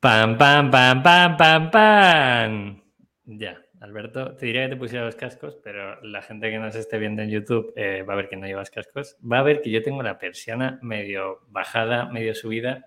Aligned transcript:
Pam, 0.00 0.38
pam, 0.38 0.70
pam, 0.70 1.02
pam, 1.02 1.36
pam, 1.36 1.70
pam. 1.72 2.82
Ya, 3.24 3.60
Alberto, 3.80 4.36
te 4.36 4.46
diría 4.46 4.62
que 4.62 4.68
te 4.68 4.76
pusiera 4.76 5.04
los 5.04 5.16
cascos, 5.16 5.56
pero 5.56 6.00
la 6.02 6.22
gente 6.22 6.50
que 6.50 6.58
nos 6.60 6.76
esté 6.76 6.98
viendo 6.98 7.20
en 7.20 7.30
YouTube 7.30 7.72
eh, 7.74 8.04
va 8.08 8.12
a 8.12 8.16
ver 8.16 8.28
que 8.28 8.36
no 8.36 8.46
llevas 8.46 8.70
cascos. 8.70 9.16
Va 9.20 9.40
a 9.40 9.42
ver 9.42 9.60
que 9.60 9.72
yo 9.72 9.82
tengo 9.82 10.04
la 10.04 10.16
persiana 10.16 10.78
medio 10.82 11.40
bajada, 11.48 12.04
medio 12.06 12.32
subida, 12.36 12.86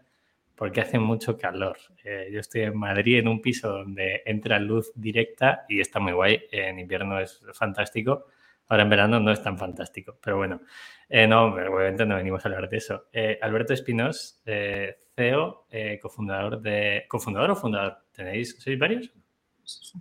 porque 0.55 0.79
hace 0.79 0.99
mucho 0.99 1.37
calor. 1.37 1.77
Eh, 2.05 2.29
yo 2.31 2.39
estoy 2.39 2.61
en 2.61 2.77
Madrid 2.77 3.19
en 3.19 3.27
un 3.27 3.41
piso 3.41 3.67
donde 3.69 4.21
entra 4.25 4.57
luz 4.59 4.93
directa 4.95 5.65
y 5.67 5.81
está 5.81 5.99
muy 5.99 6.13
guay. 6.13 6.43
En 6.49 6.79
invierno 6.79 7.19
es 7.19 7.41
fantástico. 7.53 8.27
Ahora 8.71 8.83
en 8.83 8.89
verano 8.89 9.19
no 9.19 9.33
es 9.33 9.43
tan 9.43 9.57
fantástico, 9.57 10.17
pero 10.23 10.37
bueno. 10.37 10.61
Eh, 11.09 11.27
no, 11.27 11.47
obviamente 11.47 12.05
no 12.05 12.15
venimos 12.15 12.45
a 12.45 12.47
hablar 12.47 12.69
de 12.69 12.77
eso. 12.77 13.03
Alberto 13.41 13.73
Espinos, 13.73 14.41
CEO, 14.45 15.67
cofundador 16.01 16.61
de... 16.61 17.03
¿Cofundador 17.09 17.51
o 17.51 17.55
fundador? 17.57 17.97
¿Tenéis? 18.13 18.55
¿Sois 18.57 18.79
varios? 18.79 19.11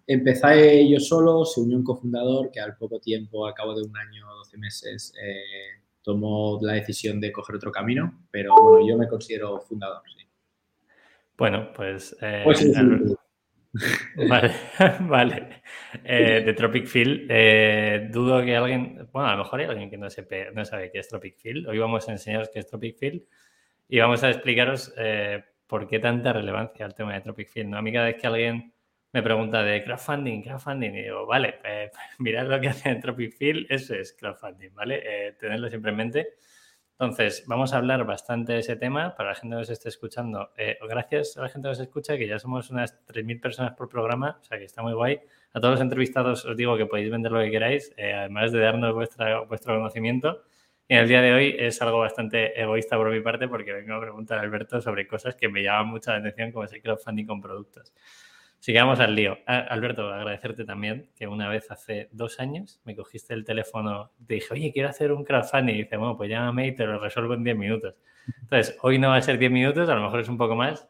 Empecé 0.06 0.88
yo 0.88 1.00
solo, 1.00 1.44
se 1.44 1.60
unió 1.60 1.76
un 1.78 1.84
cofundador 1.84 2.52
que 2.52 2.60
al 2.60 2.76
poco 2.76 3.00
tiempo, 3.00 3.44
al 3.44 3.54
cabo 3.54 3.74
de 3.74 3.82
un 3.82 3.96
año 3.96 4.30
o 4.30 4.36
12 4.36 4.58
meses, 4.58 5.14
eh, 5.20 5.82
tomó 6.02 6.58
la 6.62 6.74
decisión 6.74 7.20
de 7.20 7.32
coger 7.32 7.56
otro 7.56 7.72
camino, 7.72 8.26
pero 8.30 8.54
bueno, 8.54 8.88
yo 8.88 8.96
me 8.96 9.08
considero 9.08 9.60
fundador, 9.60 10.02
sí. 10.16 10.24
Bueno, 11.36 11.72
pues... 11.74 12.16
Eh, 12.20 12.44
vale, 14.28 14.52
vale. 15.00 15.62
Eh, 16.04 16.42
de 16.44 16.52
Tropic 16.54 16.86
Field, 16.86 18.10
dudo 18.10 18.42
que 18.44 18.56
alguien, 18.56 19.08
bueno, 19.12 19.28
a 19.28 19.32
lo 19.32 19.44
mejor 19.44 19.60
hay 19.60 19.66
alguien 19.66 19.90
que 19.90 19.98
no, 19.98 20.10
sepe, 20.10 20.50
no 20.52 20.64
sabe 20.64 20.90
qué 20.90 20.98
es 20.98 21.08
Tropic 21.08 21.36
Field. 21.36 21.68
Hoy 21.68 21.78
vamos 21.78 22.08
a 22.08 22.12
enseñaros 22.12 22.50
qué 22.52 22.60
es 22.60 22.66
Tropic 22.66 22.96
Field 22.98 23.22
y 23.88 23.98
vamos 23.98 24.22
a 24.22 24.30
explicaros 24.30 24.92
por 25.66 25.86
qué 25.86 26.00
tanta 26.00 26.32
relevancia 26.32 26.84
el 26.84 26.94
tema 26.94 27.14
de 27.14 27.20
Tropic 27.20 27.48
Field. 27.48 27.68
¿no? 27.68 27.78
A 27.78 27.82
mí 27.82 27.92
cada 27.92 28.06
vez 28.06 28.16
que 28.20 28.26
alguien 28.26 28.72
me 29.12 29.22
pregunta 29.22 29.62
de 29.62 29.82
crowdfunding, 29.82 30.42
crowdfunding, 30.42 30.94
y 30.94 31.02
digo, 31.02 31.26
vale, 31.26 31.60
eh, 31.64 31.90
mirad 32.18 32.46
lo 32.46 32.60
que 32.60 32.68
hace 32.68 32.94
Tropic 32.96 33.34
Field, 33.34 33.66
eso 33.68 33.94
es 33.94 34.12
crowdfunding, 34.12 34.74
¿vale? 34.74 35.00
Eh, 35.04 35.32
tenerlo 35.38 35.68
siempre 35.68 35.90
en 35.90 35.96
mente. 35.96 36.28
Entonces, 37.00 37.44
vamos 37.46 37.72
a 37.72 37.78
hablar 37.78 38.04
bastante 38.04 38.52
de 38.52 38.58
ese 38.58 38.76
tema 38.76 39.14
para 39.16 39.30
la 39.30 39.34
gente 39.34 39.54
que 39.54 39.60
nos 39.60 39.70
esté 39.70 39.88
escuchando. 39.88 40.50
Eh, 40.58 40.76
gracias 40.86 41.34
a 41.38 41.40
la 41.40 41.48
gente 41.48 41.64
que 41.64 41.70
nos 41.70 41.80
escucha, 41.80 42.18
que 42.18 42.28
ya 42.28 42.38
somos 42.38 42.68
unas 42.68 42.94
3.000 43.06 43.40
personas 43.40 43.72
por 43.72 43.88
programa, 43.88 44.36
o 44.38 44.44
sea 44.44 44.58
que 44.58 44.64
está 44.64 44.82
muy 44.82 44.92
guay. 44.92 45.18
A 45.54 45.60
todos 45.60 45.72
los 45.72 45.80
entrevistados 45.80 46.44
os 46.44 46.54
digo 46.58 46.76
que 46.76 46.84
podéis 46.84 47.10
vender 47.10 47.32
lo 47.32 47.40
que 47.40 47.50
queráis, 47.50 47.90
además 47.96 48.52
de 48.52 48.60
darnos 48.60 48.92
vuestra, 48.92 49.40
vuestro 49.40 49.76
conocimiento. 49.76 50.42
Y 50.88 50.92
en 50.92 51.00
el 51.00 51.08
día 51.08 51.22
de 51.22 51.32
hoy 51.32 51.56
es 51.58 51.80
algo 51.80 52.00
bastante 52.00 52.60
egoísta 52.60 52.98
por 52.98 53.10
mi 53.10 53.20
parte 53.22 53.48
porque 53.48 53.72
vengo 53.72 53.94
a 53.94 54.00
preguntar 54.02 54.36
a 54.36 54.42
Alberto 54.42 54.82
sobre 54.82 55.06
cosas 55.08 55.34
que 55.36 55.48
me 55.48 55.62
llaman 55.62 55.86
mucha 55.86 56.16
atención, 56.16 56.52
como 56.52 56.66
es 56.66 56.72
el 56.74 56.82
crowdfunding 56.82 57.24
con 57.24 57.40
productos. 57.40 57.94
Sigamos 58.60 59.00
al 59.00 59.14
lío. 59.14 59.38
Alberto, 59.46 60.12
agradecerte 60.12 60.66
también 60.66 61.08
que 61.16 61.26
una 61.26 61.48
vez 61.48 61.70
hace 61.70 62.10
dos 62.12 62.40
años 62.40 62.78
me 62.84 62.94
cogiste 62.94 63.32
el 63.32 63.42
teléfono, 63.42 64.12
te 64.26 64.34
dije, 64.34 64.52
oye, 64.52 64.70
quiero 64.70 64.90
hacer 64.90 65.12
un 65.12 65.24
crowdfunding. 65.24 65.74
Y 65.76 65.78
dice, 65.84 65.96
bueno, 65.96 66.14
pues 66.14 66.28
llámame 66.28 66.66
y 66.66 66.74
te 66.74 66.84
lo 66.84 66.98
resuelvo 66.98 67.32
en 67.32 67.42
10 67.42 67.56
minutos. 67.56 67.94
Entonces, 68.42 68.76
hoy 68.82 68.98
no 68.98 69.08
va 69.08 69.16
a 69.16 69.22
ser 69.22 69.38
10 69.38 69.50
minutos, 69.50 69.88
a 69.88 69.94
lo 69.94 70.02
mejor 70.02 70.20
es 70.20 70.28
un 70.28 70.36
poco 70.36 70.56
más. 70.56 70.86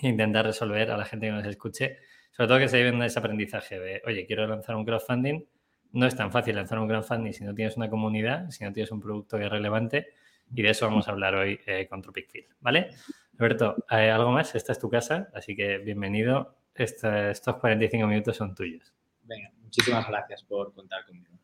Intentar 0.00 0.44
resolver 0.44 0.90
a 0.90 0.96
la 0.96 1.04
gente 1.04 1.26
que 1.26 1.32
nos 1.32 1.46
escuche, 1.46 1.98
sobre 2.32 2.48
todo 2.48 2.58
que 2.58 2.68
se 2.68 2.78
lleven 2.78 3.00
ese 3.02 3.20
aprendizaje 3.20 3.78
de, 3.78 4.02
oye, 4.04 4.26
quiero 4.26 4.48
lanzar 4.48 4.74
un 4.74 4.84
crowdfunding. 4.84 5.44
No 5.92 6.06
es 6.06 6.16
tan 6.16 6.32
fácil 6.32 6.56
lanzar 6.56 6.80
un 6.80 6.88
crowdfunding 6.88 7.32
si 7.32 7.44
no 7.44 7.54
tienes 7.54 7.76
una 7.76 7.88
comunidad, 7.88 8.50
si 8.50 8.64
no 8.64 8.72
tienes 8.72 8.90
un 8.90 9.00
producto 9.00 9.38
que 9.38 9.44
es 9.44 9.50
relevante. 9.50 10.08
Y 10.52 10.62
de 10.62 10.70
eso 10.70 10.86
vamos 10.86 11.06
a 11.06 11.12
hablar 11.12 11.36
hoy 11.36 11.60
eh, 11.66 11.86
con 11.88 12.02
Tropic 12.02 12.48
¿vale? 12.58 12.90
Alberto, 13.38 13.76
eh, 13.92 14.10
¿algo 14.10 14.32
más? 14.32 14.56
Esta 14.56 14.72
es 14.72 14.80
tu 14.80 14.90
casa, 14.90 15.28
así 15.32 15.54
que 15.54 15.78
bienvenido 15.78 16.59
estos 16.74 17.56
45 17.56 18.06
minutos 18.06 18.36
son 18.36 18.54
tuyos. 18.54 18.92
Venga, 19.22 19.50
muchísimas 19.62 20.08
gracias 20.08 20.42
por 20.42 20.72
contar 20.74 21.04
conmigo. 21.06 21.38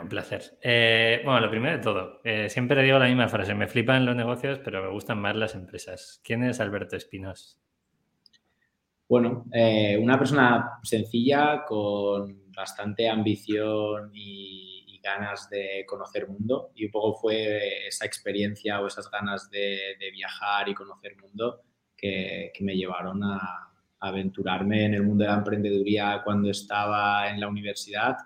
un 0.00 0.08
placer. 0.08 0.58
Eh, 0.62 1.20
bueno, 1.24 1.40
lo 1.40 1.50
primero 1.50 1.76
de 1.76 1.82
todo, 1.82 2.20
eh, 2.24 2.48
siempre 2.48 2.82
digo 2.82 2.98
la 2.98 3.06
misma 3.06 3.28
frase, 3.28 3.54
me 3.54 3.66
flipan 3.66 4.06
los 4.06 4.16
negocios, 4.16 4.58
pero 4.64 4.82
me 4.82 4.88
gustan 4.88 5.20
más 5.20 5.36
las 5.36 5.54
empresas. 5.54 6.20
¿Quién 6.24 6.44
es 6.44 6.60
Alberto 6.60 6.96
Espinos? 6.96 7.60
Bueno, 9.08 9.44
eh, 9.52 9.98
una 9.98 10.18
persona 10.18 10.78
sencilla, 10.82 11.64
con 11.66 12.52
bastante 12.52 13.08
ambición 13.08 14.10
y, 14.14 14.76
ganas 15.02 15.48
de 15.48 15.86
conocer 15.86 16.28
mundo. 16.28 16.72
Y 16.74 16.84
un 16.84 16.90
poco 16.90 17.14
fue 17.14 17.86
esa 17.86 18.04
experiencia 18.04 18.82
o 18.82 18.86
esas 18.86 19.10
ganas 19.10 19.48
de, 19.48 19.96
viajar 20.12 20.68
y 20.68 20.74
conocer 20.74 21.16
mundo 21.16 21.62
que 21.96 22.52
me 22.60 22.76
llevaron 22.76 23.24
a, 23.24 23.69
aventurarme 24.00 24.86
en 24.86 24.94
el 24.94 25.02
mundo 25.02 25.24
de 25.24 25.30
la 25.30 25.36
emprendeduría 25.36 26.22
cuando 26.24 26.50
estaba 26.50 27.30
en 27.30 27.40
la 27.40 27.48
universidad, 27.48 28.16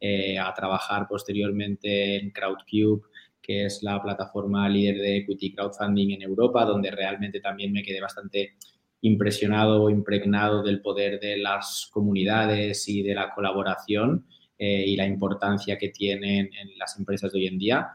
eh, 0.00 0.38
a 0.38 0.52
trabajar 0.54 1.06
posteriormente 1.08 2.16
en 2.16 2.30
Crowdcube, 2.30 3.02
que 3.40 3.66
es 3.66 3.82
la 3.82 4.02
plataforma 4.02 4.68
líder 4.68 4.96
de 4.96 5.16
equity 5.18 5.52
crowdfunding 5.52 6.12
en 6.12 6.22
Europa, 6.22 6.64
donde 6.64 6.90
realmente 6.90 7.40
también 7.40 7.72
me 7.72 7.82
quedé 7.82 8.00
bastante 8.00 8.54
impresionado, 9.02 9.90
impregnado 9.90 10.62
del 10.62 10.80
poder 10.80 11.20
de 11.20 11.36
las 11.36 11.88
comunidades 11.92 12.88
y 12.88 13.02
de 13.02 13.14
la 13.14 13.34
colaboración 13.34 14.26
eh, 14.58 14.84
y 14.86 14.96
la 14.96 15.06
importancia 15.06 15.76
que 15.76 15.90
tienen 15.90 16.50
en 16.54 16.78
las 16.78 16.98
empresas 16.98 17.30
de 17.30 17.38
hoy 17.38 17.46
en 17.46 17.58
día. 17.58 17.88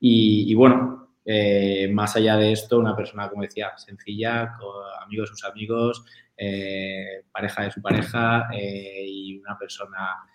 Y, 0.00 0.54
bueno, 0.54 1.03
eh, 1.24 1.88
más 1.88 2.16
allá 2.16 2.36
de 2.36 2.52
esto, 2.52 2.78
una 2.78 2.94
persona, 2.94 3.28
como 3.28 3.42
decía, 3.42 3.72
sencilla, 3.76 4.54
con 4.58 4.74
amigos 5.02 5.30
sus 5.30 5.44
amigos, 5.44 6.04
eh, 6.36 7.22
pareja 7.32 7.62
de 7.62 7.70
su 7.70 7.80
pareja 7.80 8.48
eh, 8.52 9.04
y 9.06 9.38
una 9.38 9.58
persona 9.58 10.30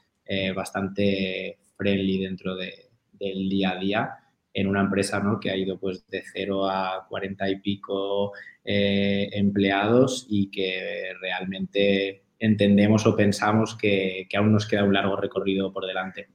bastante 0.56 1.58
friendly 1.76 2.20
dentro 2.20 2.56
del 2.56 3.50
día 3.50 3.72
a 3.72 3.80
día 3.80 4.16
en 4.54 4.68
una 4.68 4.82
empresa 4.82 5.20
¿no? 5.20 5.40
que 5.40 5.50
ha 5.50 5.58
ido 5.58 5.80
pues 5.80 6.08
de 6.08 6.22
cero 6.32 6.70
a 6.70 7.08
cuarenta 7.10 7.50
y 7.50 7.60
pico 7.60 8.34
empleados 8.64 10.28
y 10.30 10.52
que 10.52 11.14
realmente 11.20 12.26
entendemos 12.38 13.08
o 13.08 13.16
pensamos 13.16 13.76
que, 13.76 14.28
aún 14.38 14.52
nos 14.52 14.68
queda 14.68 14.84
un 14.84 14.94
largo 14.94 15.16
recorrido 15.16 15.74
por 15.74 15.88
delante. 15.88 16.30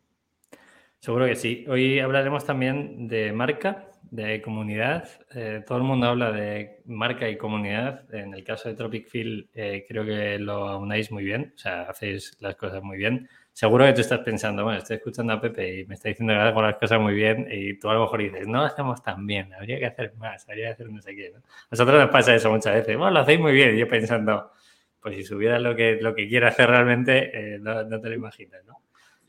Seguro 0.99 1.27
que 1.27 1.37
sí. 1.37 1.65
Hoy 1.69 2.01
hablaremos 2.01 2.45
también 2.45 3.07
de 3.07 3.33
marca 3.33 3.93
de 4.15 4.41
comunidad. 4.41 5.09
Eh, 5.35 5.65
todo 5.67 5.79
el 5.79 5.85
mundo 5.85 6.07
habla 6.07 6.31
de 6.31 6.83
marca 6.87 7.29
y 7.29 7.37
comunidad. 7.37 8.05
En 8.15 8.33
el 8.33 8.45
caso 8.45 8.69
de 8.69 8.77
Tropic 8.77 9.09
Field 9.09 9.49
eh, 9.55 9.85
creo 9.89 10.05
que 10.05 10.39
lo 10.39 10.79
unáis 10.79 11.11
muy 11.11 11.25
bien, 11.25 11.53
o 11.55 11.59
sea, 11.59 11.83
hacéis 11.83 12.37
las 12.41 12.55
cosas 12.55 12.81
muy 12.83 12.97
bien. 12.97 13.29
Seguro 13.53 13.85
que 13.85 13.93
tú 13.93 14.03
estás 14.03 14.21
pensando, 14.21 14.63
bueno, 14.63 14.79
estoy 14.79 14.97
escuchando 14.97 15.33
a 15.33 15.41
Pepe 15.41 15.81
y 15.81 15.87
me 15.87 15.95
está 15.95 16.09
diciendo 16.09 16.33
que 16.33 16.39
hago 16.39 16.63
las 16.63 16.77
cosas 16.77 17.01
muy 17.01 17.15
bien 17.15 17.49
y 17.51 17.77
tú 17.79 17.91
a 17.91 17.95
lo 17.95 18.03
mejor 18.03 18.21
dices, 18.21 18.47
no 18.47 18.59
lo 18.61 18.65
hacemos 18.67 19.03
tan 19.03 19.27
bien, 19.27 19.53
habría 19.53 19.79
que 19.81 19.87
hacer 19.87 20.15
más, 20.17 20.49
habría 20.49 20.67
que 20.67 20.73
hacer 20.73 20.91
no 20.91 21.03
sé 21.03 21.15
qué. 21.17 21.33
¿no? 21.35 21.41
nosotros 21.71 22.01
nos 22.01 22.11
pasa 22.11 22.35
eso 22.35 22.51
muchas 22.51 22.75
veces, 22.75 22.97
bueno, 22.97 23.13
lo 23.13 23.21
hacéis 23.21 23.41
muy 23.41 23.53
bien 23.53 23.75
y 23.75 23.79
yo 23.81 23.89
pensando, 23.89 24.53
pues 25.01 25.17
si 25.17 25.25
subiera 25.25 25.59
lo 25.59 25.75
que, 25.75 25.99
lo 26.01 26.15
que 26.15 26.29
quiero 26.29 26.47
hacer 26.47 26.69
realmente, 26.69 27.55
eh, 27.55 27.59
no, 27.59 27.83
no 27.83 28.01
te 28.01 28.09
lo 28.09 28.15
imaginas, 28.15 28.65
¿no? 28.65 28.81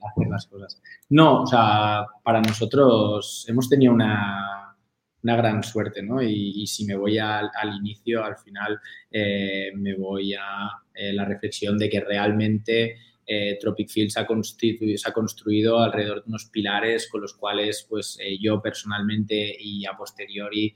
Hacer 0.08 0.28
las 0.28 0.46
cosas. 0.46 0.82
No, 1.10 1.42
o 1.42 1.48
sea, 1.48 2.06
para 2.24 2.40
nosotros 2.40 3.46
hemos 3.50 3.68
tenido 3.68 3.94
una 3.94 4.65
una 5.26 5.36
gran 5.36 5.64
suerte, 5.64 6.04
¿no? 6.04 6.22
Y, 6.22 6.68
si 6.68 6.86
me 6.86 6.96
voy 6.96 7.18
al, 7.18 7.50
inicio, 7.80 8.24
al 8.24 8.38
final 8.38 8.80
eh, 9.10 9.72
me 9.74 9.96
voy 9.96 10.36
a 10.36 10.70
eh, 10.94 11.14
la 11.14 11.26
reflexión 11.26 11.80
de 11.80 11.90
que 11.90 12.00
realmente 12.00 12.98
eh, 13.26 13.58
Tropic 13.60 13.90
Field 13.90 14.12
se 14.12 14.20
ha, 14.20 14.28
se 14.28 15.10
ha, 15.10 15.12
construido 15.12 15.80
alrededor 15.80 16.24
de 16.24 16.30
unos 16.30 16.46
pilares 16.46 17.10
con 17.10 17.22
los 17.22 17.34
cuales 17.34 17.88
pues 17.90 18.20
yo 18.40 18.62
personalmente 18.62 19.58
y 19.60 19.84
a 19.88 19.98
posteriori, 19.98 20.76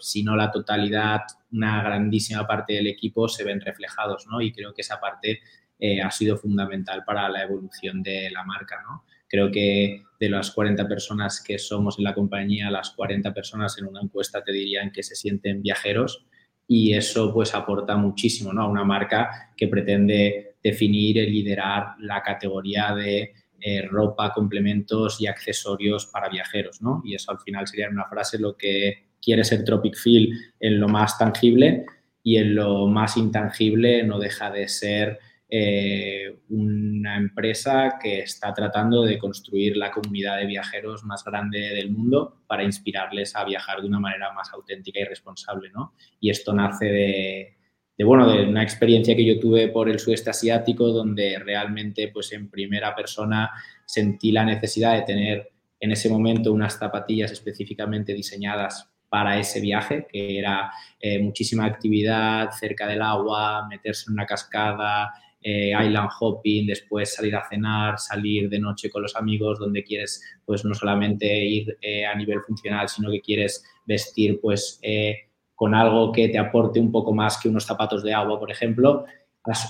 si 0.00 0.24
no 0.24 0.34
la 0.34 0.50
totalidad, 0.50 1.20
una 1.52 1.80
grandísima 1.80 2.44
parte 2.48 2.72
del 2.72 2.88
equipo 2.88 3.28
se 3.28 3.44
ven 3.44 3.60
reflejados, 3.60 4.26
¿no? 4.28 4.40
Y 4.40 4.50
creo 4.50 4.74
que 4.74 4.82
esa 4.82 4.98
parte 4.98 5.42
ha 6.02 6.10
sido 6.10 6.36
fundamental 6.36 7.04
para 7.04 7.28
la 7.28 7.44
evolución 7.44 8.02
de 8.02 8.32
la 8.32 8.42
marca, 8.42 8.82
¿no? 8.82 9.04
Creo 9.34 9.50
que 9.50 10.04
de 10.20 10.28
las 10.28 10.52
40 10.52 10.86
personas 10.86 11.42
que 11.44 11.58
somos 11.58 11.98
en 11.98 12.04
la 12.04 12.14
compañía, 12.14 12.70
las 12.70 12.90
40 12.90 13.34
personas 13.34 13.76
en 13.78 13.86
una 13.86 14.00
encuesta 14.00 14.44
te 14.44 14.52
dirían 14.52 14.92
que 14.92 15.02
se 15.02 15.16
sienten 15.16 15.60
viajeros 15.60 16.24
y 16.68 16.92
eso 16.92 17.34
pues 17.34 17.52
aporta 17.52 17.96
muchísimo 17.96 18.52
¿no? 18.52 18.62
a 18.62 18.68
una 18.68 18.84
marca 18.84 19.52
que 19.56 19.66
pretende 19.66 20.54
definir 20.62 21.16
y 21.16 21.30
liderar 21.30 21.96
la 21.98 22.22
categoría 22.22 22.94
de 22.94 23.32
eh, 23.58 23.82
ropa, 23.90 24.32
complementos 24.32 25.20
y 25.20 25.26
accesorios 25.26 26.06
para 26.06 26.28
viajeros. 26.28 26.80
¿no? 26.80 27.02
Y 27.04 27.16
eso 27.16 27.32
al 27.32 27.40
final 27.40 27.66
sería 27.66 27.88
una 27.88 28.06
frase 28.06 28.38
lo 28.38 28.56
que 28.56 29.08
quiere 29.20 29.42
ser 29.42 29.64
Tropic 29.64 29.96
Feel 29.96 30.30
en 30.60 30.78
lo 30.78 30.86
más 30.86 31.18
tangible 31.18 31.86
y 32.22 32.36
en 32.36 32.54
lo 32.54 32.86
más 32.86 33.16
intangible 33.16 34.04
no 34.04 34.20
deja 34.20 34.52
de 34.52 34.68
ser 34.68 35.18
eh, 35.48 36.38
una 36.48 37.16
empresa 37.16 37.98
que 38.02 38.20
está 38.20 38.52
tratando 38.54 39.02
de 39.02 39.18
construir 39.18 39.76
la 39.76 39.90
comunidad 39.90 40.38
de 40.38 40.46
viajeros 40.46 41.04
más 41.04 41.22
grande 41.22 41.58
del 41.58 41.90
mundo 41.90 42.42
para 42.46 42.64
inspirarles 42.64 43.36
a 43.36 43.44
viajar 43.44 43.82
de 43.82 43.88
una 43.88 44.00
manera 44.00 44.32
más 44.32 44.52
auténtica 44.52 45.00
y 45.00 45.04
responsable, 45.04 45.70
¿no? 45.70 45.92
Y 46.18 46.30
esto 46.30 46.54
nace 46.54 46.86
de, 46.86 48.04
bueno, 48.04 48.28
de 48.30 48.44
una 48.46 48.62
experiencia 48.62 49.14
que 49.14 49.24
yo 49.24 49.38
tuve 49.38 49.68
por 49.68 49.88
el 49.88 49.98
sudeste 49.98 50.30
asiático, 50.30 50.88
donde 50.88 51.38
realmente, 51.38 52.08
pues 52.08 52.32
en 52.32 52.48
primera 52.48 52.94
persona 52.94 53.50
sentí 53.84 54.32
la 54.32 54.44
necesidad 54.44 54.94
de 54.94 55.02
tener 55.02 55.52
en 55.78 55.92
ese 55.92 56.08
momento 56.08 56.52
unas 56.52 56.78
zapatillas 56.78 57.30
específicamente 57.30 58.14
diseñadas 58.14 58.90
para 59.10 59.38
ese 59.38 59.60
viaje, 59.60 60.06
que 60.10 60.38
era 60.38 60.72
eh, 60.98 61.20
muchísima 61.20 61.66
actividad 61.66 62.50
cerca 62.50 62.88
del 62.88 63.02
agua, 63.02 63.66
meterse 63.68 64.06
en 64.08 64.14
una 64.14 64.26
cascada, 64.26 65.12
eh, 65.46 65.72
island 65.78 66.08
hopping, 66.18 66.66
después 66.66 67.12
salir 67.12 67.36
a 67.36 67.46
cenar, 67.46 67.98
salir 67.98 68.48
de 68.48 68.58
noche 68.58 68.88
con 68.88 69.02
los 69.02 69.14
amigos, 69.14 69.58
donde 69.58 69.84
quieres 69.84 70.22
pues 70.42 70.64
no 70.64 70.72
solamente 70.72 71.26
ir 71.44 71.76
eh, 71.82 72.06
a 72.06 72.14
nivel 72.14 72.40
funcional, 72.40 72.88
sino 72.88 73.10
que 73.10 73.20
quieres 73.20 73.62
vestir 73.84 74.40
pues 74.40 74.80
con 75.54 75.74
algo 75.74 76.12
que 76.12 76.30
te 76.30 76.38
aporte 76.38 76.80
un 76.80 76.90
poco 76.90 77.12
más 77.12 77.36
que 77.36 77.50
unos 77.50 77.66
zapatos 77.66 78.02
de 78.02 78.14
agua, 78.14 78.40
por 78.40 78.50
ejemplo, 78.50 79.04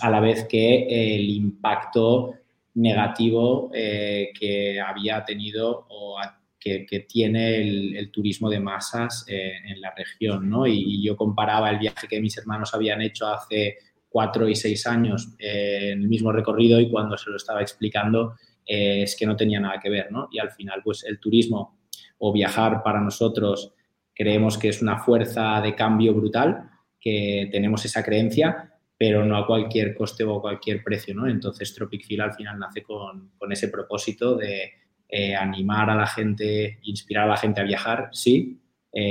a 0.01 0.11
la 0.11 0.21
vez 0.21 0.45
que 0.45 1.17
el 1.17 1.29
impacto 1.29 2.35
negativo 2.75 3.69
que 3.73 4.81
había 4.81 5.25
tenido 5.25 5.87
o 5.89 6.21
que, 6.61 7.07
tiene 7.09 7.57
el, 7.57 8.11
turismo 8.13 8.49
de 8.49 8.61
masas 8.61 9.27
en 9.29 9.81
la 9.81 9.93
región, 9.93 10.49
¿no? 10.49 10.69
Y, 10.69 11.05
yo 11.05 11.17
comparaba 11.17 11.69
el 11.69 11.81
viaje 11.81 12.07
que 12.07 12.21
mis 12.21 12.39
hermanos 12.39 12.73
habían 12.75 13.03
hecho 13.03 13.27
hace 13.27 13.79
cuatro 14.15 14.49
y 14.49 14.55
seis 14.55 14.87
años 14.87 15.35
eh, 15.41 15.91
en 15.91 16.03
el 16.03 16.09
mismo 16.09 16.31
recorrido 16.31 16.79
y 16.79 16.89
cuando 16.89 17.17
se 17.19 17.31
lo 17.31 17.37
estaba 17.37 17.61
explicando 17.61 18.37
eh, 18.65 19.03
es 19.03 19.17
que 19.17 19.27
no 19.27 19.35
tenía 19.35 19.59
nada 19.59 19.81
que 19.83 19.91
ver, 19.91 20.13
¿no? 20.13 20.29
Y 20.31 20.39
al 20.39 20.53
final, 20.53 20.83
pues 20.85 21.03
el 21.03 21.19
turismo 21.19 21.81
o 22.19 22.33
viajar 22.33 22.81
para 22.85 23.01
nosotros 23.01 23.75
creemos 24.15 24.57
que 24.57 24.69
es 24.69 24.81
una 24.81 24.99
fuerza 24.99 25.61
de 25.61 25.75
cambio 25.75 26.15
brutal, 26.15 26.71
que 27.01 27.49
tenemos 27.51 27.85
esa 27.85 28.05
creencia, 28.05 28.73
pero 28.97 29.25
no 29.25 29.37
a 29.37 29.49
cualquier 29.49 29.97
coste 29.97 30.23
o 30.23 30.39
a 30.39 30.41
cualquier 30.41 30.85
precio, 30.85 31.13
¿no? 31.13 31.27
Entonces 31.27 31.75
Tropic 31.75 32.07
al 32.21 32.35
final 32.35 32.57
nace 32.57 32.85
con, 32.85 33.33
con 33.37 33.51
ese 33.51 33.67
propósito 33.67 34.37
de 34.37 34.75
eh, 35.09 35.35
animar 35.35 35.91
a 35.91 35.97
la 35.97 36.07
gente, 36.07 36.79
inspirar 36.85 37.25
a 37.25 37.31
la 37.31 37.37
gente 37.37 37.61
a 37.61 37.65
viajar, 37.65 38.11
sí, 38.13 38.61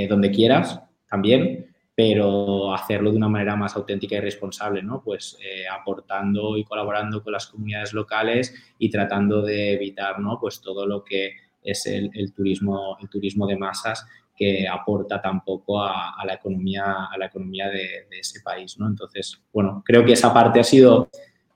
donde 0.08 0.30
quieras 0.30 0.80
también, 1.10 1.73
pero 1.94 2.74
hacerlo 2.74 3.10
de 3.10 3.16
una 3.16 3.28
manera 3.28 3.54
más 3.54 3.76
auténtica 3.76 4.16
y 4.16 4.20
responsable, 4.20 4.82
¿no? 4.82 5.00
Pues 5.02 5.38
eh, 5.40 5.64
aportando 5.68 6.56
y 6.56 6.64
colaborando 6.64 7.22
con 7.22 7.32
las 7.32 7.46
comunidades 7.46 7.92
locales 7.92 8.54
y 8.78 8.90
tratando 8.90 9.42
de 9.42 9.74
evitar, 9.74 10.18
¿no? 10.18 10.38
Pues 10.40 10.60
todo 10.60 10.86
lo 10.86 11.04
que 11.04 11.36
es 11.62 11.86
el, 11.86 12.10
turismo, 12.34 12.96
el 13.00 13.08
turismo 13.08 13.46
de 13.46 13.56
masas 13.56 14.06
que 14.36 14.66
aporta 14.68 15.22
tampoco 15.22 15.80
a, 15.80 16.10
a 16.20 16.26
la 16.26 16.34
economía, 16.34 17.06
a 17.10 17.16
la 17.16 17.26
economía 17.26 17.68
de, 17.68 18.06
ese 18.10 18.40
país, 18.40 18.76
¿no? 18.78 18.88
Entonces, 18.88 19.40
bueno, 19.52 19.82
creo 19.84 20.04
que 20.04 20.14
esa 20.14 20.34
parte 20.34 20.58
ha 20.58 20.64
sido 20.64 21.08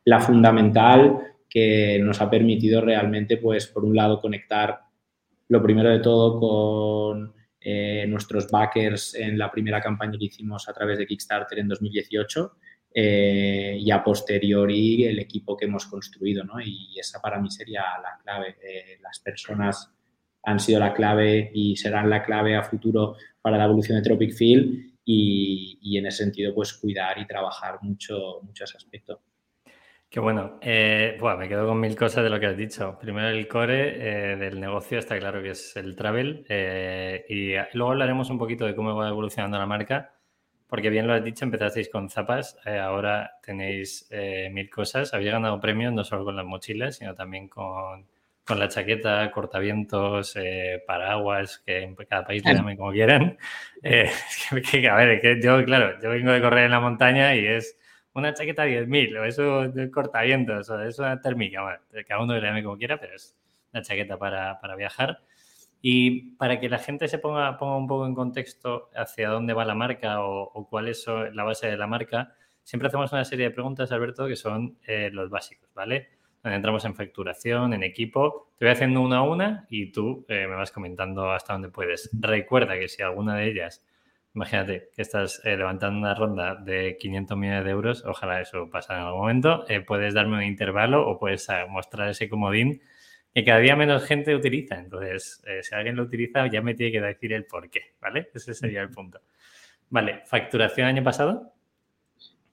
la 0.04 0.20
fundamental 0.20 1.34
que 1.50 1.98
nos 2.00 2.20
ha 2.20 2.30
permitido 2.30 2.80
realmente, 2.80 3.38
pues, 3.38 3.66
por 3.66 3.84
un 3.84 3.96
lado, 3.96 4.20
conectar 4.20 4.82
lo 5.48 5.62
primero 5.62 5.90
de 5.90 5.98
todo 5.98 6.38
con 6.38 7.34
eh, 7.60 8.06
nuestros 8.08 8.48
backers 8.50 9.14
en 9.14 9.36
la 9.36 9.50
primera 9.50 9.80
campaña 9.80 10.18
que 10.18 10.26
hicimos 10.26 10.68
a 10.68 10.72
través 10.72 10.98
de 10.98 11.06
Kickstarter 11.06 11.58
en 11.58 11.68
2018 11.68 12.52
eh, 12.94 13.76
y 13.80 13.90
a 13.90 14.02
posteriori 14.02 15.04
el 15.04 15.18
equipo 15.18 15.56
que 15.56 15.66
hemos 15.66 15.86
construido, 15.86 16.44
¿no? 16.44 16.60
Y 16.60 16.98
esa 16.98 17.20
para 17.20 17.40
mí 17.40 17.50
sería 17.50 17.82
la 18.02 18.18
clave. 18.22 18.56
Eh, 18.62 18.98
las 19.02 19.18
personas 19.20 19.92
han 20.44 20.60
sido 20.60 20.80
la 20.80 20.94
clave 20.94 21.50
y 21.52 21.76
serán 21.76 22.08
la 22.08 22.22
clave 22.22 22.56
a 22.56 22.62
futuro 22.62 23.16
para 23.42 23.58
la 23.58 23.64
evolución 23.64 23.98
de 23.98 24.04
Tropic 24.04 24.32
Field 24.32 24.94
y, 25.04 25.96
en 25.96 26.06
ese 26.06 26.24
sentido, 26.24 26.54
pues 26.54 26.74
cuidar 26.74 27.18
y 27.18 27.26
trabajar 27.26 27.78
mucho, 27.82 28.40
mucho 28.42 28.64
ese 28.64 28.76
aspecto. 28.76 29.20
Qué 30.10 30.20
bueno. 30.20 30.58
Eh, 30.62 31.18
me 31.38 31.48
quedo 31.48 31.66
con 31.66 31.78
mil 31.80 31.94
cosas 31.94 32.24
de 32.24 32.30
lo 32.30 32.40
que 32.40 32.46
has 32.46 32.56
dicho. 32.56 32.98
Primero, 32.98 33.28
el 33.28 33.46
core 33.46 34.32
eh, 34.32 34.36
del 34.36 34.58
negocio 34.58 34.98
está 34.98 35.18
claro 35.18 35.42
que 35.42 35.50
es 35.50 35.76
el 35.76 35.94
travel. 35.96 36.46
Eh, 36.48 37.26
y 37.28 37.76
luego 37.76 37.92
hablaremos 37.92 38.30
un 38.30 38.38
poquito 38.38 38.64
de 38.64 38.74
cómo 38.74 38.96
va 38.96 39.10
evolucionando 39.10 39.58
la 39.58 39.66
marca. 39.66 40.14
Porque 40.66 40.88
bien 40.88 41.06
lo 41.06 41.12
has 41.14 41.24
dicho, 41.24 41.44
empezasteis 41.44 41.88
con 41.90 42.10
zapas, 42.10 42.58
ahora 42.66 43.32
tenéis 43.42 44.06
mil 44.50 44.68
cosas. 44.68 45.14
Habéis 45.14 45.32
ganado 45.32 45.58
premios 45.60 45.94
no 45.94 46.04
solo 46.04 46.26
con 46.26 46.36
las 46.36 46.44
mochilas, 46.44 46.96
sino 46.96 47.14
también 47.14 47.48
con, 47.48 48.06
con 48.44 48.58
la 48.58 48.68
chaqueta, 48.68 49.30
cortavientos, 49.30 50.34
paraguas, 50.86 51.62
que 51.64 51.84
en 51.84 51.94
cada 51.94 52.26
país 52.26 52.44
le 52.44 52.52
llamen 52.52 52.76
como 52.76 52.92
quieran. 52.92 53.38
que, 53.82 54.88
a 54.90 54.94
ver, 54.94 55.22
que 55.22 55.40
yo, 55.40 55.64
claro, 55.64 55.98
yo 56.02 56.10
vengo 56.10 56.32
de 56.32 56.42
correr 56.42 56.66
en 56.66 56.72
la 56.72 56.80
montaña 56.80 57.34
y 57.34 57.46
es 57.46 57.78
una 58.14 58.34
chaqueta 58.34 58.66
10.000 58.66 59.18
o 59.18 59.24
eso 59.24 59.68
de 59.68 59.90
cortavientos 59.90 60.70
o 60.70 60.80
es 60.82 60.98
una 60.98 61.20
térmica, 61.20 61.62
bueno, 61.62 61.78
cada 62.06 62.22
uno 62.22 62.34
le 62.34 62.40
llame 62.40 62.62
como 62.62 62.76
quiera, 62.76 62.98
pero 62.98 63.14
es 63.14 63.36
una 63.72 63.82
chaqueta 63.82 64.18
para, 64.18 64.60
para, 64.60 64.76
viajar. 64.76 65.20
Y 65.80 66.32
para 66.36 66.58
que 66.58 66.68
la 66.68 66.78
gente 66.78 67.06
se 67.06 67.18
ponga, 67.18 67.56
ponga 67.56 67.76
un 67.76 67.86
poco 67.86 68.06
en 68.06 68.14
contexto 68.14 68.90
hacia 68.94 69.28
dónde 69.28 69.52
va 69.52 69.64
la 69.64 69.74
marca 69.74 70.22
o, 70.22 70.66
cuál 70.68 70.88
es 70.88 71.06
la 71.32 71.44
base 71.44 71.68
de 71.68 71.76
la 71.76 71.86
marca, 71.86 72.34
siempre 72.64 72.88
hacemos 72.88 73.12
una 73.12 73.24
serie 73.24 73.46
de 73.46 73.50
preguntas, 73.52 73.92
Alberto, 73.92 74.26
que 74.26 74.36
son 74.36 74.76
eh, 74.86 75.10
los 75.12 75.30
básicos, 75.30 75.70
¿vale? 75.74 76.08
Donde 76.42 76.56
entramos 76.56 76.84
en 76.84 76.94
facturación, 76.94 77.72
en 77.72 77.82
equipo. 77.82 78.50
Te 78.58 78.64
voy 78.64 78.72
haciendo 78.72 79.00
una 79.00 79.18
a 79.18 79.22
una 79.22 79.66
y 79.70 79.92
tú 79.92 80.26
eh, 80.28 80.46
me 80.48 80.54
vas 80.54 80.72
comentando 80.72 81.30
hasta 81.30 81.52
dónde 81.52 81.68
puedes. 81.68 82.10
Recuerda 82.12 82.78
que 82.78 82.88
si 82.88 83.02
alguna 83.02 83.36
de 83.36 83.48
ellas 83.48 83.84
Imagínate 84.38 84.90
que 84.94 85.02
estás 85.02 85.40
eh, 85.44 85.56
levantando 85.56 85.98
una 85.98 86.14
ronda 86.14 86.54
de 86.54 86.96
500 86.96 87.36
millones 87.36 87.64
de 87.64 87.70
euros, 87.72 88.04
ojalá 88.06 88.40
eso 88.40 88.70
pase 88.70 88.92
en 88.92 89.00
algún 89.00 89.22
momento, 89.22 89.64
eh, 89.68 89.80
puedes 89.80 90.14
darme 90.14 90.36
un 90.36 90.44
intervalo 90.44 91.10
o 91.10 91.18
puedes 91.18 91.48
eh, 91.48 91.66
mostrar 91.68 92.08
ese 92.08 92.28
comodín 92.28 92.80
que 93.34 93.44
cada 93.44 93.58
día 93.58 93.74
menos 93.74 94.04
gente 94.04 94.36
utiliza. 94.36 94.78
Entonces, 94.78 95.42
si 95.62 95.74
alguien 95.74 95.96
lo 95.96 96.04
utiliza, 96.04 96.46
ya 96.46 96.62
me 96.62 96.74
tiene 96.74 96.92
que 96.92 97.00
decir 97.00 97.32
el 97.32 97.46
por 97.46 97.68
qué, 97.68 97.96
¿vale? 98.00 98.30
Ese 98.32 98.54
sería 98.54 98.80
el 98.80 98.90
punto. 98.90 99.20
Vale, 99.90 100.22
¿facturación 100.24 100.86
año 100.86 101.02
pasado? 101.02 101.52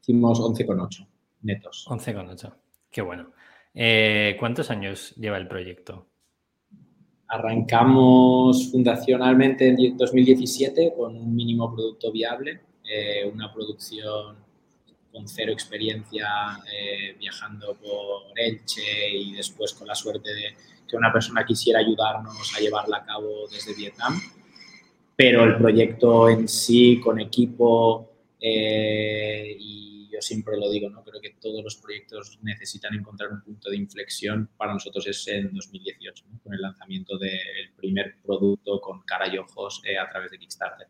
Hicimos 0.01 0.39
11,8 0.39 1.07
netos. 1.43 1.85
11,8, 1.87 2.51
qué 2.89 3.03
bueno. 3.03 3.31
¿Cuántos 4.39 4.71
años 4.71 5.13
lleva 5.17 5.37
el 5.37 5.47
proyecto? 5.47 6.07
Arrancamos 7.27 8.71
fundacionalmente 8.71 9.67
en 9.67 9.97
2017 9.97 10.93
con 10.95 11.15
un 11.15 11.35
mínimo 11.35 11.73
producto 11.73 12.11
viable, 12.11 12.61
eh, 12.87 13.29
una 13.31 13.51
producción 13.51 14.37
con 15.11 15.27
cero 15.27 15.51
experiencia 15.51 16.27
eh, 16.71 17.15
viajando 17.17 17.75
por 17.75 18.37
Elche 18.37 19.11
y 19.11 19.31
después 19.31 19.73
con 19.73 19.87
la 19.87 19.95
suerte 19.95 20.33
de 20.33 20.55
que 20.87 20.97
una 20.97 21.11
persona 21.11 21.45
quisiera 21.45 21.79
ayudarnos 21.79 22.55
a 22.55 22.59
llevarla 22.59 22.97
a 22.97 23.05
cabo 23.05 23.47
desde 23.49 23.73
Vietnam. 23.73 24.19
Pero 25.15 25.45
el 25.45 25.57
proyecto 25.57 26.29
en 26.29 26.47
sí, 26.47 26.99
con 26.99 27.19
equipo 27.19 28.11
eh, 28.39 29.55
y 29.57 29.84
yo 30.15 30.21
siempre 30.21 30.57
lo 30.57 30.69
digo, 30.69 30.89
¿no? 30.89 31.03
Creo 31.03 31.21
que 31.21 31.35
todos 31.41 31.63
los 31.63 31.75
proyectos 31.75 32.39
necesitan 32.41 32.93
encontrar 32.93 33.31
un 33.31 33.41
punto 33.41 33.69
de 33.69 33.77
inflexión. 33.77 34.49
Para 34.57 34.73
nosotros 34.73 35.05
es 35.07 35.27
en 35.27 35.53
2018, 35.53 36.25
con 36.41 36.53
el 36.53 36.61
lanzamiento 36.61 37.17
del 37.17 37.73
primer 37.75 38.15
producto 38.23 38.79
con 38.79 39.01
cara 39.01 39.27
y 39.27 39.37
ojos 39.37 39.81
eh, 39.85 39.97
a 39.97 40.07
través 40.09 40.31
de 40.31 40.37
Kickstarter. 40.37 40.87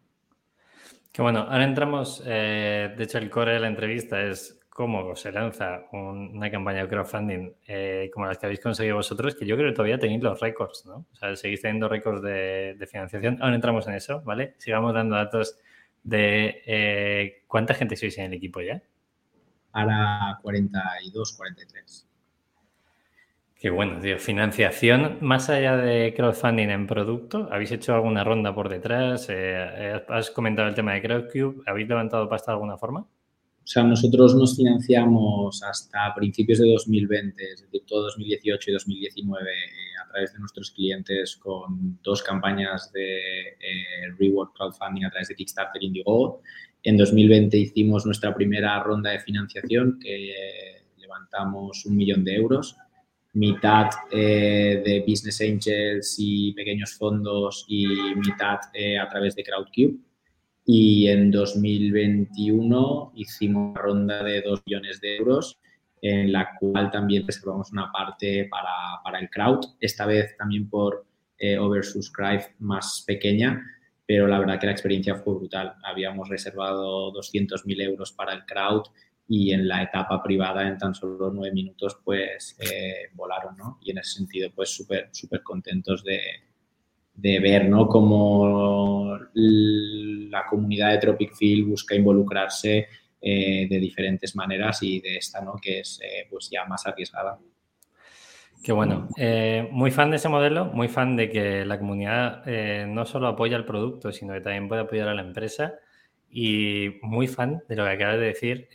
Qué 1.12 1.22
bueno, 1.22 1.40
ahora 1.40 1.64
entramos, 1.64 2.22
eh, 2.26 2.94
de 2.96 3.04
hecho 3.04 3.18
el 3.18 3.30
core 3.30 3.54
de 3.54 3.60
la 3.62 3.68
entrevista 3.68 4.22
es 4.22 4.60
cómo 4.70 5.16
se 5.16 5.32
lanza 5.32 5.86
una 5.94 6.52
campaña 6.52 6.82
de 6.82 6.90
crowdfunding 6.90 7.54
eh, 7.66 8.12
como 8.14 8.26
las 8.26 8.38
que 8.38 8.46
habéis 8.46 8.60
conseguido 8.60 8.98
vosotros, 8.98 9.34
que 9.34 9.46
yo 9.46 9.56
creo 9.56 9.70
que 9.70 9.76
todavía 9.76 9.98
tenéis 9.98 10.22
los 10.22 10.40
récords, 10.42 10.86
¿no? 10.86 11.08
O 11.14 11.16
sea, 11.16 11.34
seguís 11.38 11.62
teniendo 11.62 11.88
récords 11.88 12.22
de 12.22 12.88
financiación. 12.92 13.38
Ahora 13.42 13.56
entramos 13.56 13.88
en 13.88 13.96
eso, 13.96 14.22
¿vale? 14.22 14.56
Sigamos 14.58 14.94
dando 14.94 15.16
datos 15.16 15.58
de 16.04 17.42
cuánta 17.48 17.74
gente 17.74 17.96
sois 17.96 18.18
en 18.18 18.26
el 18.26 18.34
equipo 18.34 18.62
ya 18.62 18.84
ahora 19.76 20.40
42, 20.42 21.34
43. 21.34 22.08
Qué 23.56 23.70
bueno, 23.70 24.00
tío. 24.00 24.18
Financiación, 24.20 25.18
más 25.22 25.50
allá 25.50 25.76
de 25.78 26.14
crowdfunding 26.16 26.70
en 26.70 26.88
producto, 26.88 27.48
¿habéis 27.52 27.72
hecho 27.72 27.94
alguna 27.94 28.24
ronda 28.24 28.54
por 28.54 28.70
detrás? 28.70 29.28
Eh, 29.30 30.02
has 30.08 30.32
comentado 30.32 30.68
el 30.68 30.76
tema 30.76 30.94
de 30.94 31.02
Crowdcube. 31.02 31.64
¿Habéis 31.66 31.88
levantado 31.88 32.30
pasta 32.30 32.52
de 32.52 32.56
alguna 32.56 32.78
forma? 32.78 33.02
O 33.02 33.68
sea, 33.68 33.84
nosotros 33.84 34.36
nos 34.36 34.56
financiamos 34.56 35.64
hasta 35.64 36.14
principios 36.14 36.60
de 36.60 36.68
2020, 36.70 37.44
es 37.54 37.62
decir, 37.64 37.82
todo 37.88 38.04
2018 38.04 38.70
y 38.70 38.74
2019, 38.74 39.52
eh, 39.52 39.56
a 40.04 40.08
través 40.08 40.34
de 40.34 40.40
nuestros 40.40 40.70
clientes 40.72 41.36
con 41.38 42.00
dos 42.04 42.22
campañas 42.22 42.92
de 42.94 43.18
eh, 43.60 44.14
Reward 44.20 44.50
Crowdfunding 44.54 45.06
a 45.06 45.10
través 45.10 45.30
de 45.30 45.36
Kickstarter 45.36 45.82
Indiegogo 45.82 46.42
en 46.86 46.98
2020 46.98 47.58
hicimos 47.58 48.06
nuestra 48.06 48.34
primera 48.34 48.82
ronda 48.82 49.10
de 49.10 49.20
financiación 49.20 50.00
que 50.00 50.84
levantamos 50.98 51.84
un 51.86 51.98
millón 51.98 52.24
de 52.24 52.36
euros, 52.36 52.78
mitad 53.34 53.90
eh, 54.12 54.84
de 54.86 55.04
Business 55.08 55.42
Angels 55.42 56.16
y 56.20 56.54
pequeños 56.54 56.94
fondos 56.94 57.66
y 57.68 57.88
mitad 58.16 58.60
eh, 58.74 59.00
a 59.00 59.10
través 59.10 59.36
de 59.36 59.44
Crowdcube. 59.44 59.98
Y 60.68 61.08
en 61.08 61.32
2021 61.32 63.14
hicimos 63.16 63.72
una 63.72 63.82
ronda 63.82 64.24
de 64.24 64.42
2 64.44 64.62
millones 64.68 65.02
de 65.02 65.18
euros 65.18 65.60
en 66.04 66.32
la 66.32 66.56
cual 66.60 66.92
también 66.92 67.26
reservamos 67.26 67.72
una 67.72 67.92
parte 67.92 68.48
para, 68.50 69.02
para 69.04 69.20
el 69.20 69.30
crowd, 69.32 69.66
esta 69.80 70.06
vez 70.06 70.38
también 70.38 70.70
por 70.70 71.04
eh, 71.40 71.58
oversubscribe 71.58 72.54
más 72.60 73.04
pequeña, 73.08 73.60
pero 74.06 74.28
la 74.28 74.40
verdad 74.40 74.60
que 74.60 74.68
la 74.68 74.72
experiencia 74.72 75.16
fue 75.16 75.36
brutal. 75.36 75.76
Habíamos 75.84 76.30
reservado 76.30 77.12
200.000 77.12 77.82
euros 77.82 78.12
para 78.12 78.34
el 78.34 78.46
crowd 78.46 78.84
y 79.28 79.52
en 79.52 79.68
la 79.68 79.82
etapa 79.84 80.22
privada 80.22 80.68
en 80.68 80.78
tan 80.78 80.94
solo 80.94 81.32
nueve 81.34 81.54
minutos 81.54 81.98
pues 82.04 82.56
eh, 82.60 83.10
volaron, 83.14 83.58
¿no? 83.58 83.80
Y 83.82 83.92
en 83.92 83.98
ese 83.98 84.18
sentido 84.18 84.52
pues 84.54 84.70
súper, 84.70 85.10
súper 85.12 85.42
contentos 85.42 86.04
de, 86.04 86.22
de 87.16 87.40
ver, 87.40 87.68
¿no? 87.68 87.88
Cómo 87.88 89.18
la 89.34 90.46
comunidad 90.46 90.92
de 90.92 90.98
Tropic 91.00 91.34
Field 91.34 91.68
busca 91.68 91.96
involucrarse 91.96 92.88
eh, 93.22 93.68
de 93.68 93.80
diferentes 93.80 94.36
maneras 94.36 94.84
y 94.84 95.00
de 95.00 95.18
esta, 95.18 95.42
¿no? 95.42 95.56
Que 95.56 95.80
es 95.80 96.00
eh, 96.04 96.28
pues 96.30 96.50
ya 96.52 96.66
más 96.66 96.86
arriesgada. 96.86 97.40
Qué 98.64 98.72
bueno. 98.72 99.08
Eh, 99.18 99.68
muy 99.72 99.92
fan 99.92 100.10
de 100.10 100.18
ese 100.18 100.30
modelo, 100.30 100.66
muy 100.66 100.88
fan 100.88 101.16
de 101.16 101.30
que 101.30 101.66
la 101.66 101.78
comunidad 101.78 102.46
no 102.88 103.06
solo 103.06 103.28
apoya 103.28 103.58
el 103.58 103.66
producto, 103.66 104.12
sino 104.12 104.34
que 104.34 104.42
también 104.42 104.68
puede 104.68 104.82
apoyar 104.82 105.08
a 105.08 105.14
la 105.14 105.22
empresa. 105.22 105.76
Y 106.30 106.98
muy 107.02 107.28
fan 107.28 107.64
de 107.70 107.76
lo 107.76 107.86
que 107.86 107.92
acabas 107.92 108.20
de 108.20 108.26
decir. 108.26 108.68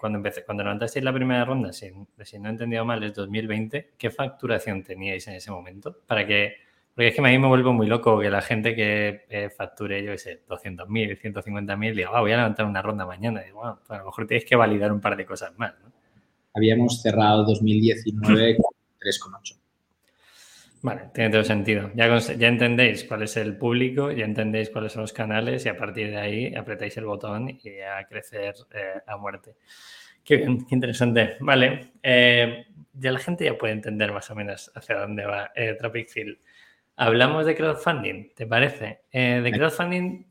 cuando 0.00 0.18
empecé, 0.18 0.44
cuando 0.44 0.64
levantasteis 0.64 1.04
la 1.04 1.12
primera 1.12 1.44
ronda, 1.44 1.72
si, 1.72 1.92
si 2.22 2.38
no 2.38 2.48
he 2.48 2.52
entendido 2.52 2.84
mal, 2.84 3.02
es 3.04 3.14
2020, 3.14 3.92
¿qué 3.98 4.10
facturación 4.10 4.82
teníais 4.82 5.26
en 5.28 5.34
ese 5.34 5.50
momento? 5.50 5.96
Para 6.06 6.26
que 6.26 6.54
porque 6.94 7.08
es 7.08 7.14
que 7.14 7.20
a 7.20 7.24
mí 7.24 7.38
me 7.38 7.48
vuelvo 7.48 7.72
muy 7.72 7.88
loco 7.88 8.20
que 8.20 8.30
la 8.30 8.40
gente 8.40 8.76
que 8.76 9.24
eh, 9.28 9.50
facture, 9.50 10.04
yo 10.04 10.12
qué 10.12 10.18
sé, 10.18 10.42
200.000, 10.48 11.20
150.000, 11.20 11.94
diga, 11.94 12.10
ah, 12.12 12.20
voy 12.20 12.30
a 12.30 12.36
levantar 12.36 12.66
una 12.66 12.80
ronda 12.82 13.04
mañana. 13.04 13.42
Y 13.42 13.46
digo, 13.46 13.58
bueno, 13.58 13.80
pues 13.84 13.90
a 13.90 14.02
lo 14.02 14.06
mejor 14.06 14.26
tienes 14.28 14.44
que 14.44 14.54
validar 14.54 14.92
un 14.92 15.00
par 15.00 15.16
de 15.16 15.26
cosas 15.26 15.58
más. 15.58 15.74
¿no? 15.82 15.90
Habíamos 16.54 17.02
cerrado 17.02 17.44
2019 17.44 18.58
con 18.58 18.64
3,8. 19.04 19.58
Vale, 20.82 21.10
tiene 21.14 21.30
todo 21.30 21.44
sentido. 21.44 21.90
Ya, 21.94 22.18
ya 22.18 22.48
entendéis 22.48 23.04
cuál 23.04 23.22
es 23.22 23.36
el 23.36 23.56
público, 23.56 24.10
ya 24.12 24.24
entendéis 24.24 24.70
cuáles 24.70 24.92
son 24.92 25.02
los 25.02 25.12
canales 25.12 25.64
y 25.64 25.68
a 25.68 25.76
partir 25.76 26.10
de 26.10 26.18
ahí 26.18 26.54
apretáis 26.54 26.96
el 26.96 27.06
botón 27.06 27.48
y 27.48 27.80
a 27.80 28.04
crecer 28.06 28.54
eh, 28.74 29.00
a 29.06 29.16
muerte. 29.16 29.56
Qué 30.22 30.36
bien, 30.36 30.66
qué 30.66 30.74
interesante. 30.74 31.36
Vale, 31.40 31.92
eh, 32.02 32.66
ya 32.92 33.12
la 33.12 33.18
gente 33.18 33.44
ya 33.44 33.56
puede 33.56 33.74
entender 33.74 34.12
más 34.12 34.30
o 34.30 34.34
menos 34.34 34.70
hacia 34.74 34.96
dónde 34.96 35.24
va 35.24 35.52
Tropic 35.78 36.08
Field. 36.08 36.38
Hablamos 36.96 37.44
de 37.46 37.56
crowdfunding, 37.56 38.34
¿te 38.34 38.46
parece? 38.46 39.00
Eh, 39.10 39.40
de 39.42 39.50
crowdfunding, 39.50 40.24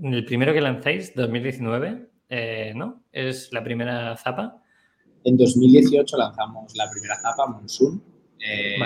el 0.00 0.24
primero 0.24 0.52
que 0.52 0.60
lanzáis, 0.60 1.12
2019, 1.14 2.06
eh, 2.28 2.72
¿no? 2.76 3.02
Es 3.10 3.52
la 3.52 3.64
primera 3.64 4.16
zapa. 4.16 4.62
En 5.26 5.36
2018 5.36 6.16
lanzamos 6.16 6.76
la 6.76 6.88
primera 6.88 7.20
zapa, 7.20 7.46
Monsoon. 7.46 8.00
Eh, 8.38 8.76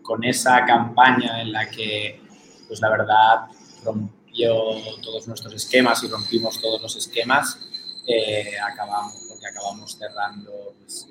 con 0.00 0.24
esa 0.24 0.64
campaña 0.64 1.42
en 1.42 1.52
la 1.52 1.68
que, 1.68 2.18
pues 2.66 2.80
la 2.80 2.88
verdad, 2.88 3.46
rompió 3.84 4.54
todos 5.02 5.28
nuestros 5.28 5.52
esquemas 5.52 6.02
y 6.02 6.08
rompimos 6.08 6.60
todos 6.60 6.80
los 6.80 6.96
esquemas, 6.96 7.58
acabamos, 8.72 9.14
porque 9.28 9.46
acabamos 9.46 9.98
cerrando 9.98 10.74
pues, 10.78 11.08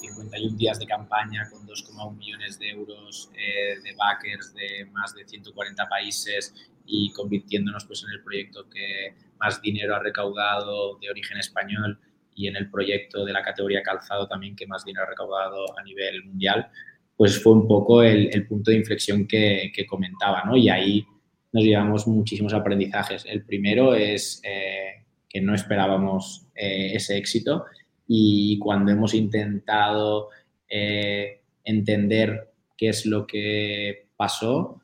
51 0.00 0.56
días 0.56 0.78
de 0.78 0.86
campaña 0.86 1.48
con 1.50 1.66
2,1 1.66 2.16
millones 2.16 2.58
de 2.58 2.70
euros 2.70 3.30
eh, 3.34 3.78
de 3.82 3.94
backers 3.94 4.54
de 4.54 4.86
más 4.92 5.14
de 5.14 5.26
140 5.26 5.88
países 5.88 6.54
y 6.86 7.12
convirtiéndonos 7.12 7.84
pues, 7.84 8.02
en 8.04 8.10
el 8.10 8.22
proyecto 8.22 8.68
que 8.68 9.14
más 9.38 9.60
dinero 9.60 9.94
ha 9.96 9.98
recaudado 9.98 10.96
de 10.98 11.10
origen 11.10 11.38
español 11.38 12.00
y 12.34 12.48
en 12.48 12.56
el 12.56 12.70
proyecto 12.70 13.24
de 13.24 13.32
la 13.32 13.42
categoría 13.42 13.82
calzado 13.82 14.26
también 14.26 14.56
que 14.56 14.66
más 14.66 14.84
dinero 14.84 15.04
ha 15.06 15.10
recaudado 15.10 15.78
a 15.78 15.82
nivel 15.82 16.24
mundial, 16.24 16.70
pues 17.16 17.40
fue 17.40 17.52
un 17.52 17.68
poco 17.68 18.02
el, 18.02 18.46
punto 18.46 18.70
de 18.70 18.78
inflexión 18.78 19.26
que, 19.26 19.70
comentaba, 19.88 20.42
¿no? 20.44 20.56
Y 20.56 20.68
ahí 20.68 21.06
nos 21.52 21.62
llevamos 21.62 22.08
muchísimos 22.08 22.52
aprendizajes. 22.52 23.24
El 23.26 23.44
primero 23.44 23.94
es 23.94 24.40
eh, 24.44 25.04
que 25.28 25.40
no 25.40 25.54
esperábamos 25.54 26.46
eh, 26.54 26.92
ese 26.94 27.16
éxito 27.16 27.66
y 28.08 28.58
cuando 28.58 28.90
hemos 28.90 29.14
intentado 29.14 30.30
eh, 30.68 31.42
entender 31.64 32.50
qué 32.76 32.88
es 32.88 33.06
lo 33.06 33.26
que 33.26 34.08
pasó, 34.16 34.78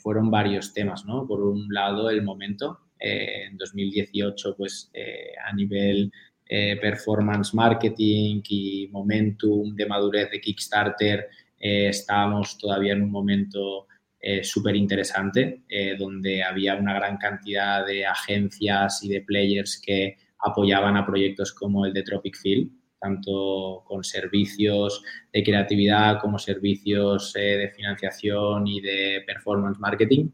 fueron 0.00 0.30
varios 0.30 0.74
temas, 0.74 1.06
¿no? 1.06 1.26
Por 1.26 1.40
un 1.40 1.72
lado, 1.72 2.10
el 2.10 2.20
momento. 2.20 2.80
En 2.98 3.56
2018, 3.56 4.54
pues 4.54 4.90
a 5.42 5.54
nivel 5.54 6.12
performance 6.48 7.54
marketing 7.54 8.40
y 8.48 8.88
momentum 8.92 9.74
de 9.74 9.86
madurez 9.86 10.30
de 10.30 10.40
Kickstarter, 10.40 11.28
estábamos 11.58 12.56
todavía 12.56 12.92
en 12.92 13.02
un 13.02 13.10
momento 13.10 13.88
súper 14.42 14.76
interesante, 14.76 15.64
donde 15.98 16.44
había 16.44 16.76
una 16.76 16.94
gran 16.94 17.16
cantidad 17.16 17.84
de 17.84 18.06
agencias 18.06 19.02
y 19.02 19.08
de 19.08 19.22
players 19.22 19.80
que 19.84 20.16
apoyaban 20.38 20.96
a 20.96 21.06
proyectos 21.06 21.52
como 21.52 21.86
el 21.86 21.92
de 21.92 22.02
Tropic 22.02 22.36
Field, 22.36 22.70
tanto 23.00 23.84
con 23.86 24.02
servicios 24.04 25.02
de 25.32 25.42
creatividad 25.42 26.20
como 26.20 26.38
servicios 26.38 27.34
eh, 27.36 27.56
de 27.58 27.70
financiación 27.70 28.66
y 28.66 28.80
de 28.80 29.22
performance 29.26 29.78
marketing, 29.78 30.30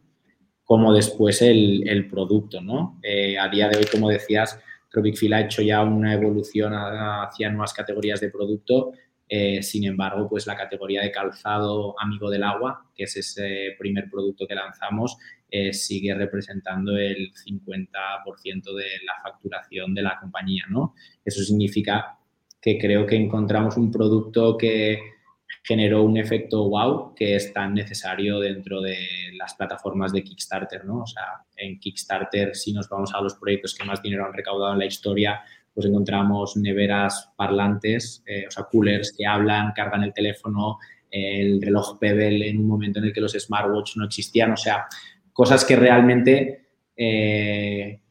como 0.64 0.92
después 0.92 1.42
el, 1.42 2.07
producto. 2.09 2.61
¿no? 2.61 2.99
Eh, 3.02 3.38
a 3.38 3.49
día 3.49 3.69
de 3.69 3.78
hoy, 3.78 3.85
como 3.90 4.09
decías, 4.09 4.59
Tropic 4.93 5.17
Field 5.17 5.35
ha 5.35 5.41
hecho 5.41 5.63
ya 5.63 5.83
una 5.83 6.15
evolución 6.15 6.73
hacia 6.75 7.51
nuevas 7.51 7.73
categorías 7.73 8.21
de 8.21 8.31
producto. 8.31 8.93
Eh, 9.27 9.63
sin 9.63 9.85
embargo, 9.85 10.29
pues 10.29 10.47
la 10.47 10.55
categoría 10.55 11.01
de 11.01 11.11
calzado 11.11 11.99
amigo 11.99 12.31
del 12.31 12.43
agua, 12.43 12.91
que 12.95 13.05
es 13.05 13.17
ese 13.17 13.75
primer 13.79 14.11
producto 14.11 14.47
que 14.47 14.55
lanzamos, 14.55 15.17
eh, 15.49 15.73
sigue 15.73 16.15
representando 16.15 16.97
el 16.99 17.33
50% 17.33 18.75
de 18.75 18.87
la 19.07 19.15
facturación 19.23 19.95
de 19.95 20.03
la 20.03 20.19
compañía, 20.21 20.65
¿no? 20.69 20.95
Eso 21.25 21.43
significa 21.43 22.19
que 22.61 22.79
creo 22.79 23.07
que 23.07 23.17
encontramos 23.17 23.79
un 23.79 23.91
producto 23.91 24.59
que 24.59 24.99
generó 25.62 26.02
un 26.02 26.16
efecto 26.16 26.69
wow 26.69 27.14
que 27.14 27.37
es 27.37 27.52
tan 27.52 27.75
necesario 27.75 28.40
dentro 28.40 28.81
de 28.81 28.97
las 29.37 29.54
plataformas 29.54 30.12
de 30.12 30.25
Kickstarter, 30.25 30.85
¿no? 30.85 31.02
O 31.02 31.07
sea, 31.07 31.45
en 31.57 31.78
Kickstarter, 31.78 32.54
si 32.57 32.73
nos 32.73 32.88
vamos 32.88 33.14
a 33.14 33.21
los 33.21 33.35
proyectos 33.35 33.75
que 33.75 33.85
más 33.85 34.02
dinero 34.02 34.26
han 34.26 34.33
recaudado 34.33 34.73
en 34.73 34.81
la 34.81 34.87
historia, 34.87 35.40
pues 35.73 35.87
encontramos 35.87 36.57
neveras 36.57 37.33
parlantes, 37.37 38.23
eh, 38.26 38.47
o 38.49 38.50
sea, 38.50 38.64
coolers 38.64 39.14
que 39.16 39.25
hablan, 39.25 39.73
cargan 39.73 40.02
el 40.02 40.12
teléfono, 40.12 40.78
el 41.11 41.62
reloj 41.62 41.99
Pebble 41.99 42.49
en 42.49 42.59
un 42.59 42.66
momento 42.66 42.99
en 42.99 43.07
el 43.07 43.12
que 43.12 43.21
los 43.21 43.33
smartwatches 43.33 43.97
no 43.97 44.04
existían, 44.04 44.52
o 44.52 44.57
sea, 44.57 44.87
cosas 45.33 45.64
que 45.64 45.76
realmente 45.76 46.66
eh, 46.97 48.02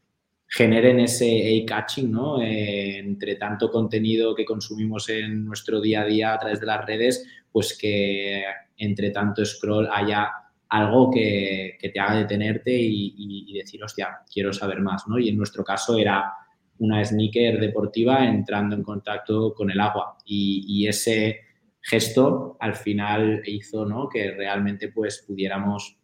generen 0.54 1.00
ese 1.00 1.24
eye-catching, 1.26 2.12
¿no? 2.12 2.42
Eh, 2.42 2.98
entre 2.98 3.36
tanto 3.36 3.70
contenido 3.70 4.34
que 4.34 4.44
consumimos 4.44 5.08
en 5.08 5.46
nuestro 5.46 5.80
día 5.80 6.02
a 6.02 6.04
día 6.04 6.34
a 6.34 6.38
través 6.38 6.60
de 6.60 6.66
las 6.66 6.84
redes, 6.84 7.26
pues 7.50 7.76
que 7.78 8.44
entre 8.76 9.10
tanto 9.10 9.42
scroll 9.46 9.88
haya 9.90 10.30
algo 10.68 11.10
que, 11.10 11.78
te 11.80 11.98
haga 11.98 12.18
detenerte 12.18 12.70
y, 12.70 13.50
decir, 13.54 13.82
hostia, 13.82 14.20
quiero 14.30 14.52
saber 14.52 14.80
más, 14.80 15.04
¿no? 15.08 15.18
Y 15.18 15.30
en 15.30 15.38
nuestro 15.38 15.64
caso 15.64 15.96
era 15.96 16.32
una 16.78 17.02
sneaker 17.02 17.58
deportiva 17.58 18.24
entrando 18.26 18.76
en 18.76 18.82
contacto 18.82 19.54
con 19.54 19.70
el 19.70 19.80
agua 19.80 20.18
y, 20.26 20.64
y 20.66 20.86
ese 20.86 21.40
gesto 21.80 22.58
al 22.60 22.74
final 22.74 23.42
hizo, 23.46 23.86
¿no? 23.86 24.06
Que 24.08 24.32
realmente 24.32 24.88
pues 24.88 25.24
pudiéramos 25.26 25.96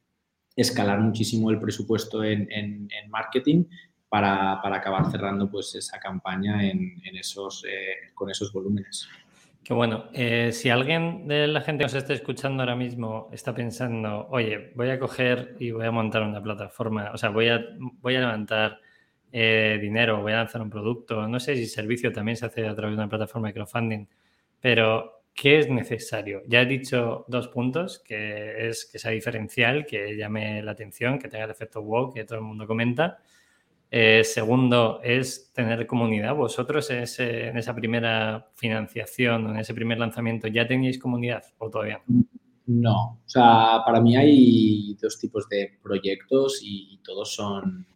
escalar 0.59 1.01
muchísimo 1.01 1.51
el 1.51 1.61
presupuesto 1.61 2.25
en, 2.25 2.89
marketing 3.09 3.65
para, 4.09 4.61
acabar 4.75 5.11
cerrando 5.11 5.51
pues 5.51 5.75
esa 5.75 5.99
campaña 5.99 6.65
en, 6.65 7.01
esos, 7.17 7.65
eh, 7.69 8.11
con 8.15 8.31
esos 8.31 8.53
volúmenes. 8.53 9.09
Qué 9.63 9.75
bueno. 9.75 10.07
Eh, 10.15 10.51
si 10.53 10.71
alguien 10.71 11.29
de 11.29 11.47
la 11.47 11.61
gente 11.61 11.83
que 11.83 11.85
nos 11.85 11.95
está 11.95 12.15
escuchando 12.15 12.63
ahora 12.63 12.77
mismo 12.77 13.29
está 13.33 13.55
pensando, 13.55 14.27
oye, 14.31 14.73
voy 14.75 14.91
a 14.91 14.99
coger 14.99 15.57
y 15.59 15.73
voy 15.73 15.87
a 15.87 15.91
montar 15.91 16.23
una 16.23 16.43
plataforma, 16.43 17.11
o 17.13 17.19
sea, 17.19 17.31
voy 17.31 17.49
a, 17.49 17.63
voy 17.79 18.17
a 18.17 18.21
levantar 18.21 18.81
eh, 19.31 19.79
dinero, 19.81 20.23
voy 20.23 20.33
a 20.33 20.37
lanzar 20.37 20.63
un 20.63 20.71
producto, 20.71 21.29
no 21.29 21.39
sé 21.39 21.55
si 21.57 21.67
servicio 21.67 22.13
también 22.13 22.37
se 22.37 22.47
hace 22.47 22.67
a 22.67 22.75
través 22.75 22.97
de 22.97 23.03
una 23.03 23.11
plataforma 23.11 23.49
de 23.49 23.55
crowdfunding, 23.55 24.07
pero 24.61 25.19
¿Qué 25.41 25.61
es 25.61 25.71
necesario? 25.71 26.43
Ya 26.49 26.63
he 26.63 26.67
dicho 26.67 27.25
dos 27.29 27.47
puntos, 27.47 28.01
que 28.01 28.69
es 28.69 28.87
que 28.87 28.99
sea 28.99 29.13
diferencial, 29.13 29.87
que 29.87 30.17
llame 30.17 30.61
la 30.65 30.73
atención, 30.73 31.17
que 31.17 31.29
tenga 31.29 31.45
el 31.45 31.53
efecto 31.53 31.81
wow 31.81 32.13
que 32.13 32.25
todo 32.25 32.39
el 32.39 32.45
mundo 32.45 32.67
comenta. 32.67 33.19
Eh, 33.91 34.23
segundo, 34.25 35.01
es 35.03 35.51
tener 35.53 35.87
comunidad. 35.87 36.35
¿Vosotros 36.35 36.91
en, 36.91 37.57
esa 37.57 37.75
primera 37.75 38.51
financiación, 38.55 39.51
en 39.51 39.59
ese 39.59 39.75
primer 39.75 39.99
lanzamiento, 39.99 40.49
ya 40.49 40.67
teníais 40.67 40.99
comunidad 40.99 41.43
o 41.59 41.71
todavía 41.71 42.03
no? 42.69 43.19
O 43.25 43.29
sea, 43.29 43.83
para 43.85 44.01
mí 44.01 44.17
hay 44.17 44.95
dos 45.01 45.19
tipos 45.19 45.49
de 45.49 45.79
proyectos 45.83 46.61
y, 46.63 47.01
todos 47.03 47.35
son 47.35 47.87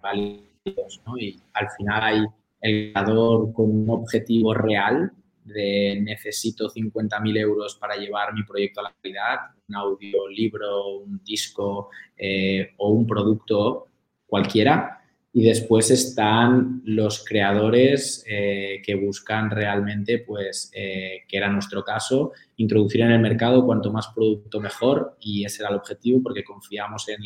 válidos, 0.00 1.02
¿no? 1.04 1.18
Y 1.18 1.40
al 1.54 1.66
final 1.76 2.02
hay 2.02 2.24
el 2.60 2.92
creador 2.92 3.52
con 3.52 3.70
un 3.70 3.90
objetivo 3.90 4.54
real 4.54 5.10
de 5.44 5.98
necesito 6.00 6.68
50.000 6.68 7.38
euros 7.38 7.74
para 7.74 7.96
llevar 7.96 8.32
mi 8.34 8.44
proyecto 8.44 8.80
a 8.80 8.84
la 8.84 8.94
realidad, 9.02 9.38
un 9.68 9.74
audiolibro, 9.74 10.98
un 10.98 11.20
disco 11.24 11.88
eh, 12.16 12.74
o 12.76 12.90
un 12.90 13.06
producto 13.06 13.86
cualquiera. 14.28 15.00
Y 15.32 15.42
después 15.42 15.90
están 15.90 16.80
los 16.84 17.24
creadores 17.24 18.24
eh, 18.28 18.80
que 18.84 18.94
buscan 18.94 19.50
realmente, 19.50 20.20
pues, 20.20 20.70
eh, 20.72 21.24
que 21.28 21.36
era 21.36 21.50
nuestro 21.50 21.82
caso, 21.82 22.32
introducir 22.56 23.00
en 23.00 23.10
el 23.10 23.20
mercado 23.20 23.66
cuanto 23.66 23.92
más 23.92 24.08
producto 24.14 24.60
mejor 24.60 25.16
y 25.20 25.44
ese 25.44 25.62
era 25.62 25.70
el 25.70 25.76
objetivo 25.76 26.22
porque 26.22 26.44
confiamos 26.44 27.08
en 27.08 27.18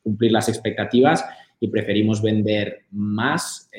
cumplir 0.00 0.32
las 0.32 0.48
expectativas 0.48 1.24
y 1.58 1.68
preferimos 1.68 2.22
vender 2.22 2.86
más 2.90 3.70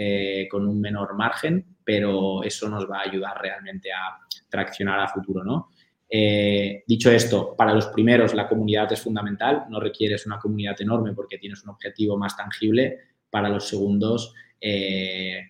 con 0.50 0.68
un 0.68 0.82
menor 0.82 1.16
margen 1.16 1.78
pero 1.88 2.44
eso 2.44 2.68
nos 2.68 2.84
va 2.84 2.98
a 2.98 3.04
ayudar 3.04 3.42
realmente 3.42 3.90
a 3.94 4.20
traccionar 4.50 5.00
a 5.00 5.08
futuro, 5.08 5.42
¿no? 5.42 5.70
Eh, 6.10 6.84
dicho 6.88 7.12
esto, 7.12 7.56
para 7.58 7.74
los 7.74 7.88
primeros 7.88 8.34
la 8.34 8.48
comunidad 8.48 8.92
es 8.94 9.02
fundamental, 9.02 9.66
no 9.70 9.80
requieres 9.80 10.26
una 10.26 10.40
comunidad 10.40 10.80
enorme 10.82 11.14
porque 11.14 11.38
tienes 11.38 11.64
un 11.64 11.70
objetivo 11.70 12.18
más 12.18 12.38
tangible. 12.38 13.00
Para 13.30 13.50
los 13.50 13.68
segundos, 13.68 14.34
eh, 14.62 15.42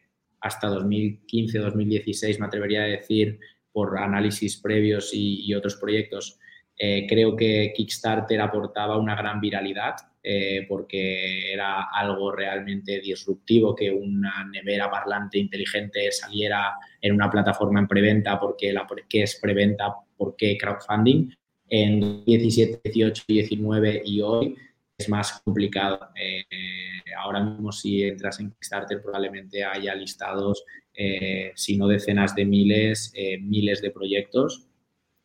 hasta 0.41 0.67
2015, 0.67 1.59
2016, 1.59 2.39
me 2.39 2.47
atrevería 2.47 2.83
a 2.83 2.87
decir, 2.87 3.39
por 3.71 3.97
análisis 3.99 4.57
previos 4.57 5.11
y, 5.13 5.53
otros 5.53 5.75
proyectos, 5.75 6.39
eh, 6.79 7.05
creo 7.07 7.35
que 7.35 7.73
Kickstarter 7.75 8.41
aportaba 8.41 8.97
una 8.97 9.15
gran 9.15 9.39
viralidad 9.39 9.95
eh, 10.29 10.65
porque 10.67 11.53
era 11.53 11.83
algo 11.83 12.33
realmente 12.33 12.99
disruptivo 12.99 13.73
que 13.73 13.89
una 13.89 14.43
nevera 14.51 14.91
parlante 14.91 15.37
inteligente 15.37 16.11
saliera 16.11 16.73
en 16.99 17.13
una 17.13 17.31
plataforma 17.31 17.79
en 17.79 17.87
preventa, 17.87 18.37
porque 18.37 18.73
la, 18.73 18.85
¿qué 19.07 19.23
es 19.23 19.39
preventa? 19.41 19.95
¿Por 20.17 20.35
qué 20.35 20.57
crowdfunding? 20.57 21.29
En 21.69 22.25
17, 22.25 22.81
18, 22.83 23.23
19 23.25 24.01
y 24.03 24.19
hoy 24.19 24.57
es 24.97 25.07
más 25.07 25.39
complicado. 25.45 26.09
Eh, 26.21 26.43
ahora 27.17 27.41
mismo 27.41 27.71
si 27.71 28.03
entras 28.03 28.41
en 28.41 28.51
Kickstarter 28.51 29.01
probablemente 29.01 29.63
haya 29.63 29.95
listados, 29.95 30.65
eh, 30.93 31.53
si 31.55 31.77
no 31.77 31.87
decenas 31.87 32.35
de 32.35 32.43
miles, 32.43 33.13
miles 33.39 33.81
de 33.81 33.91
proyectos 33.91 34.66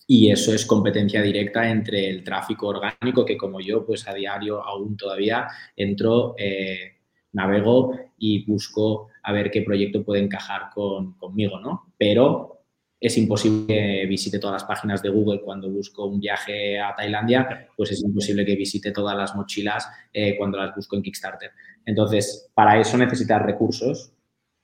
y 0.07 0.31
eso 0.31 0.53
es 0.55 0.67
competencia 0.67 1.23
directa 1.23 1.71
entre 1.71 2.09
el 2.09 2.25
tráfico 2.25 2.69
orgánico, 2.69 3.25
que 3.25 3.37
como 3.37 3.61
yo, 3.61 3.85
pues 3.85 4.07
a 4.09 4.15
diario 4.15 4.63
aún 4.65 4.97
todavía 4.97 5.49
entro, 5.77 6.35
eh, 6.39 6.99
navego 7.33 7.99
y 8.19 8.45
busco 8.45 9.09
a 9.23 9.33
ver 9.33 9.51
qué 9.51 9.63
proyecto 9.63 10.05
puede 10.05 10.23
encajar 10.23 10.71
con, 10.75 11.15
conmigo, 11.15 11.59
¿no? 11.61 11.93
Pero 11.97 12.53
es 13.01 13.19
imposible 13.19 13.67
que 13.67 14.07
visite 14.07 14.39
todas 14.39 14.63
las 14.63 14.65
páginas 14.65 15.03
de 15.03 15.09
Google 15.09 15.41
cuando 15.41 15.69
busco 15.69 16.07
un 16.07 16.21
viaje 16.21 16.79
a 16.79 16.95
Tailandia, 16.95 17.69
pues 17.77 17.91
es 17.91 18.03
imposible 18.03 18.45
que 18.45 18.55
visite 18.55 18.93
todas 18.93 19.17
las 19.17 19.35
mochilas 19.35 19.89
eh, 20.13 20.37
cuando 20.39 20.59
las 20.59 20.75
busco 20.75 20.95
en 20.95 21.03
Kickstarter. 21.03 21.51
Entonces, 21.85 22.51
para 22.55 22.79
eso 22.79 22.97
necesitas 22.97 23.43
recursos 23.43 24.13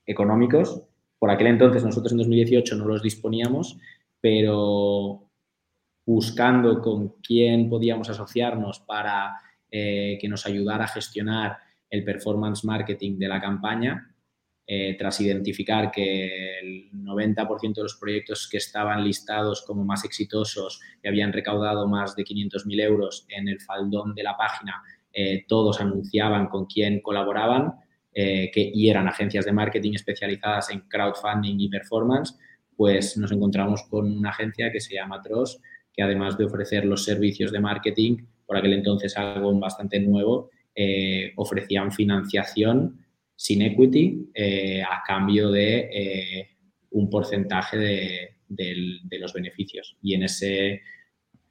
económicos. 0.07 0.83
Por 1.19 1.31
aquel 1.31 1.49
entonces, 1.49 1.83
nosotros 1.83 2.13
en 2.13 2.19
2018 2.19 2.77
no 2.77 2.85
los 2.85 3.03
disponíamos, 3.03 3.77
pero 4.21 5.28
buscando 6.09 6.81
con 6.81 7.17
quién 7.21 7.69
podíamos 7.69 8.09
asociarnos 8.09 8.81
para 8.81 9.35
eh, 9.71 10.17
que 10.19 10.27
nos 10.27 10.47
ayudara 10.47 10.85
a 10.85 10.89
gestionar 10.89 11.59
el 11.91 12.03
performance 12.03 12.65
marketing 12.65 13.19
de 13.19 13.29
la 13.29 13.39
campaña, 13.39 14.17
eh, 14.67 14.97
tras 14.99 15.21
identificar 15.21 15.91
que 15.91 16.61
el 16.61 16.91
90% 16.93 17.75
de 17.75 17.83
los 17.83 17.97
proyectos 17.97 18.49
que 18.51 18.57
estaban 18.57 19.05
listados 19.05 19.63
como 19.67 19.85
más 19.85 20.03
exitosos 20.03 20.81
y 21.03 21.09
habían 21.09 21.31
recaudado 21.31 21.87
más 21.87 22.17
de 22.17 22.25
500.000 22.25 22.81
euros 22.81 23.27
en 23.29 23.47
el 23.47 23.61
faldón 23.61 24.15
de 24.15 24.23
la 24.23 24.35
página, 24.35 24.83
eh, 25.13 25.45
todos 25.47 25.79
anunciaban 25.79 26.47
con 26.47 26.65
quién 26.65 27.03
colaboraban 27.03 27.75
y 28.15 28.89
eran 28.89 29.07
agencias 29.07 29.45
de 29.45 29.53
marketing 29.53 29.93
especializadas 29.93 30.71
en 30.71 30.81
crowdfunding 30.89 31.61
y 31.61 31.69
performance, 31.69 32.37
pues 32.77 33.17
nos 33.17 33.31
encontramos 33.31 33.85
con 33.85 34.11
una 34.11 34.31
agencia 34.31 34.73
que 34.73 34.81
se 34.81 34.95
llama 34.95 35.23
Tross, 35.23 35.61
que 35.99 36.05
además 36.05 36.39
de 36.39 36.45
ofrecer 36.45 36.85
los 36.85 37.03
servicios 37.03 37.51
de 37.51 37.59
marketing, 37.59 38.19
por 38.47 38.57
aquel 38.57 38.75
entonces 38.75 39.17
algo 39.17 39.53
bastante 39.59 39.99
nuevo, 39.99 40.49
eh, 40.73 41.33
ofrecían 41.35 41.91
financiación 41.91 43.05
sin 43.35 43.63
equity 43.63 44.31
eh, 44.33 44.81
a 44.81 45.03
cambio 45.05 45.51
de 45.51 45.91
eh, 45.93 46.49
un 46.91 47.11
porcentaje 47.11 47.77
de, 48.47 49.19
los 49.19 49.33
beneficios. 49.33 49.97
Y 50.01 50.15
en 50.15 50.23
ese 50.23 50.83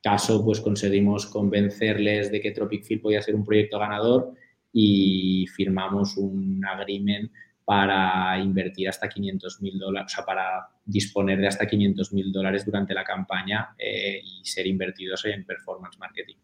caso, 0.02 0.46
pues 0.46 0.62
conseguimos 0.62 1.26
convencerles 1.26 2.32
de 2.32 2.40
que 2.40 2.52
Tropic 2.52 2.86
Field 2.86 3.02
podía 3.02 3.22
ser 3.22 3.36
un 3.36 3.44
proyecto 3.44 3.80
ganador 3.80 4.34
y 4.72 5.46
firmamos 5.48 6.16
un 6.16 6.64
agreement 6.64 7.30
para 7.68 8.40
invertir 8.40 8.88
hasta 8.88 9.10
500 9.10 9.62
mil 9.62 9.78
dólares, 9.78 10.14
o 10.14 10.16
sea, 10.16 10.26
para 10.26 10.70
disponer 10.86 11.38
de 11.38 11.48
hasta 11.48 11.68
500 11.68 12.14
mil 12.14 12.32
dólares 12.32 12.66
durante 12.66 12.94
la 12.94 13.04
campaña 13.04 13.76
eh, 13.78 14.22
y 14.24 14.46
ser 14.46 14.66
invertidos 14.68 15.26
en 15.26 15.46
performance 15.46 16.00
marketing. 16.00 16.38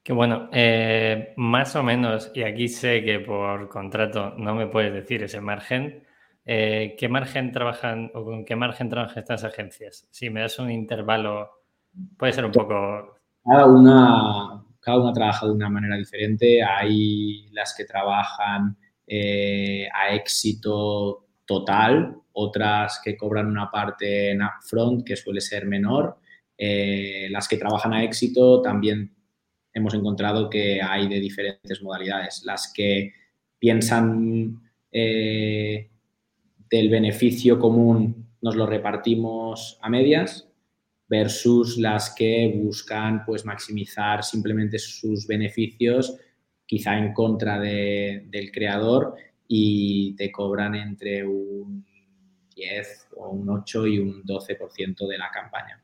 Qué 0.00 0.12
bueno, 0.12 0.48
eh, 0.52 1.34
más 1.36 1.74
o 1.74 1.82
menos, 1.82 2.30
y 2.32 2.44
aquí 2.44 2.68
sé 2.68 3.02
que 3.02 3.18
por 3.18 3.68
contrato 3.68 4.32
no 4.38 4.54
me 4.54 4.68
puedes 4.68 4.92
decir 4.92 5.24
ese 5.24 5.40
margen, 5.40 6.04
eh, 6.44 6.94
¿qué 6.96 7.08
margen 7.08 7.50
trabajan 7.50 8.12
o 8.14 8.24
con 8.24 8.44
qué 8.44 8.54
margen 8.54 8.88
trabajan 8.88 9.18
estas 9.18 9.42
agencias? 9.42 10.06
Si 10.12 10.30
me 10.30 10.42
das 10.42 10.60
un 10.60 10.70
intervalo, 10.70 11.50
puede 12.16 12.34
ser 12.34 12.44
un 12.44 12.52
poco... 12.52 13.16
Cada 13.44 13.66
una, 13.66 14.64
cada 14.78 15.00
una 15.00 15.12
trabaja 15.12 15.46
de 15.46 15.52
una 15.52 15.68
manera 15.68 15.96
diferente. 15.96 16.62
Hay 16.62 17.48
las 17.50 17.74
que 17.76 17.84
trabajan 17.84 18.76
eh, 19.12 19.88
a 19.92 20.14
éxito 20.14 21.26
total, 21.44 22.14
otras 22.30 23.00
que 23.02 23.16
cobran 23.16 23.48
una 23.48 23.68
parte 23.68 24.30
en 24.30 24.40
upfront 24.40 25.04
que 25.04 25.16
suele 25.16 25.40
ser 25.40 25.66
menor. 25.66 26.18
Eh, 26.56 27.26
las 27.28 27.48
que 27.48 27.56
trabajan 27.56 27.92
a 27.92 28.04
éxito 28.04 28.62
también 28.62 29.12
hemos 29.74 29.94
encontrado 29.94 30.48
que 30.48 30.80
hay 30.80 31.08
de 31.08 31.18
diferentes 31.18 31.82
modalidades. 31.82 32.42
Las 32.44 32.72
que 32.72 33.12
piensan 33.58 34.60
eh, 34.92 35.90
del 36.70 36.88
beneficio 36.88 37.58
común 37.58 38.28
nos 38.40 38.54
lo 38.54 38.64
repartimos 38.64 39.76
a 39.82 39.90
medias 39.90 40.48
versus 41.08 41.78
las 41.78 42.14
que 42.14 42.52
buscan 42.54 43.24
pues 43.24 43.44
maximizar 43.44 44.22
simplemente 44.22 44.78
sus 44.78 45.26
beneficios 45.26 46.16
quizá 46.70 46.96
en 46.96 47.12
contra 47.12 47.58
del 47.58 48.52
creador 48.52 49.16
y 49.48 50.14
te 50.14 50.30
cobran 50.30 50.76
entre 50.76 51.26
un 51.26 51.84
10 52.54 53.08
o 53.16 53.30
un 53.30 53.50
8 53.50 53.88
y 53.88 53.98
un 53.98 54.22
12% 54.22 55.08
de 55.08 55.18
la 55.18 55.32
campaña. 55.32 55.82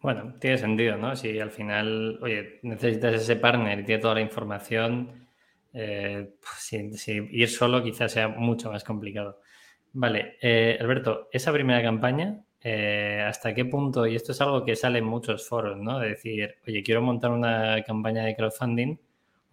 Bueno, 0.00 0.34
tiene 0.40 0.58
sentido, 0.58 0.96
¿no? 0.96 1.14
Si 1.14 1.38
al 1.38 1.52
final, 1.52 2.18
oye, 2.20 2.58
necesitas 2.62 3.14
ese 3.14 3.36
partner 3.36 3.78
y 3.78 3.84
tiene 3.84 4.02
toda 4.02 4.14
la 4.14 4.22
información, 4.22 5.28
eh, 5.72 6.34
pues, 6.40 6.98
si, 7.00 7.12
ir 7.30 7.48
solo 7.48 7.80
quizás 7.84 8.10
sea 8.10 8.26
mucho 8.26 8.72
más 8.72 8.82
complicado. 8.82 9.38
Vale, 9.92 10.36
eh, 10.42 10.78
Alberto, 10.80 11.28
esa 11.30 11.52
primera 11.52 11.80
campaña, 11.80 12.40
eh, 12.60 13.24
¿hasta 13.24 13.54
qué 13.54 13.66
punto? 13.66 14.04
Y 14.08 14.16
esto 14.16 14.32
es 14.32 14.40
algo 14.40 14.64
que 14.64 14.74
sale 14.74 14.98
en 14.98 15.04
muchos 15.04 15.48
foros, 15.48 15.78
¿no? 15.78 16.00
De 16.00 16.08
decir, 16.08 16.56
oye, 16.66 16.82
quiero 16.82 17.02
montar 17.02 17.30
una 17.30 17.80
campaña 17.84 18.24
de 18.24 18.34
crowdfunding 18.34 18.98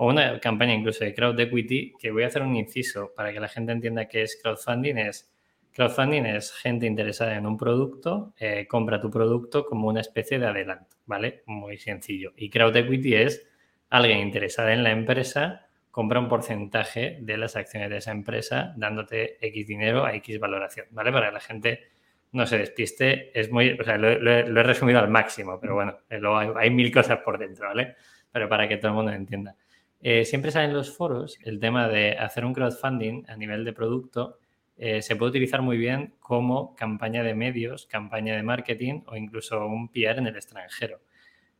o 0.01 0.07
una 0.07 0.39
campaña 0.39 0.73
incluso 0.73 1.03
de 1.03 1.13
crowd 1.13 1.38
equity, 1.38 1.93
que 1.99 2.12
voy 2.12 2.23
a 2.23 2.27
hacer 2.27 2.41
un 2.41 2.55
inciso 2.55 3.12
para 3.13 3.33
que 3.33 3.39
la 3.41 3.49
gente 3.49 3.73
entienda 3.73 4.07
qué 4.07 4.21
es 4.21 4.39
crowdfunding. 4.41 4.97
Es, 4.97 5.29
crowdfunding 5.73 6.25
es 6.25 6.53
gente 6.53 6.85
interesada 6.85 7.35
en 7.35 7.45
un 7.45 7.57
producto, 7.57 8.33
eh, 8.39 8.65
compra 8.65 9.01
tu 9.01 9.12
producto 9.12 9.65
como 9.65 9.89
una 9.89 9.99
especie 9.99 10.39
de 10.39 10.47
adelanto, 10.47 10.95
¿vale? 11.05 11.43
Muy 11.47 11.77
sencillo. 11.77 12.31
Y 12.38 12.49
crowd 12.49 12.77
equity 12.77 13.13
es 13.13 13.45
alguien 13.89 14.19
interesado 14.19 14.69
en 14.69 14.85
la 14.85 14.91
empresa, 14.91 15.67
compra 15.91 16.21
un 16.21 16.29
porcentaje 16.29 17.17
de 17.19 17.35
las 17.35 17.57
acciones 17.57 17.89
de 17.89 17.97
esa 17.97 18.12
empresa 18.12 18.73
dándote 18.77 19.38
X 19.45 19.67
dinero 19.67 20.05
a 20.05 20.15
X 20.15 20.39
valoración, 20.39 20.85
¿vale? 20.91 21.12
Para 21.12 21.27
que 21.27 21.33
la 21.33 21.41
gente 21.41 21.89
no 22.31 22.45
se 22.45 22.57
despiste, 22.57 23.38
es 23.38 23.51
muy, 23.51 23.77
o 23.77 23.83
sea, 23.83 23.97
lo, 23.97 24.09
he 24.09 24.63
resumido 24.63 24.99
al 24.99 25.09
máximo, 25.09 25.59
pero 25.59 25.75
bueno, 25.75 25.97
luego 26.09 26.38
hay, 26.38 26.49
hay, 26.55 26.69
mil 26.69 26.89
cosas 26.89 27.17
por 27.17 27.38
dentro, 27.38 27.67
¿vale? 27.67 27.95
Pero 28.31 28.47
para 28.47 28.65
que 28.65 28.77
todo 28.77 28.91
el 28.91 28.95
mundo 28.95 29.12
entienda. 29.12 29.57
Eh, 30.01 30.23
siempre 30.25 30.51
sale 30.51 30.65
en 30.65 30.73
los 30.73 30.95
foros 30.95 31.38
el 31.43 31.59
tema 31.59 31.88
de 31.88 32.17
hacer 32.17 32.45
un 32.45 32.53
crowdfunding 32.53 33.25
a 33.27 33.35
nivel 33.35 33.65
de 33.65 33.73
producto. 33.73 34.39
Eh, 34.77 35.01
se 35.01 35.15
puede 35.15 35.31
utilizar 35.31 35.62
muy 35.62 35.77
bien 35.77 36.15
como 36.19 36.73
campaña 36.75 37.21
de 37.21 37.35
medios, 37.35 37.85
campaña 37.85 38.35
de 38.35 38.43
marketing 38.43 39.01
o 39.07 39.17
incluso 39.17 39.65
un 39.65 39.89
PR 39.89 40.19
en 40.19 40.27
el 40.27 40.35
extranjero. 40.35 41.01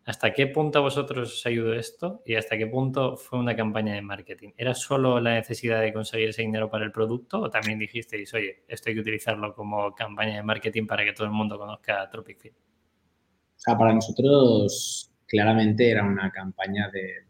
¿Hasta 0.06 0.34
qué 0.34 0.48
punto 0.48 0.80
a 0.80 0.82
vosotros 0.82 1.34
os 1.34 1.46
ayudó 1.46 1.74
esto 1.74 2.24
y 2.26 2.36
hasta 2.36 2.58
qué 2.58 2.66
punto 2.66 3.18
fue 3.18 3.38
una 3.38 3.56
campaña 3.56 3.94
de 3.94 4.02
marketing? 4.02 4.50
¿Era 4.58 4.74
solo 4.74 5.20
la 5.20 5.34
necesidad 5.34 5.82
de 5.82 5.94
conseguir 5.94 6.30
ese 6.30 6.42
dinero 6.42 6.70
para 6.70 6.86
el 6.86 6.92
producto 6.92 7.42
o 7.42 7.50
también 7.50 7.78
dijisteis, 7.78 8.34
oye, 8.34 8.64
esto 8.68 8.90
hay 8.90 8.96
que 8.96 9.02
utilizarlo 9.02 9.54
como 9.54 9.94
campaña 9.94 10.38
de 10.38 10.44
marketing 10.44 10.88
para 10.88 11.04
que 11.04 11.14
todo 11.14 11.28
el 11.28 11.34
mundo 11.34 11.60
conozca 11.60 12.10
Tropic 12.10 12.40
Field? 12.40 12.56
O 12.56 13.60
sea, 13.60 13.78
para 13.78 13.94
nosotros 13.94 15.12
claramente 15.28 15.92
era 15.92 16.04
una 16.04 16.32
campaña 16.32 16.90
de, 16.90 17.28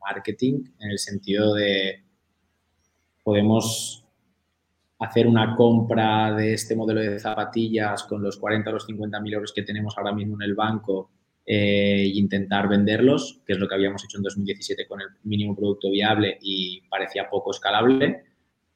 marketing 0.00 0.64
en 0.80 0.90
el 0.90 0.98
sentido 0.98 1.54
de 1.54 2.02
podemos 3.22 4.04
hacer 4.98 5.26
una 5.26 5.56
compra 5.56 6.34
de 6.34 6.54
este 6.54 6.76
modelo 6.76 7.00
de 7.00 7.18
zapatillas 7.18 8.04
con 8.04 8.22
los 8.22 8.36
40 8.36 8.70
o 8.70 8.72
los 8.74 8.86
50 8.86 9.20
mil 9.20 9.34
euros 9.34 9.52
que 9.52 9.62
tenemos 9.62 9.96
ahora 9.96 10.12
mismo 10.12 10.36
en 10.36 10.42
el 10.42 10.54
banco 10.54 11.10
e 11.44 12.12
intentar 12.14 12.68
venderlos, 12.68 13.40
que 13.46 13.54
es 13.54 13.58
lo 13.58 13.66
que 13.66 13.74
habíamos 13.74 14.04
hecho 14.04 14.18
en 14.18 14.22
2017 14.22 14.86
con 14.86 15.00
el 15.00 15.08
mínimo 15.24 15.56
producto 15.56 15.90
viable 15.90 16.38
y 16.40 16.82
parecía 16.82 17.28
poco 17.30 17.50
escalable, 17.50 18.24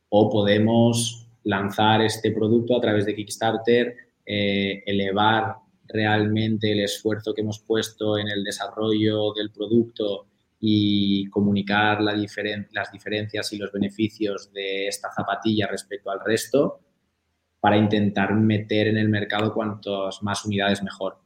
o 0.08 0.30
podemos 0.30 1.28
lanzar 1.44 2.00
este 2.00 2.32
producto 2.32 2.76
a 2.76 2.80
través 2.80 3.04
de 3.04 3.14
Kickstarter, 3.14 3.94
eh, 4.24 4.82
elevar 4.86 5.56
realmente 5.86 6.72
el 6.72 6.80
esfuerzo 6.80 7.34
que 7.34 7.42
hemos 7.42 7.60
puesto 7.60 8.16
en 8.18 8.28
el 8.28 8.42
desarrollo 8.42 9.34
del 9.34 9.50
producto 9.50 10.26
y 10.66 11.28
comunicar 11.28 12.00
la 12.00 12.14
las 12.14 12.90
diferencias 12.90 13.52
y 13.52 13.58
los 13.58 13.70
beneficios 13.70 14.50
de 14.50 14.88
esta 14.88 15.12
zapatilla 15.12 15.66
respecto 15.66 16.10
al 16.10 16.20
resto 16.24 16.80
para 17.60 17.76
intentar 17.76 18.32
meter 18.32 18.88
en 18.88 18.96
el 18.96 19.10
mercado 19.10 19.52
cuantas 19.52 20.22
más 20.22 20.42
unidades 20.46 20.82
mejor 20.82 21.18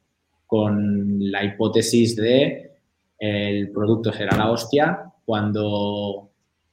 con 0.44 1.31
la 1.31 1.44
hipótesis 1.44 2.16
de 2.16 2.72
el 3.16 3.70
producto 3.70 4.12
será 4.12 4.37
la 4.37 4.51
hostia, 4.51 5.12
cuando 5.24 6.33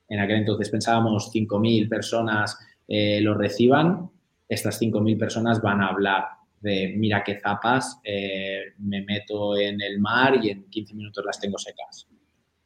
en 0.09 0.19
aquel 0.19 0.37
entonces 0.37 0.71
pensábamos 0.71 1.31
5.000 1.31 1.87
personas 1.87 2.57
eh, 2.87 3.21
lo 3.21 3.35
reciban, 3.35 4.09
estas 4.49 4.81
5.000 4.81 5.19
personas 5.19 5.61
van 5.61 5.81
a 5.81 5.89
hablar 5.89 6.25
de 6.61 6.95
mira 6.97 7.23
qué 7.23 7.39
zapas, 7.39 7.99
eh, 8.03 8.73
me 8.79 9.03
meto 9.03 9.55
en 9.55 9.79
el 9.81 9.99
mar 9.99 10.43
y 10.43 10.49
en 10.49 10.67
15 10.67 10.95
minutos 10.95 11.23
las 11.23 11.39
tengo 11.39 11.59
secas. 11.59 12.07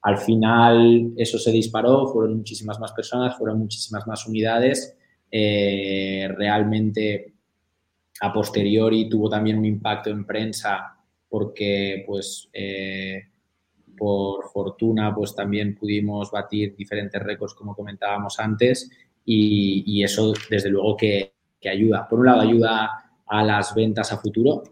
Al 0.02 0.18
final 0.18 1.14
eso 1.18 1.38
se 1.38 1.52
disparó, 1.52 2.08
fueron 2.08 2.38
muchísimas 2.38 2.80
más 2.80 2.94
personas, 2.94 3.38
fueron 3.38 3.60
muchísimas 3.60 4.08
más 4.08 4.26
unidades. 4.28 4.96
Eh, 5.32 6.28
realmente 6.38 7.34
a 8.22 8.34
posteriori 8.34 9.08
tuvo 9.08 9.30
también 9.30 9.58
un 9.58 9.66
impacto 9.66 10.10
en 10.10 10.26
prensa 10.26 10.98
porque 11.30 12.04
pues 12.08 12.50
eh, 12.52 13.22
por 13.96 14.50
fortuna 14.50 15.14
pues 15.14 15.36
también 15.36 15.76
pudimos 15.76 16.32
batir 16.32 16.76
diferentes 16.76 17.22
récords 17.22 17.54
como 17.54 17.76
comentábamos 17.76 18.40
antes 18.40 18.90
y, 19.26 20.02
eso 20.04 20.34
desde 20.50 20.70
luego 20.70 20.98
que, 20.98 21.34
ayuda. 21.70 22.08
Por 22.08 22.20
un 22.20 22.26
lado 22.26 22.42
ayuda 22.42 22.90
a 23.28 23.44
las 23.44 23.76
ventas 23.76 24.12
a 24.12 24.18
futuro 24.18 24.64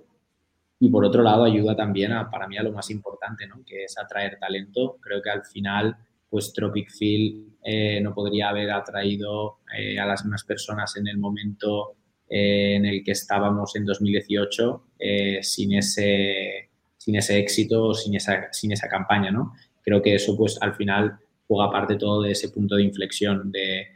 y 0.80 0.90
por 0.90 1.04
otro 1.06 1.24
lado 1.24 1.44
ayuda 1.44 1.76
también 1.76 2.12
a, 2.12 2.30
para 2.30 2.48
mí 2.48 2.58
a 2.58 2.64
lo 2.64 2.72
más 2.72 2.90
importante, 2.90 3.48
¿no? 3.48 3.64
que 3.66 3.86
es 3.86 3.98
atraer 3.98 4.38
talento. 4.40 4.98
Creo 5.02 5.22
que 5.22 5.30
al 5.30 5.44
final 5.46 5.98
pues 6.30 6.54
Tropic 6.54 6.90
Field 6.92 7.54
eh, 7.64 8.02
no 8.02 8.14
podría 8.14 8.50
haber 8.50 8.72
atraído 8.72 9.60
eh, 9.78 10.00
a 10.00 10.06
las 10.06 10.24
mismas 10.24 10.44
personas 10.44 10.96
en 10.98 11.08
el 11.08 11.18
momento 11.18 11.96
eh, 12.30 12.76
en 12.76 12.86
el 12.86 13.04
que 13.04 13.12
estábamos 13.12 13.76
en 13.76 13.86
2018 13.86 14.84
eh, 15.00 15.40
sin, 15.42 15.74
ese, 15.74 16.70
sin 16.98 17.16
ese 17.16 17.38
éxito, 17.40 17.94
sin 17.94 18.16
esa, 18.16 18.52
sin 18.52 18.72
esa 18.72 18.90
campaña, 18.90 19.32
¿no? 19.32 19.54
Creo 19.82 20.02
que 20.02 20.16
eso, 20.16 20.36
pues, 20.36 20.58
al 20.62 20.76
final 20.76 21.18
juega 21.48 21.72
parte 21.72 21.96
todo 21.96 22.22
de 22.24 22.32
ese 22.32 22.50
punto 22.50 22.76
de 22.76 22.84
inflexión 22.84 23.52
de 23.52 23.88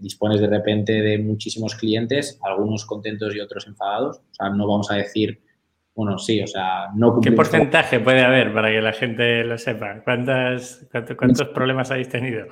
dispones 0.00 0.40
de 0.40 0.48
repente 0.48 0.92
de 0.92 1.18
muchísimos 1.18 1.76
clientes, 1.76 2.36
algunos 2.42 2.84
contentos 2.84 3.32
y 3.32 3.38
otros 3.38 3.68
enfadados. 3.68 4.16
O 4.16 4.34
sea, 4.34 4.50
no 4.50 4.66
vamos 4.66 4.90
a 4.90 4.96
decir, 4.96 5.38
bueno, 5.96 6.18
sí, 6.18 6.42
o 6.42 6.46
sea, 6.46 6.90
no 6.94 7.18
¿Qué 7.22 7.32
porcentaje 7.32 8.00
puede 8.00 8.22
haber 8.22 8.52
para 8.52 8.68
que 8.68 8.82
la 8.82 8.92
gente 8.92 9.42
lo 9.44 9.56
sepa? 9.56 10.02
¿Cuántas, 10.04 10.86
¿Cuántos 11.16 11.48
problemas 11.48 11.90
habéis 11.90 12.10
tenido? 12.10 12.48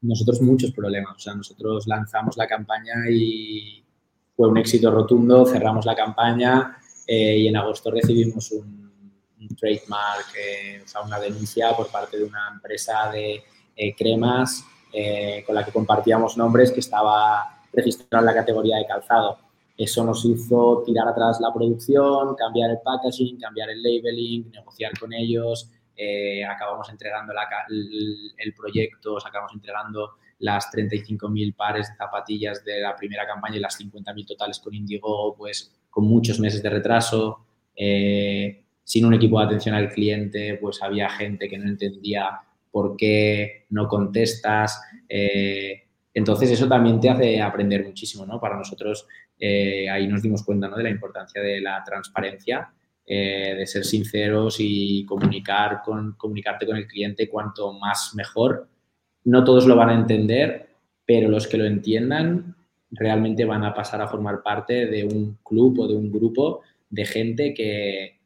Nosotros 0.00 0.42
muchos 0.42 0.72
problemas. 0.72 1.14
O 1.14 1.18
sea, 1.20 1.34
nosotros 1.36 1.86
lanzamos 1.86 2.36
la 2.36 2.48
campaña 2.48 2.94
y 3.08 3.84
fue 4.34 4.48
un 4.48 4.58
éxito 4.58 4.90
rotundo, 4.90 5.46
cerramos 5.46 5.86
la 5.86 5.94
campaña 5.94 6.78
eh, 7.06 7.38
y 7.38 7.46
en 7.46 7.56
agosto 7.56 7.92
recibimos 7.92 8.50
un, 8.50 8.80
trademark, 9.56 10.26
eh, 10.36 10.82
o 10.84 10.88
sea, 10.88 11.02
una 11.02 11.18
denuncia 11.20 11.72
por 11.76 11.90
parte 11.92 12.18
de 12.18 12.24
una 12.24 12.50
empresa 12.52 13.10
de 13.12 13.42
eh, 13.76 13.94
cremas 13.96 14.64
con 15.46 15.54
la 15.54 15.64
que 15.64 15.70
compartíamos 15.70 16.36
nombres 16.36 16.72
que 16.72 16.80
estaba 16.80 17.62
registrada 17.72 18.22
en 18.22 18.26
la 18.26 18.34
categoría 18.34 18.78
de 18.78 18.86
calzado. 18.86 19.38
Eso 19.80 20.04
nos 20.04 20.22
hizo 20.26 20.82
tirar 20.84 21.08
atrás 21.08 21.40
la 21.40 21.50
producción, 21.54 22.34
cambiar 22.34 22.70
el 22.70 22.80
packaging, 22.84 23.38
cambiar 23.38 23.70
el 23.70 23.82
labeling, 23.82 24.50
negociar 24.50 24.92
con 25.00 25.10
ellos. 25.14 25.70
acabamos 26.46 26.90
entregando 26.90 27.32
el, 27.70 28.54
proyecto, 28.54 29.16
acabamos 29.16 29.54
entregando 29.54 30.10
las 30.40 30.70
35.000 30.70 31.56
pares 31.56 31.88
de 31.88 31.96
zapatillas 31.96 32.62
de 32.62 32.80
la 32.80 32.94
primera 32.94 33.26
campaña 33.26 33.56
y 33.56 33.60
las 33.60 33.80
50.000 33.80 34.26
totales 34.26 34.58
con 34.58 34.74
Indigo, 34.74 35.34
pues 35.34 35.72
con 35.88 36.04
muchos 36.04 36.38
meses 36.40 36.62
de 36.62 36.68
retraso, 36.68 37.46
eh, 37.74 38.62
sin 38.84 39.06
un 39.06 39.14
equipo 39.14 39.38
de 39.38 39.46
atención 39.46 39.74
al 39.74 39.88
cliente, 39.88 40.58
pues 40.60 40.82
había 40.82 41.08
gente 41.08 41.48
que 41.48 41.56
no 41.56 41.66
entendía 41.66 42.42
por 42.70 42.98
qué 42.98 43.64
no 43.70 43.88
contestas. 43.88 44.78
Eh, 45.08 45.84
entonces 46.12 46.50
eso 46.50 46.68
también 46.68 47.00
te 47.00 47.10
hace 47.10 47.40
aprender 47.40 47.84
muchísimo, 47.84 48.26
¿no? 48.26 48.40
Para 48.40 48.56
nosotros 48.56 49.06
eh, 49.38 49.88
ahí 49.88 50.06
nos 50.06 50.22
dimos 50.22 50.44
cuenta 50.44 50.68
¿no? 50.68 50.76
de 50.76 50.84
la 50.84 50.90
importancia 50.90 51.40
de 51.40 51.60
la 51.60 51.82
transparencia, 51.84 52.72
de 53.06 53.66
ser 53.66 53.84
sinceros 53.84 54.58
y 54.60 55.04
comunicar 55.04 55.80
con, 55.84 56.12
comunicarte 56.12 56.64
con 56.64 56.76
el 56.76 56.86
cliente 56.86 57.28
cuanto 57.28 57.72
más 57.72 58.12
mejor 58.14 58.68
no 59.24 59.44
todos 59.44 59.66
lo 59.66 59.76
van 59.76 59.90
a 59.90 59.94
entender, 59.94 60.70
pero 61.04 61.28
los 61.28 61.46
que 61.46 61.58
lo 61.58 61.64
entiendan 61.64 62.56
realmente 62.90 63.44
van 63.44 63.64
a 63.64 63.74
pasar 63.74 64.00
a 64.00 64.08
formar 64.08 64.42
parte 64.42 64.86
de 64.86 65.04
un 65.04 65.38
club 65.44 65.80
o 65.80 65.88
de 65.88 65.94
un 65.94 66.10
grupo 66.10 66.62
de 66.88 67.04
gente 67.04 67.54
que 67.54 68.20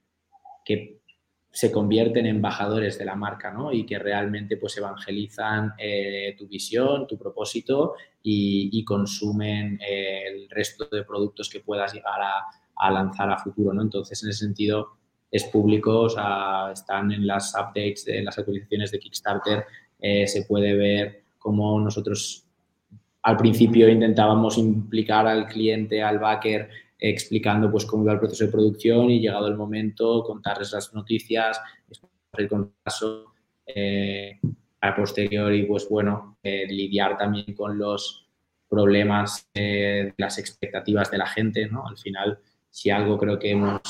se 1.55 1.71
convierten 1.71 2.27
en 2.27 2.35
embajadores 2.35 2.99
de 2.99 3.05
la 3.05 3.15
marca, 3.15 3.53
¿no? 3.53 3.73
Y 3.73 3.87
que 3.87 3.97
realmente 3.97 4.57
pues 4.57 4.77
evangelizan 4.77 5.75
eh, 5.79 6.35
tu 6.37 6.49
visión, 6.49 7.07
tu 7.07 7.17
propósito 7.17 7.95
y, 8.25 8.85
consumen 8.85 9.79
eh, 9.81 10.25
el 10.27 10.51
resto 10.51 10.89
de 10.91 11.05
productos 11.05 11.49
que 11.49 11.61
puedas 11.61 11.95
llegar 11.95 12.21
a, 12.21 12.91
lanzar 12.91 13.31
a 13.31 13.39
futuro, 13.39 13.73
¿no? 13.73 13.83
Entonces, 13.83 14.21
en 14.25 14.31
ese 14.31 14.47
sentido, 14.47 14.97
es 15.31 15.45
público, 15.45 16.01
o 16.01 16.09
sea, 16.09 16.73
están 16.73 17.13
en 17.13 17.25
las 17.25 17.55
updates, 17.55 18.05
de 18.05 18.23
las 18.25 18.37
actualizaciones 18.37 18.91
de 18.91 18.99
Kickstarter 18.99 19.65
eh, 20.01 20.27
se 20.27 20.43
puede 20.47 20.75
ver 20.75 21.23
cómo 21.39 21.79
nosotros 21.79 22.45
al 23.23 23.37
principio 23.37 23.89
intentábamos 23.89 24.59
implicar 24.59 25.29
al 25.29 25.47
cliente, 25.47 26.03
al 26.03 26.19
backer, 26.19 26.69
explicando 26.99 27.71
pues 27.71 27.85
cómo 27.85 28.05
iba 28.05 28.13
el 28.13 28.19
proceso 28.19 28.47
de 28.47 28.53
producción 28.53 29.11
y 29.11 29.21
llegado 29.21 29.47
el 29.49 29.57
momento 29.57 30.23
contarles 30.23 30.73
las 30.73 30.93
noticias, 30.95 31.61
el 32.37 32.49
caso 32.83 33.33
eh, 33.67 34.39
a 34.81 34.95
posteriori 34.95 35.65
pues 35.65 35.89
bueno, 35.89 36.39
eh, 36.43 36.67
lidiar 36.69 37.17
también 37.17 37.55
con 37.55 37.79
los 37.79 38.27
problemas 38.69 39.49
de 39.55 40.15
las 40.17 40.39
expectativas 40.39 41.11
de 41.11 41.19
la 41.19 41.27
gente, 41.27 41.69
¿no? 41.69 41.87
Al 41.87 41.97
final, 41.97 42.39
si 42.71 42.91
algo 42.91 43.17
creo 43.19 43.39
que 43.39 43.53
hemos, 43.53 43.81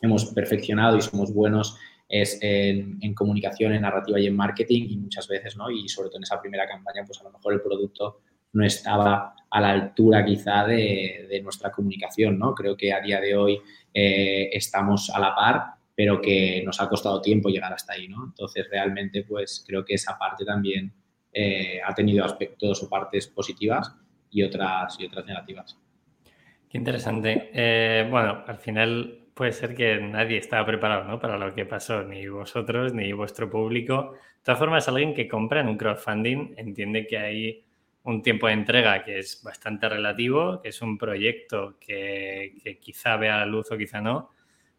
hemos 0.00 0.26
perfeccionado 0.26 0.96
y 0.96 1.02
somos 1.02 1.32
buenos 1.32 1.76
es 2.08 2.38
en, 2.40 3.14
comunicación, 3.14 3.74
en 3.74 3.82
narrativa 3.82 4.18
y 4.18 4.26
en 4.26 4.36
marketing 4.36 4.86
y 4.88 4.96
muchas 4.96 5.28
veces, 5.28 5.56
¿no? 5.56 5.70
Y 5.70 5.88
sobre 5.88 6.08
todo 6.08 6.18
en 6.18 6.22
esa 6.22 6.40
primera 6.40 6.66
campaña, 6.66 7.04
pues 7.04 7.20
a 7.20 7.24
lo 7.24 7.30
mejor 7.30 7.52
el 7.52 7.60
producto 7.60 8.20
no 8.52 8.64
estaba 8.64 9.34
a 9.50 9.60
la 9.60 9.70
altura 9.70 10.24
quizá 10.24 10.66
de, 10.66 11.40
nuestra 11.42 11.70
comunicación, 11.70 12.38
¿no? 12.38 12.54
Creo 12.54 12.76
que 12.76 12.92
a 12.92 13.00
día 13.00 13.20
de 13.20 13.36
hoy 13.36 13.58
eh, 13.94 14.50
estamos 14.52 15.10
a 15.10 15.18
la 15.18 15.34
par, 15.34 15.64
pero 15.94 16.20
que 16.20 16.62
nos 16.64 16.80
ha 16.80 16.88
costado 16.88 17.20
tiempo 17.20 17.48
llegar 17.48 17.72
hasta 17.72 17.94
ahí, 17.94 18.08
¿no? 18.08 18.24
Entonces, 18.24 18.66
realmente, 18.70 19.24
pues 19.24 19.64
creo 19.66 19.84
que 19.84 19.94
esa 19.94 20.18
parte 20.18 20.44
también 20.44 20.92
eh, 21.32 21.80
ha 21.84 21.94
tenido 21.94 22.24
aspectos 22.24 22.82
o 22.82 22.88
partes 22.88 23.26
positivas 23.28 23.94
y 24.30 24.42
otras, 24.42 24.98
y 25.00 25.06
otras 25.06 25.24
negativas. 25.26 25.78
Qué 26.68 26.76
interesante. 26.76 27.50
Eh, 27.52 28.06
bueno, 28.10 28.44
al 28.46 28.58
final 28.58 29.28
puede 29.32 29.52
ser 29.52 29.74
que 29.74 29.98
nadie 30.00 30.36
estaba 30.36 30.66
preparado 30.66 31.04
¿no? 31.04 31.18
para 31.18 31.38
lo 31.38 31.54
que 31.54 31.64
pasó, 31.64 32.02
ni 32.02 32.28
vosotros, 32.28 32.92
ni 32.92 33.12
vuestro 33.12 33.48
público. 33.48 34.12
De 34.12 34.42
todas 34.42 34.58
formas, 34.58 34.88
alguien 34.88 35.14
que 35.14 35.26
compra 35.26 35.60
en 35.60 35.68
un 35.68 35.78
crowdfunding 35.78 36.54
entiende 36.56 37.06
que 37.06 37.18
hay 37.18 37.67
un 38.08 38.22
tiempo 38.22 38.46
de 38.46 38.54
entrega 38.54 39.04
que 39.04 39.18
es 39.18 39.42
bastante 39.42 39.86
relativo, 39.88 40.62
que 40.62 40.70
es 40.70 40.80
un 40.80 40.96
proyecto 40.96 41.76
que, 41.78 42.78
quizá 42.80 43.16
vea 43.18 43.36
la 43.36 43.46
luz 43.46 43.70
o 43.70 43.76
quizá 43.76 44.00
no. 44.00 44.30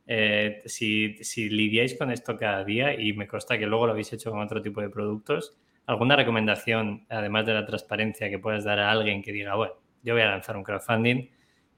eh, 0.07 0.63
si, 0.65 1.23
si, 1.23 1.49
lidiáis 1.49 1.95
con 1.95 2.11
esto 2.11 2.35
cada 2.35 2.63
día 2.63 2.99
y 2.99 3.13
me 3.13 3.27
consta 3.27 3.59
que 3.59 3.67
luego 3.67 3.85
lo 3.85 3.91
habéis 3.91 4.11
hecho 4.13 4.31
con 4.31 4.39
otro 4.39 4.61
tipo 4.63 4.81
de 4.81 4.89
productos, 4.89 5.55
¿alguna 5.85 6.15
recomendación, 6.15 7.05
además 7.09 7.45
de 7.45 7.53
la 7.53 7.65
transparencia, 7.65 8.29
que 8.29 8.39
puedas 8.39 8.63
dar 8.63 8.79
a 8.79 8.89
alguien 8.89 9.21
que 9.21 9.31
diga, 9.31 9.55
bueno, 9.55 9.75
yo 10.01 10.15
voy 10.15 10.23
a 10.23 10.31
lanzar 10.31 10.57
un 10.57 10.63
crowdfunding 10.63 11.29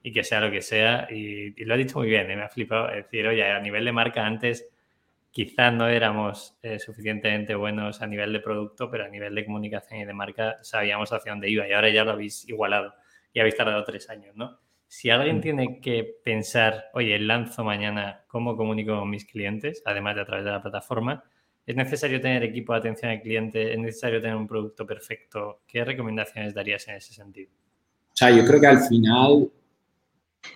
y 0.02 0.12
que 0.12 0.24
sea 0.24 0.40
lo 0.40 0.50
que 0.50 0.62
sea? 0.62 1.06
Y, 1.10 1.50
lo 1.64 1.74
ha 1.74 1.76
dicho 1.76 1.98
muy 1.98 2.08
bien, 2.08 2.30
¿eh? 2.30 2.36
me 2.36 2.44
ha 2.44 2.48
flipado. 2.48 2.88
decir, 2.88 3.26
oye, 3.26 3.44
a 3.44 3.60
nivel 3.60 3.84
de 3.84 3.92
marca 3.92 4.24
antes 4.26 4.71
quizás 5.32 5.72
no 5.72 5.88
éramos 5.88 6.56
eh, 6.62 6.78
suficientemente 6.78 7.54
buenos 7.54 8.02
a 8.02 8.06
nivel 8.06 8.32
de 8.34 8.40
producto, 8.40 8.90
pero 8.90 9.06
a 9.06 9.08
nivel 9.08 9.34
de 9.34 9.44
comunicación 9.46 10.00
y 10.00 10.04
de 10.04 10.12
marca 10.12 10.58
sabíamos 10.62 11.10
hacia 11.12 11.32
dónde 11.32 11.50
iba 11.50 11.66
y 11.66 11.72
ahora 11.72 11.88
ya 11.88 12.04
lo 12.04 12.12
habéis 12.12 12.46
igualado 12.48 12.94
y 13.32 13.40
habéis 13.40 13.56
tardado 13.56 13.82
tres 13.82 14.08
años, 14.10 14.36
¿no? 14.36 14.60
Si 14.86 15.08
alguien 15.08 15.38
mm. 15.38 15.40
tiene 15.40 15.80
que 15.80 16.04
pensar, 16.22 16.90
oye, 16.92 17.18
lanzo 17.18 17.64
mañana 17.64 18.24
cómo 18.28 18.58
comunico 18.58 18.98
con 18.98 19.08
mis 19.08 19.24
clientes, 19.24 19.82
además 19.86 20.16
de 20.16 20.20
a 20.20 20.26
través 20.26 20.44
de 20.44 20.50
la 20.50 20.60
plataforma, 20.60 21.24
¿es 21.64 21.74
necesario 21.74 22.20
tener 22.20 22.42
equipo 22.42 22.74
de 22.74 22.80
atención 22.80 23.10
al 23.10 23.22
cliente? 23.22 23.72
¿Es 23.72 23.78
necesario 23.78 24.20
tener 24.20 24.36
un 24.36 24.46
producto 24.46 24.86
perfecto? 24.86 25.62
¿Qué 25.66 25.82
recomendaciones 25.82 26.52
darías 26.52 26.86
en 26.88 26.96
ese 26.96 27.14
sentido? 27.14 27.50
O 28.12 28.16
sea, 28.16 28.30
yo 28.30 28.44
creo 28.44 28.60
que 28.60 28.66
al 28.66 28.80
final 28.80 29.50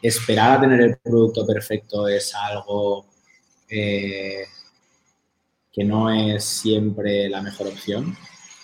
esperar 0.03 0.59
a 0.59 0.61
tener 0.61 0.81
el 0.83 0.99
producto 0.99 1.47
perfecto 1.47 2.07
es 2.07 2.35
algo 2.35 3.07
eh, 3.71 4.45
que 5.77 5.85
no 5.85 6.11
es 6.11 6.43
siempre 6.43 7.29
la 7.29 7.43
mejor 7.43 7.69
opción. 7.69 8.17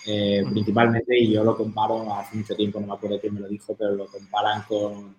Eh, 0.05 0.43
principalmente, 0.49 1.17
y 1.17 1.31
yo 1.31 1.43
lo 1.43 1.55
comparo, 1.55 2.13
hace 2.13 2.35
mucho 2.35 2.55
tiempo, 2.55 2.79
no 2.79 2.87
me 2.87 2.93
acuerdo 2.93 3.21
quién 3.21 3.35
me 3.35 3.39
lo 3.39 3.47
dijo, 3.47 3.73
pero 3.77 3.95
lo 3.95 4.07
comparan 4.07 4.63
con 4.67 5.15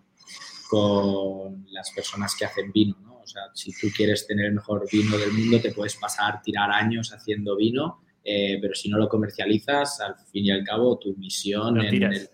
con 0.68 1.66
las 1.70 1.92
personas 1.92 2.34
que 2.36 2.44
hacen 2.44 2.72
vino, 2.72 2.96
¿no? 3.02 3.20
O 3.20 3.26
sea, 3.26 3.42
si 3.54 3.72
tú 3.72 3.88
quieres 3.94 4.26
tener 4.26 4.46
el 4.46 4.54
mejor 4.54 4.84
vino 4.90 5.16
del 5.16 5.32
mundo, 5.32 5.60
te 5.60 5.72
puedes 5.72 5.96
pasar, 5.96 6.42
tirar 6.42 6.70
años 6.70 7.12
haciendo 7.12 7.56
vino, 7.56 8.00
eh, 8.24 8.58
pero 8.60 8.74
si 8.74 8.88
no 8.88 8.98
lo 8.98 9.08
comercializas, 9.08 10.00
al 10.00 10.16
fin 10.32 10.46
y 10.46 10.50
al 10.50 10.64
cabo, 10.64 10.98
tu 10.98 11.14
misión 11.16 11.80
en 11.80 12.02
el 12.02 12.28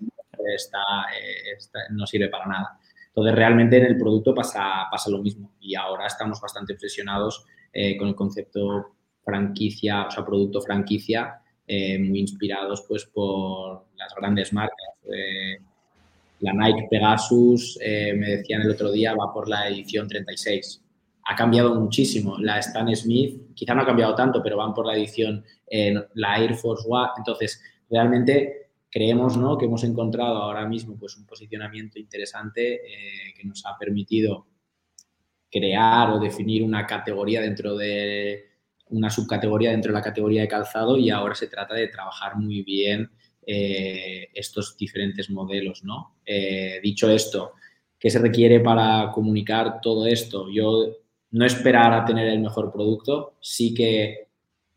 está, 0.56 0.80
eh, 1.14 1.52
está, 1.56 1.80
no 1.90 2.06
sirve 2.06 2.28
para 2.28 2.46
nada. 2.46 2.78
Entonces, 3.08 3.34
realmente 3.34 3.76
en 3.76 3.84
el 3.84 3.98
producto 3.98 4.34
pasa, 4.34 4.86
pasa 4.90 5.10
lo 5.10 5.18
mismo 5.18 5.52
y 5.60 5.74
ahora 5.74 6.06
estamos 6.06 6.40
bastante 6.40 6.72
obsesionados 6.72 7.44
eh, 7.72 7.96
con 7.96 8.08
el 8.08 8.14
concepto 8.14 8.96
franquicia, 9.24 10.06
o 10.06 10.10
sea, 10.10 10.24
producto 10.24 10.60
franquicia, 10.60 11.40
muy 11.66 12.18
inspirados 12.18 12.84
pues 12.88 13.06
por 13.06 13.86
las 13.96 14.12
grandes 14.16 14.52
marcas. 14.52 14.88
La 16.40 16.54
Nike 16.54 16.88
Pegasus, 16.90 17.78
eh, 17.82 18.14
me 18.14 18.30
decían 18.30 18.62
el 18.62 18.70
otro 18.70 18.90
día, 18.90 19.14
va 19.14 19.32
por 19.32 19.48
la 19.48 19.68
edición 19.68 20.08
36. 20.08 20.82
Ha 21.24 21.36
cambiado 21.36 21.74
muchísimo. 21.74 22.38
La 22.38 22.58
Stan 22.58 22.94
Smith, 22.96 23.54
quizá 23.54 23.74
no 23.74 23.82
ha 23.82 23.86
cambiado 23.86 24.14
tanto, 24.14 24.42
pero 24.42 24.56
van 24.56 24.72
por 24.72 24.86
la 24.86 24.94
edición, 24.94 25.44
eh, 25.66 25.94
la 26.14 26.38
Air 26.38 26.54
Force 26.54 26.86
One. 26.88 27.10
Entonces, 27.18 27.62
realmente 27.90 28.70
creemos 28.90 29.36
¿no? 29.36 29.58
que 29.58 29.66
hemos 29.66 29.84
encontrado 29.84 30.38
ahora 30.38 30.66
mismo 30.66 30.96
pues, 30.98 31.16
un 31.16 31.26
posicionamiento 31.26 31.98
interesante 31.98 32.74
eh, 32.74 33.34
que 33.36 33.46
nos 33.46 33.64
ha 33.66 33.76
permitido 33.78 34.46
crear 35.50 36.10
o 36.10 36.18
definir 36.18 36.62
una 36.62 36.86
categoría 36.86 37.42
dentro 37.42 37.76
de 37.76 38.49
una 38.90 39.10
subcategoría 39.10 39.70
dentro 39.70 39.92
de 39.92 39.98
la 39.98 40.04
categoría 40.04 40.42
de 40.42 40.48
calzado 40.48 40.96
y 40.96 41.10
ahora 41.10 41.34
se 41.34 41.48
trata 41.48 41.74
de 41.74 41.88
trabajar 41.88 42.36
muy 42.36 42.62
bien 42.62 43.10
eh, 43.46 44.28
estos 44.34 44.76
diferentes 44.76 45.30
modelos, 45.30 45.82
¿no? 45.84 46.16
Eh, 46.24 46.80
dicho 46.82 47.10
esto, 47.10 47.52
¿qué 47.98 48.10
se 48.10 48.18
requiere 48.18 48.60
para 48.60 49.10
comunicar 49.12 49.80
todo 49.80 50.06
esto? 50.06 50.50
Yo 50.50 50.96
no 51.32 51.44
esperar 51.44 51.92
a 51.92 52.04
tener 52.04 52.28
el 52.28 52.40
mejor 52.40 52.72
producto, 52.72 53.34
sí 53.40 53.72
que 53.72 54.28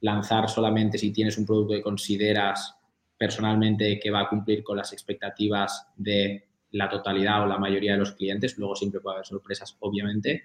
lanzar 0.02 0.50
solamente 0.50 0.98
si 0.98 1.12
tienes 1.12 1.38
un 1.38 1.46
producto 1.46 1.74
que 1.74 1.82
consideras 1.82 2.76
personalmente 3.18 4.00
que 4.00 4.12
va 4.12 4.22
a 4.22 4.30
cumplir 4.30 4.64
con 4.64 4.78
las 4.78 4.92
expectativas 4.92 5.88
de 5.96 6.48
la 6.72 6.90
totalidad 6.90 7.44
o 7.44 7.48
la 7.48 7.58
mayoría 7.58 7.94
de 7.94 8.00
los 8.00 8.14
clientes, 8.14 8.58
luego 8.58 8.76
siempre 8.76 9.00
puede 9.00 9.16
haber 9.16 9.26
sorpresas, 9.26 9.78
obviamente. 9.80 10.44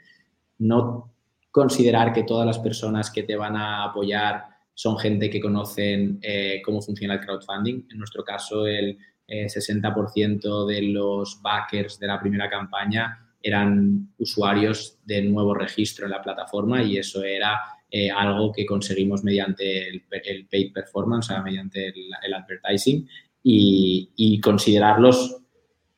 No 0.59 1.13
considerar 1.51 2.13
que 2.13 2.25
todas 2.25 2.47
las 2.47 2.59
personas 2.59 3.11
que 3.11 3.23
te 3.23 3.37
van 3.37 3.57
a 3.57 3.85
apoyar 3.85 4.45
son 4.75 4.97
gente 4.99 5.29
que 5.29 5.41
conocen 5.41 6.19
eh, 6.23 6.63
cómo 6.65 6.81
funciona 6.81 7.15
el 7.15 7.21
crowdfunding. 7.21 7.87
En 7.91 7.99
nuestro 7.99 8.23
caso, 8.23 8.67
el 8.67 8.97
60% 9.27 10.71
eh, 10.71 10.75
de 10.75 10.83
los 10.83 11.41
backers 11.43 11.99
de 11.99 12.07
la 12.07 12.21
primera 12.21 12.49
campaña 12.49 13.29
eran 13.43 14.13
usuarios 14.19 14.99
de 15.05 15.23
nuevo 15.23 15.55
registro 15.55 16.07
en 16.07 16.13
la 16.13 16.23
plataforma 16.23 16.83
y 16.83 16.97
eso 16.97 17.23
era 17.23 17.61
eh, 17.91 18.11
algo 18.11 18.53
que 18.53 18.67
conseguimos 18.67 19.25
mediante 19.25 19.89
el, 19.89 20.03
paid 20.03 20.73
performance, 20.73 21.27
o 21.27 21.33
sea, 21.33 21.43
mediante 21.43 21.89
el, 21.89 22.35
advertising 22.35 23.09
y, 23.43 24.11
y, 24.15 24.41
considerarlos 24.41 25.39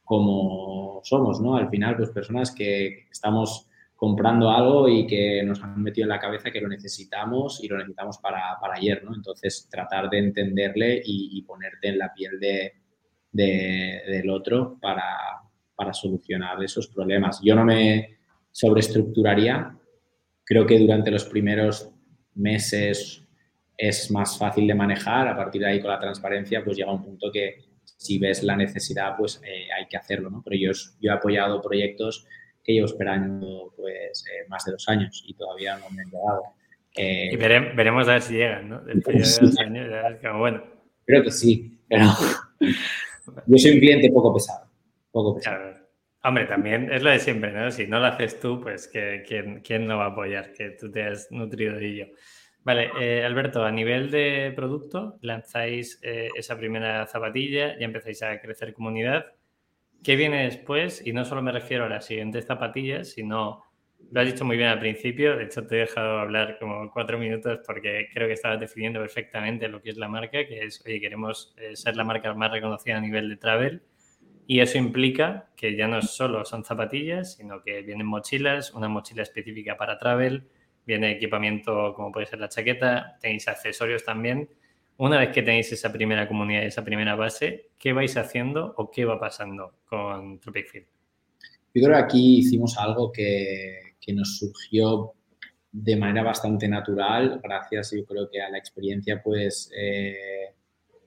como 0.05 1.01
somos, 1.03 1.41
¿no? 1.41 1.57
Al 1.57 1.69
final, 1.69 1.97
pues 1.97 2.11
personas 2.11 2.53
que 2.53 3.09
estamos 3.11 3.67
comprando 4.01 4.49
algo 4.49 4.89
y 4.89 5.07
que 5.07 5.43
nos 5.43 5.63
han 5.63 5.83
metido 5.83 6.07
en 6.07 6.09
la 6.09 6.19
cabeza 6.19 6.51
que 6.51 6.63
lo 6.63 6.69
necesitamos 6.69 7.63
y 7.63 7.69
lo 7.69 7.77
necesitamos 7.77 8.17
para, 8.17 8.57
para 8.59 8.77
ayer, 8.77 9.05
¿no? 9.05 9.15
Entonces, 9.15 9.69
tratar 9.71 10.09
de 10.09 10.21
entenderle 10.21 11.03
y, 11.05 11.43
ponerte 11.43 11.89
en 11.89 11.99
la 11.99 12.11
piel 12.15 12.41
de, 12.41 12.73
del 13.31 14.31
otro 14.31 14.79
para, 14.81 15.05
para 15.75 15.93
solucionar 15.93 16.65
esos 16.65 16.89
problemas. 16.89 17.43
Yo 17.45 17.55
no 17.55 17.67
me 17.67 18.17
sobreestructuraría. 18.51 19.77
Creo 20.45 20.65
que 20.65 20.79
durante 20.79 21.11
los 21.11 21.27
primeros 21.27 21.91
meses 22.37 23.23
es 23.77 24.11
más 24.11 24.39
fácil 24.39 24.67
de 24.67 24.75
manejar. 24.75 25.29
A 25.29 25.37
partir 25.37 25.61
de 25.61 25.69
ahí, 25.69 25.81
con 25.83 25.91
la 25.91 26.01
transparencia, 26.01 26.65
pues 26.65 26.79
llega 26.79 26.91
un 26.91 27.05
punto 27.05 27.31
que 27.31 27.67
si 27.85 28.19
ves 28.19 28.43
la 28.45 28.57
necesidad, 28.57 29.15
pues 29.19 29.43
eh, 29.45 29.69
hay 29.77 29.87
que 29.89 29.99
hacerlo, 29.99 30.31
¿no? 30.31 30.43
Pero 30.43 30.57
yo, 30.57 30.71
yo 31.03 31.11
he 31.11 31.15
apoyado 31.15 31.61
proyectos 31.61 32.27
que 32.71 32.75
llevo 32.75 32.87
esperando 32.87 33.73
pues 33.77 34.25
eh, 34.29 34.47
más 34.49 34.65
de 34.65 34.73
dos 34.73 34.89
años 34.89 35.23
y 35.27 35.35
todavía 35.35 35.77
no 35.79 35.91
me 35.91 36.03
han 36.03 36.11
llegado. 36.11 36.43
y 36.95 37.37
veremos 37.37 38.09
a 38.09 38.13
ver 38.13 38.23
si 38.23 38.35
llegan, 38.35 38.69
¿no? 38.69 38.81
Después 38.83 39.41
de 39.41 39.47
dos 39.47 39.59
años, 39.59 39.89
ya 40.23 40.33
bueno. 40.33 40.63
Creo 41.05 41.25
que 41.25 41.31
sí, 41.31 41.81
pero 41.89 42.05
yo 43.47 43.59
soy 43.59 43.73
un 43.73 43.81
cliente 43.81 44.11
poco 44.11 44.35
pesado. 44.35 44.71
Poco 45.11 45.37
pesado. 45.37 45.75
Hombre, 46.23 46.45
también 46.45 46.93
es 46.93 47.03
lo 47.03 47.11
de 47.11 47.19
siempre, 47.19 47.51
¿no? 47.51 47.71
Si 47.71 47.87
no 47.87 47.99
lo 47.99 48.07
haces 48.07 48.39
tú, 48.39 48.61
pues 48.61 48.89
¿quién, 48.89 49.61
quién 49.63 49.87
no 49.87 49.99
va 49.99 50.05
a 50.05 50.09
apoyar? 50.09 50.53
Que 50.53 50.71
tú 50.71 50.91
te 50.91 51.03
has 51.03 51.31
nutrido 51.33 51.75
de 51.77 51.87
ello. 51.87 52.07
Vale, 52.63 52.91
eh, 53.01 53.25
Alberto, 53.25 53.65
a 53.65 53.73
nivel 53.73 54.11
de 54.11 54.53
producto, 54.55 55.19
lanzáis 55.23 55.99
eh, 56.03 56.29
esa 56.37 56.59
primera 56.59 57.07
zapatilla, 57.07 57.79
ya 57.79 57.87
empezáis 57.87 58.23
a 58.23 58.39
crecer 58.39 58.75
comunidad. 58.75 59.25
¿Qué 60.03 60.17
viene 60.17 60.45
después? 60.45 61.07
Y 61.07 61.13
no 61.13 61.27
solo 61.27 61.43
me 61.43 61.53
refiero 61.53 61.85
a 61.85 61.89
las 61.89 62.07
siguientes 62.07 62.47
zapatillas, 62.47 63.11
sino, 63.11 63.65
lo 64.11 64.21
has 64.21 64.27
dicho 64.27 64.47
muy 64.47 64.57
bien 64.57 64.71
al 64.71 64.81
principio, 64.81 65.37
de 65.37 65.45
hecho 65.45 65.67
te 65.67 65.77
he 65.77 65.81
dejado 65.81 66.21
hablar 66.21 66.57
como 66.59 66.91
cuatro 66.91 67.19
minutos 67.19 67.61
porque 67.67 68.09
creo 68.13 68.27
que 68.27 68.33
estabas 68.33 68.59
definiendo 68.59 68.99
perfectamente 69.01 69.69
lo 69.69 69.83
que 69.83 69.91
es 69.91 69.99
la 69.99 70.09
marca, 70.09 70.47
que 70.47 70.65
es, 70.65 70.83
oye, 70.87 71.01
queremos 71.01 71.55
eh, 71.59 71.77
ser 71.77 71.97
la 71.97 72.05
marca 72.05 72.33
más 72.33 72.51
reconocida 72.51 72.97
a 72.97 73.01
nivel 73.01 73.29
de 73.29 73.37
travel. 73.37 73.83
Y 74.47 74.61
eso 74.61 74.79
implica 74.79 75.51
que 75.55 75.77
ya 75.77 75.87
no 75.87 76.01
solo 76.01 76.45
son 76.47 76.65
zapatillas, 76.65 77.35
sino 77.37 77.63
que 77.63 77.83
vienen 77.83 78.07
mochilas, 78.07 78.73
una 78.73 78.89
mochila 78.89 79.23
específica 79.23 79.77
para 79.77 79.99
travel, 79.99 80.49
viene 80.87 81.13
equipamiento 81.13 81.93
como 81.95 82.11
puede 82.11 82.27
ser 82.27 82.41
la 82.41 82.49
chaqueta, 82.49 83.19
tenéis 83.21 83.47
accesorios 83.49 84.03
también 84.03 84.49
una 85.01 85.19
vez 85.19 85.31
que 85.31 85.43
tenéis 85.43 85.73
esa 85.73 85.91
primera 85.91 86.29
comunidad, 86.29 86.65
esa 86.65 86.85
primera 86.85 87.15
base, 87.15 87.71
¿qué 87.79 87.93
vais 87.93 88.17
haciendo 88.17 88.75
o 88.77 88.91
qué 88.91 89.07
va 89.07 89.19
pasando 89.19 89.77
con 89.87 90.39
Tropic 90.41 90.69
Field? 90.69 90.87
Yo 91.75 91.85
creo 91.85 91.97
que 91.97 92.03
aquí 92.03 92.39
hicimos 92.41 92.77
algo 92.77 93.11
que, 93.11 93.95
que 93.99 94.13
nos 94.13 94.37
surgió 94.39 95.15
de 95.73 95.97
manera 95.97 96.23
bastante 96.23 96.69
natural, 96.69 97.41
gracias 97.43 97.93
yo 97.93 98.05
creo 98.05 98.29
que 98.29 98.43
a 98.43 98.51
la 98.51 98.59
experiencia 98.59 99.23
pues 99.23 99.71
eh, 99.75 100.55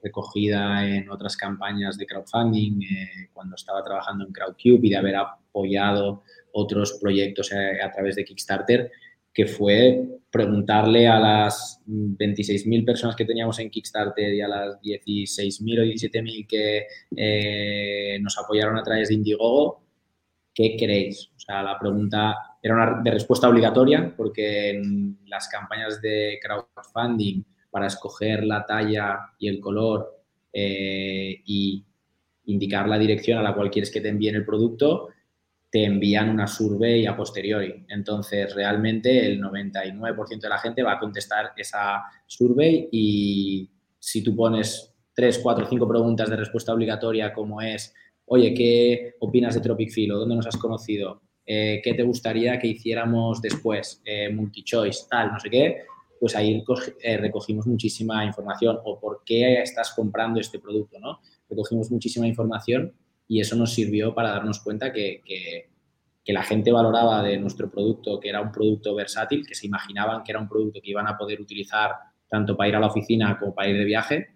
recogida 0.01 0.87
en 0.87 1.09
otras 1.09 1.37
campañas 1.37 1.97
de 1.97 2.07
crowdfunding, 2.07 2.81
eh, 2.81 3.29
cuando 3.31 3.55
estaba 3.55 3.83
trabajando 3.83 4.25
en 4.25 4.33
Crowdcube 4.33 4.87
y 4.87 4.89
de 4.89 4.97
haber 4.97 5.17
apoyado 5.17 6.23
otros 6.53 6.97
proyectos 6.99 7.51
eh, 7.51 7.79
a 7.79 7.91
través 7.91 8.15
de 8.15 8.25
Kickstarter, 8.25 8.91
que 9.33 9.47
fue 9.47 10.13
preguntarle 10.29 11.07
a 11.07 11.19
las 11.19 11.81
26.000 11.87 12.85
personas 12.85 13.15
que 13.15 13.25
teníamos 13.25 13.59
en 13.59 13.69
Kickstarter 13.69 14.33
y 14.33 14.41
a 14.41 14.47
las 14.47 14.81
16.000 14.81 15.79
o 15.79 15.83
17.000 15.83 16.47
que 16.47 16.87
eh, 17.15 18.19
nos 18.19 18.37
apoyaron 18.37 18.77
a 18.77 18.83
través 18.83 19.09
de 19.09 19.13
Indiegogo, 19.13 19.83
¿qué 20.53 20.75
queréis? 20.77 21.29
O 21.35 21.39
sea, 21.39 21.61
la 21.61 21.77
pregunta 21.77 22.35
era 22.61 22.73
una 22.73 23.01
de 23.03 23.11
respuesta 23.11 23.47
obligatoria 23.47 24.13
porque 24.15 24.71
en 24.71 25.19
las 25.27 25.47
campañas 25.49 26.01
de 26.01 26.39
crowdfunding 26.41 27.43
para 27.69 27.87
escoger 27.87 28.43
la 28.43 28.65
talla 28.65 29.19
y 29.37 29.47
el 29.47 29.59
color 29.59 30.19
eh, 30.51 31.41
y 31.45 31.85
indicar 32.45 32.87
la 32.87 32.97
dirección 32.97 33.37
a 33.37 33.43
la 33.43 33.53
cual 33.53 33.69
quieres 33.69 33.91
que 33.91 34.01
te 34.01 34.09
envíen 34.09 34.35
el 34.35 34.45
producto, 34.45 35.09
te 35.73 35.85
envían 35.85 36.29
una 36.29 36.45
survey 36.45 37.07
a 37.07 37.17
posteriori. 37.17 37.83
Entonces, 37.89 38.53
realmente 38.53 39.25
el 39.25 39.41
99% 39.41 40.39
de 40.39 40.49
la 40.49 40.59
gente 40.59 40.83
va 40.83 40.93
a 40.93 40.99
contestar 40.99 41.51
esa 41.57 42.03
survey 42.27 42.89
y 42.91 43.71
si 43.97 44.21
tú 44.21 44.35
pones 44.35 44.93
3, 45.15 45.39
4, 45.39 45.65
5 45.67 45.87
preguntas 45.87 46.29
de 46.29 46.35
respuesta 46.35 46.75
obligatoria 46.75 47.33
como 47.33 47.59
es, 47.59 47.91
oye, 48.25 48.53
¿qué 48.53 49.15
opinas 49.19 49.55
de 49.55 49.61
Tropic 49.61 49.89
Filo? 49.89 50.19
¿Dónde 50.19 50.35
nos 50.35 50.45
has 50.45 50.57
conocido? 50.57 51.23
Eh, 51.43 51.81
¿Qué 51.83 51.95
te 51.95 52.03
gustaría 52.03 52.59
que 52.59 52.67
hiciéramos 52.67 53.41
después? 53.41 53.99
Eh, 54.05 54.29
multi-choice, 54.31 55.07
tal, 55.09 55.31
no 55.31 55.39
sé 55.39 55.49
qué. 55.49 55.85
Pues 56.19 56.35
ahí 56.35 56.63
eh, 57.01 57.17
recogimos 57.17 57.65
muchísima 57.65 58.23
información 58.23 58.77
o 58.83 58.99
por 58.99 59.23
qué 59.25 59.63
estás 59.63 59.91
comprando 59.95 60.39
este 60.39 60.59
producto, 60.59 60.99
¿no? 60.99 61.19
Recogimos 61.49 61.89
muchísima 61.89 62.27
información 62.27 62.93
y 63.27 63.39
eso 63.39 63.55
nos 63.55 63.73
sirvió 63.73 64.13
para 64.13 64.29
darnos 64.29 64.59
cuenta 64.59 64.91
que, 64.91 65.21
la 66.25 66.43
gente 66.43 66.71
valoraba 66.71 67.21
de 67.21 67.37
nuestro 67.37 67.69
producto 67.69 68.19
que 68.19 68.29
era 68.29 68.39
un 68.39 68.51
producto 68.51 68.95
versátil, 68.95 69.45
que 69.45 69.55
se 69.55 69.67
imaginaban 69.67 70.23
que 70.23 70.31
era 70.31 70.39
un 70.39 70.47
producto 70.47 70.79
que 70.81 70.91
iban 70.91 71.07
a 71.07 71.17
poder 71.17 71.41
utilizar 71.41 71.91
tanto 72.29 72.55
para 72.55 72.69
ir 72.69 72.75
a 72.75 72.79
la 72.79 72.87
oficina 72.87 73.37
como 73.37 73.53
para 73.53 73.69
ir 73.69 73.77
de 73.77 73.85
viaje 73.85 74.29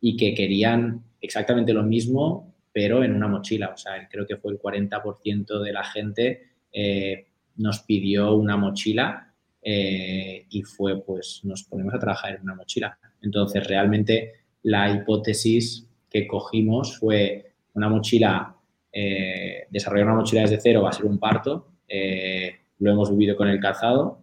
y 0.00 0.16
que 0.16 0.34
querían 0.34 1.02
exactamente 1.20 1.72
lo 1.72 1.82
mismo, 1.82 2.54
pero 2.72 3.02
en 3.02 3.14
una 3.14 3.26
mochila. 3.26 3.70
O 3.74 3.76
sea, 3.76 4.06
creo 4.10 4.26
que 4.26 4.36
fue 4.36 4.52
el 4.52 4.58
40% 4.58 5.62
de 5.62 5.72
la 5.72 5.84
gente 5.84 6.50
eh, 6.72 7.26
nos 7.56 7.80
pidió 7.80 8.34
una 8.34 8.56
mochila 8.56 9.34
eh, 9.62 10.46
y 10.48 10.62
fue, 10.62 11.02
pues, 11.02 11.40
nos 11.44 11.64
ponemos 11.64 11.94
a 11.94 11.98
trabajar 11.98 12.36
en 12.36 12.42
una 12.42 12.54
mochila. 12.54 12.98
Entonces, 13.22 13.66
realmente 13.66 14.32
la 14.62 14.90
hipótesis 14.90 15.86
que 16.08 16.26
cogimos 16.26 16.98
fue 16.98 17.49
una 17.80 17.88
mochila, 17.88 18.54
eh, 18.92 19.66
desarrollar 19.70 20.06
una 20.06 20.16
mochila 20.16 20.42
desde 20.42 20.60
cero 20.60 20.82
va 20.82 20.90
a 20.90 20.92
ser 20.92 21.06
un 21.06 21.18
parto. 21.18 21.72
Eh, 21.88 22.60
lo 22.78 22.92
hemos 22.92 23.10
vivido 23.10 23.36
con 23.36 23.48
el 23.48 23.58
calzado. 23.58 24.22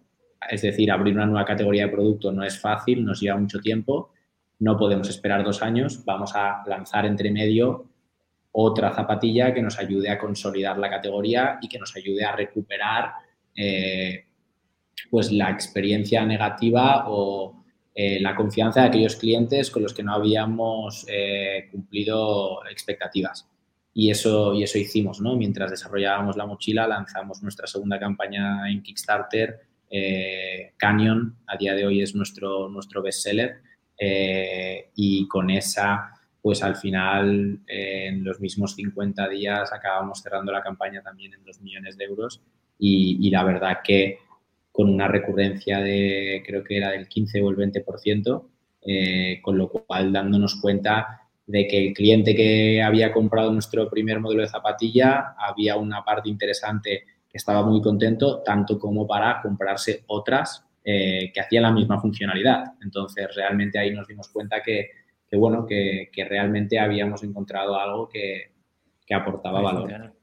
Es 0.50 0.62
decir, 0.62 0.91
abrir 0.91 1.15
una 1.15 1.26
nueva 1.26 1.46
categoría 1.46 1.86
de 1.86 1.91
producto 1.91 2.32
no 2.32 2.43
es 2.43 2.60
fácil, 2.60 3.04
nos 3.04 3.20
lleva 3.20 3.38
mucho 3.38 3.60
tiempo. 3.60 4.12
No 4.60 4.78
podemos 4.78 5.10
esperar 5.10 5.43
dos 5.43 5.62
años. 5.63 6.06
Vamos 6.06 6.34
a 6.36 6.63
lanzar 6.67 7.06
entre 7.06 7.32
medio 7.32 7.89
otra 8.52 8.91
zapatilla 8.93 9.54
que 9.54 9.62
nos 9.62 9.78
ayude 9.80 10.10
a 10.10 10.17
consolidar 10.17 10.78
la 10.78 10.89
categoría 10.89 11.60
y 11.62 11.67
que 11.67 11.80
nos 11.80 11.96
ayude 11.96 12.26
a 12.26 12.36
recuperar 12.36 13.13
eh, 13.56 14.26
pues 15.10 15.32
la 15.32 15.50
experiencia 15.50 16.26
negativa 16.26 17.06
o 17.08 17.57
eh, 17.99 18.19
la 18.19 18.36
confianza 18.36 18.81
de 18.81 18.88
aquellos 18.89 19.15
clientes 19.15 19.71
con 19.71 19.81
los 19.81 19.91
que 19.91 20.03
no 20.03 20.13
habíamos 20.13 21.03
eh, 21.10 21.67
cumplido 21.71 22.63
expectativas. 22.69 23.49
Y 23.91 24.12
eso, 24.12 24.53
y 24.53 24.62
eso 24.62 24.77
hicimos, 24.77 25.19
¿no? 25.19 25.36
Mientras 25.36 25.71
desarrollábamos 25.71 26.38
la 26.38 26.45
mochila, 26.45 26.86
lanzamos 26.86 27.41
nuestra 27.41 27.65
segunda 27.65 27.99
campaña 27.99 28.69
en 28.69 28.83
Kickstarter. 28.83 29.62
Eh, 29.89 30.73
Canyon, 30.77 31.38
a 31.47 31.57
día 31.57 31.73
de 31.73 31.88
hoy, 31.88 32.03
es 32.03 32.13
nuestro, 32.13 32.69
nuestro 32.69 33.01
bestseller. 33.01 33.62
y 33.99 35.27
con 35.27 35.49
esa, 35.49 36.12
pues 36.39 36.62
al 36.62 36.75
final, 36.75 37.62
en 37.65 38.23
los 38.23 38.39
mismos 38.39 38.75
50 38.75 39.27
días, 39.27 39.73
acabamos 39.73 40.21
cerrando 40.21 40.51
la 40.51 40.62
campaña 40.62 41.01
también 41.01 41.33
en 41.33 41.43
2 41.43 41.62
millones 41.62 41.97
de 41.97 42.03
euros. 42.03 42.43
Y, 42.77 43.17
y 43.27 43.31
la 43.31 43.43
verdad 43.43 43.79
que 43.83 44.19
con 44.78 44.94
una 44.94 45.08
recurrencia 45.08 45.80
de 45.80 46.44
creo 46.46 46.63
que 46.63 46.78
era 46.78 46.92
del 46.92 47.08
15 47.08 47.42
o 47.42 47.50
el 47.50 47.58
20%, 47.58 48.44
eh, 48.84 49.40
con 49.42 49.58
lo 49.58 49.70
cual 49.70 50.13
dándonos 50.13 50.62
cuenta 50.62 51.22
de 51.48 51.66
que 51.66 51.88
el 51.88 51.94
cliente 51.96 52.36
que 52.36 52.84
había 52.84 53.12
comprado 53.12 53.52
nuestro 53.52 53.90
primer 53.90 54.20
modelo 54.20 54.44
de 54.44 54.50
zapatilla 54.50 55.34
había 55.36 55.78
una 55.78 56.06
parte 56.06 56.30
interesante 56.30 57.06
que 57.28 57.38
estaba 57.40 57.66
muy 57.66 57.82
contento, 57.82 58.44
tanto 58.44 58.78
como 58.78 59.08
para 59.08 59.42
comprarse 59.42 60.04
otras 60.06 60.63
eh, 60.84 61.32
que 61.34 61.42
hacían 61.42 61.63
la 61.63 61.72
misma 61.72 62.00
funcionalidad. 62.00 62.74
Entonces, 62.84 63.28
realmente 63.36 63.80
ahí 63.80 63.90
nos 63.90 64.08
dimos 64.08 64.30
cuenta 64.30 64.62
que, 64.62 64.92
bueno, 65.32 65.66
que, 65.66 66.12
realmente 66.30 66.78
habíamos 66.78 67.24
encontrado 67.24 67.80
algo 67.80 68.08
que, 68.08 68.52
que 69.08 69.16
aportaba 69.16 69.60
valor. 69.60 70.13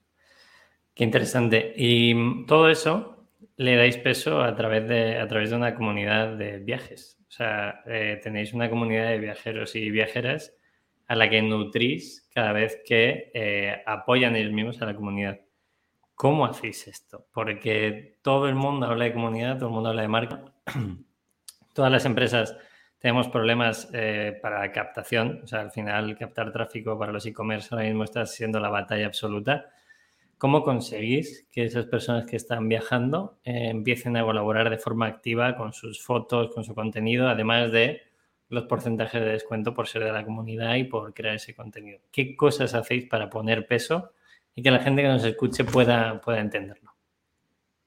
Qué 0.95 1.03
interesante. 1.03 1.75
Y 1.77 2.47
todo 2.47 2.71
eso 2.71 3.13
le 3.57 3.77
dais 3.77 3.97
peso 3.99 4.43
a 4.43 4.55
través 4.55 4.88
de, 4.88 5.19
a 5.19 5.27
través 5.29 5.51
de 5.51 5.57
una 5.57 5.75
comunidad 5.75 6.37
de 6.37 6.59
viajes. 6.59 7.19
O 7.29 7.31
sea, 7.31 7.83
eh, 7.87 8.21
tenéis 8.23 8.53
una 8.53 8.71
comunidad 8.71 9.09
de 9.09 9.19
viajeros 9.19 9.75
y 9.77 9.90
viajeras 9.90 10.55
a 11.07 11.14
la 11.14 11.29
que 11.29 11.43
nutrís 11.43 12.29
cada 12.33 12.53
vez 12.53 12.81
que 12.85 13.31
eh, 13.35 13.83
apoyan 13.87 14.37
ellos 14.37 14.53
mismos 14.53 14.81
a 14.83 14.87
la 14.87 14.95
comunidad. 14.95 15.40
¿Cómo 16.14 16.47
hacéis 16.47 16.87
esto? 16.88 17.27
Porque 17.33 18.19
todo 18.23 18.49
el 18.49 18.55
mundo 18.55 18.87
habla 18.87 19.05
de 19.05 19.12
comunidad, 19.12 19.57
todo 19.57 19.69
el 19.69 19.75
mundo 19.75 19.90
habla 19.90 20.03
de 20.03 20.09
marca. 20.09 20.45
Todas 21.75 21.90
las 21.90 22.05
empresas 22.05 22.57
tenemos 23.01 23.29
problemas 23.29 23.90
eh, 23.93 24.38
para 24.40 24.71
captación. 24.71 25.40
O 25.43 25.47
sea, 25.47 25.61
al 25.61 25.73
final 25.73 26.17
captar 26.17 26.53
tráfico 26.53 26.99
para 26.99 27.12
los 27.12 27.27
e-commerce 27.27 27.69
ahora 27.71 27.85
mismo 27.85 28.05
está 28.05 28.25
siendo 28.27 28.61
la 28.61 28.71
batalla 28.71 29.07
absoluta. 29.07 29.71
¿Cómo 30.44 30.62
conseguís 30.62 31.48
que 31.50 31.64
esas 31.64 31.87
personas 31.87 32.26
que 32.26 32.37
están 32.37 32.68
viajando 32.68 33.38
eh, 33.44 33.70
empiecen 33.70 34.14
a 34.18 34.24
colaborar 34.24 34.68
de 34.68 34.76
forma 34.76 35.07
activa 35.07 35.57
con 35.57 35.72
sus 35.72 36.02
fotos, 36.02 36.52
con 36.54 36.64
su 36.64 36.74
contenido, 36.74 37.28
además 37.28 37.72
de 37.72 38.02
los 38.50 38.64
porcentajes 38.64 39.22
de 39.22 39.28
descuento 39.28 39.72
por 39.72 39.88
ser 39.88 40.04
de 40.04 40.12
la 40.12 40.22
comunidad 40.22 40.74
y 40.74 40.85
por 40.85 41.14
crear 41.14 41.37
ese 41.37 41.54
contenido? 41.54 41.98
¿Qué 42.12 42.37
cosas 42.37 42.74
hacéis 42.74 43.07
para 43.07 43.30
poner 43.30 43.66
peso 43.66 44.12
y 44.54 44.62
que 44.62 44.70
la 44.70 44.80
gente 44.80 45.00
que 45.00 45.09
nos 45.09 45.24
escuche 45.24 45.64
pueda, 45.64 46.20
pueda 46.20 46.40
entenderlo? 46.40 46.92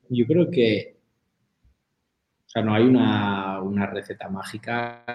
Yo 0.10 0.26
creo 0.26 0.50
que 0.50 0.98
o 2.44 2.50
sea, 2.50 2.64
no 2.64 2.74
hay 2.74 2.86
una, 2.86 3.62
una 3.62 3.86
receta 3.86 4.30
mágica 4.30 5.06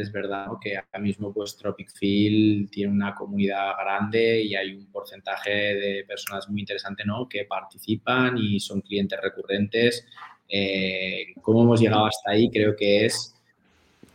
es 0.00 0.10
verdad 0.12 0.48
que 0.60 0.76
ahora 0.76 0.98
mismo 0.98 1.32
pues 1.32 1.56
Tropic 1.56 1.90
Field 1.90 2.70
tiene 2.70 2.92
una 2.92 3.14
comunidad 3.14 3.72
grande 3.78 4.42
y 4.42 4.54
hay 4.54 4.74
un 4.74 4.86
porcentaje 4.86 5.50
de 5.50 6.04
personas 6.06 6.48
muy 6.48 6.60
interesante 6.60 7.04
¿no? 7.04 7.28
que 7.28 7.44
participan 7.44 8.36
y 8.38 8.60
son 8.60 8.80
clientes 8.80 9.18
recurrentes. 9.20 10.06
Eh, 10.48 11.34
¿Cómo 11.40 11.62
hemos 11.62 11.80
llegado 11.80 12.06
hasta 12.06 12.32
ahí? 12.32 12.50
Creo 12.50 12.74
que 12.76 13.06
es 13.06 13.34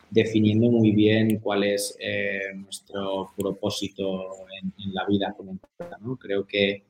definiendo 0.10 0.70
muy 0.70 0.92
bien 0.92 1.40
cuál 1.40 1.64
es 1.64 1.96
eh, 2.00 2.54
nuestro 2.56 3.32
propósito 3.38 4.28
en, 4.62 4.94
la 4.94 5.06
vida 5.06 5.34
como 5.36 5.52
empresa. 5.52 5.98
Creo 6.20 6.46
que 6.46 6.84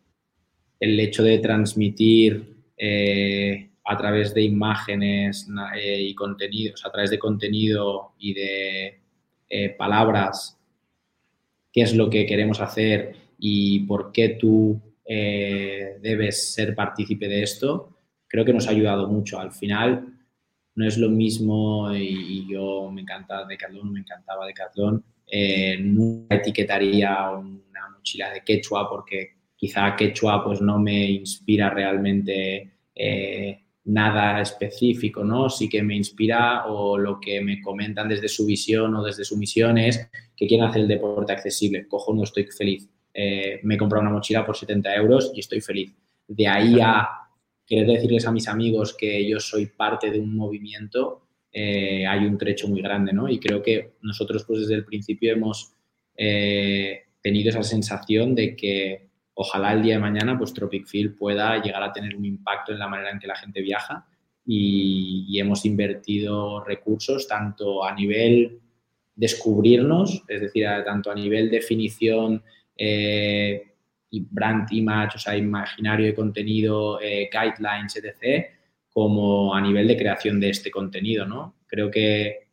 el 0.80 1.00
hecho 1.00 1.24
de 1.24 1.40
transmitir 1.40 2.56
eh, 2.78 3.70
a 3.84 3.98
través 3.98 4.34
de 4.34 4.44
imágenes 4.44 5.48
eh, 5.76 6.02
y 6.02 6.14
contenidos, 6.14 6.86
a 6.86 6.92
través 6.92 7.10
de 7.10 7.20
contenido 7.20 8.14
y 8.20 8.34
de 8.34 9.00
eh, 9.50 9.70
palabras, 9.70 10.60
qué 11.72 11.82
es 11.82 11.96
lo 11.96 12.10
que 12.10 12.26
queremos 12.26 12.60
hacer 12.62 13.16
y 13.40 13.80
por 13.82 14.12
qué 14.12 14.30
tú 14.30 14.80
eh, 15.06 15.98
debes 16.02 16.54
ser 16.54 16.76
partícipe 16.76 17.28
de 17.28 17.42
esto, 17.42 17.98
creo 18.28 18.46
que 18.46 18.54
nos 18.54 18.68
ha 18.68 18.72
ayudado 18.72 19.08
mucho. 19.08 19.40
Al 19.40 19.52
final 19.52 20.20
no 20.76 20.86
es 20.86 20.98
lo 20.98 21.10
mismo 21.10 21.92
y, 21.94 22.48
yo 22.48 22.92
me 22.92 23.02
encanta 23.02 23.46
Decathlon, 23.46 23.92
me 23.92 24.02
encantaba 24.02 24.46
Decathlon, 24.46 25.04
nunca 25.80 26.36
etiquetaría 26.36 27.32
una 27.32 27.90
mochila 27.96 28.32
de 28.32 28.44
quechua 28.44 28.88
porque 28.90 29.36
quizá 29.56 29.96
quechua 29.96 30.44
pues 30.44 30.62
no 30.62 30.80
me 30.80 31.10
inspira 31.10 31.70
realmente 31.70 32.72
nada 33.90 34.42
específico, 34.42 35.24
¿no? 35.24 35.50
Sí 35.50 35.68
que 35.68 35.82
me 35.82 35.96
inspira 35.96 36.68
o 36.68 36.98
lo 36.98 37.20
que 37.20 37.42
me 37.42 37.60
comentan 37.60 38.08
desde 38.08 38.28
su 38.28 38.46
visión 38.46 38.96
o 38.96 39.04
desde 39.04 39.26
su 39.26 39.36
misión 39.36 39.78
es 39.78 40.10
que 40.36 40.48
quieren 40.48 40.68
hacer 40.68 40.84
el 40.84 40.88
deporte 40.88 41.34
accesible. 41.34 41.88
Cojo, 41.88 42.14
no 42.14 42.24
estoy 42.24 42.46
feliz. 42.46 42.88
Eh, 43.14 43.60
me 43.64 43.76
he 43.76 43.78
comprado 43.78 44.04
una 44.04 44.14
mochila 44.14 44.46
por 44.46 44.56
70 44.56 44.96
euros 44.96 45.32
y 45.34 45.40
estoy 45.40 45.62
feliz. 45.62 45.96
De 46.28 46.48
ahí 46.48 46.80
a 46.82 47.10
querer 47.66 47.88
decirles 47.88 48.28
a 48.28 48.32
mis 48.32 48.48
amigos 48.48 48.96
que 48.96 49.28
yo 49.28 49.40
soy 49.40 49.66
parte 49.66 50.12
de 50.12 50.20
un 50.20 50.36
movimiento, 50.36 51.28
eh, 51.52 52.06
hay 52.06 52.26
un 52.26 52.38
trecho 52.38 52.68
muy 52.68 52.82
grande, 52.82 53.12
¿no? 53.12 53.28
Y 53.28 53.40
creo 53.40 53.62
que 53.64 53.94
nosotros, 54.02 54.46
pues 54.46 54.62
desde 54.62 54.76
el 54.76 54.86
principio 54.86 55.34
hemos 55.34 55.74
eh, 56.16 57.06
tenido 57.22 57.50
esa 57.50 57.64
sensación 57.64 58.36
de 58.36 58.56
que 58.56 59.09
ojalá 59.42 59.72
el 59.72 59.82
día 59.82 59.94
de 59.94 60.02
mañana 60.02 60.38
pues 60.38 60.54
Tropic 60.54 60.86
Field 60.86 61.16
pueda 61.18 61.62
llegar 61.62 61.82
a 61.82 61.94
tener 61.94 62.14
un 62.14 62.26
impacto 62.26 62.74
en 62.74 62.80
la 62.80 62.90
manera 62.90 63.12
en 63.12 63.20
que 63.20 63.28
la 63.28 63.38
gente 63.38 63.62
viaja 63.62 64.06
y, 64.46 65.40
hemos 65.40 65.64
invertido 65.64 66.62
recursos 66.66 67.26
tanto 67.26 67.86
a 67.86 67.96
nivel 67.96 68.60
descubrirnos, 69.16 70.24
es 70.28 70.42
decir, 70.42 70.68
tanto 70.84 71.10
a 71.10 71.16
nivel 71.16 71.50
definición 71.50 72.44
eh, 72.76 73.64
y 74.10 74.28
brand 74.30 74.68
image, 74.74 75.16
o 75.16 75.20
sea, 75.20 75.38
imaginario 75.38 76.08
de 76.08 76.16
contenido, 76.16 77.00
eh, 77.02 77.30
guidelines, 77.32 77.96
etc., 77.96 78.48
como 78.90 79.56
a 79.56 79.62
nivel 79.62 79.88
de 79.88 79.96
creación 79.96 80.42
de 80.42 80.50
este 80.50 80.70
contenido, 80.70 81.26
¿no? 81.26 81.56
Creo 81.68 81.90
que 81.90 82.50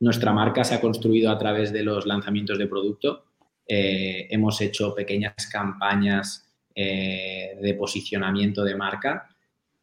nuestra 0.00 0.32
marca 0.32 0.64
se 0.64 0.74
ha 0.74 0.80
construido 0.80 1.30
a 1.30 1.38
través 1.38 1.70
de 1.70 1.82
los 1.82 2.06
lanzamientos 2.06 2.56
de 2.56 2.66
producto 2.66 3.27
eh, 3.70 4.26
hemos 4.30 4.60
hecho 4.62 4.94
pequeñas 4.94 5.34
campañas 5.52 6.50
eh, 6.74 7.58
de 7.60 7.74
posicionamiento 7.74 8.64
de 8.64 8.74
marca 8.74 9.28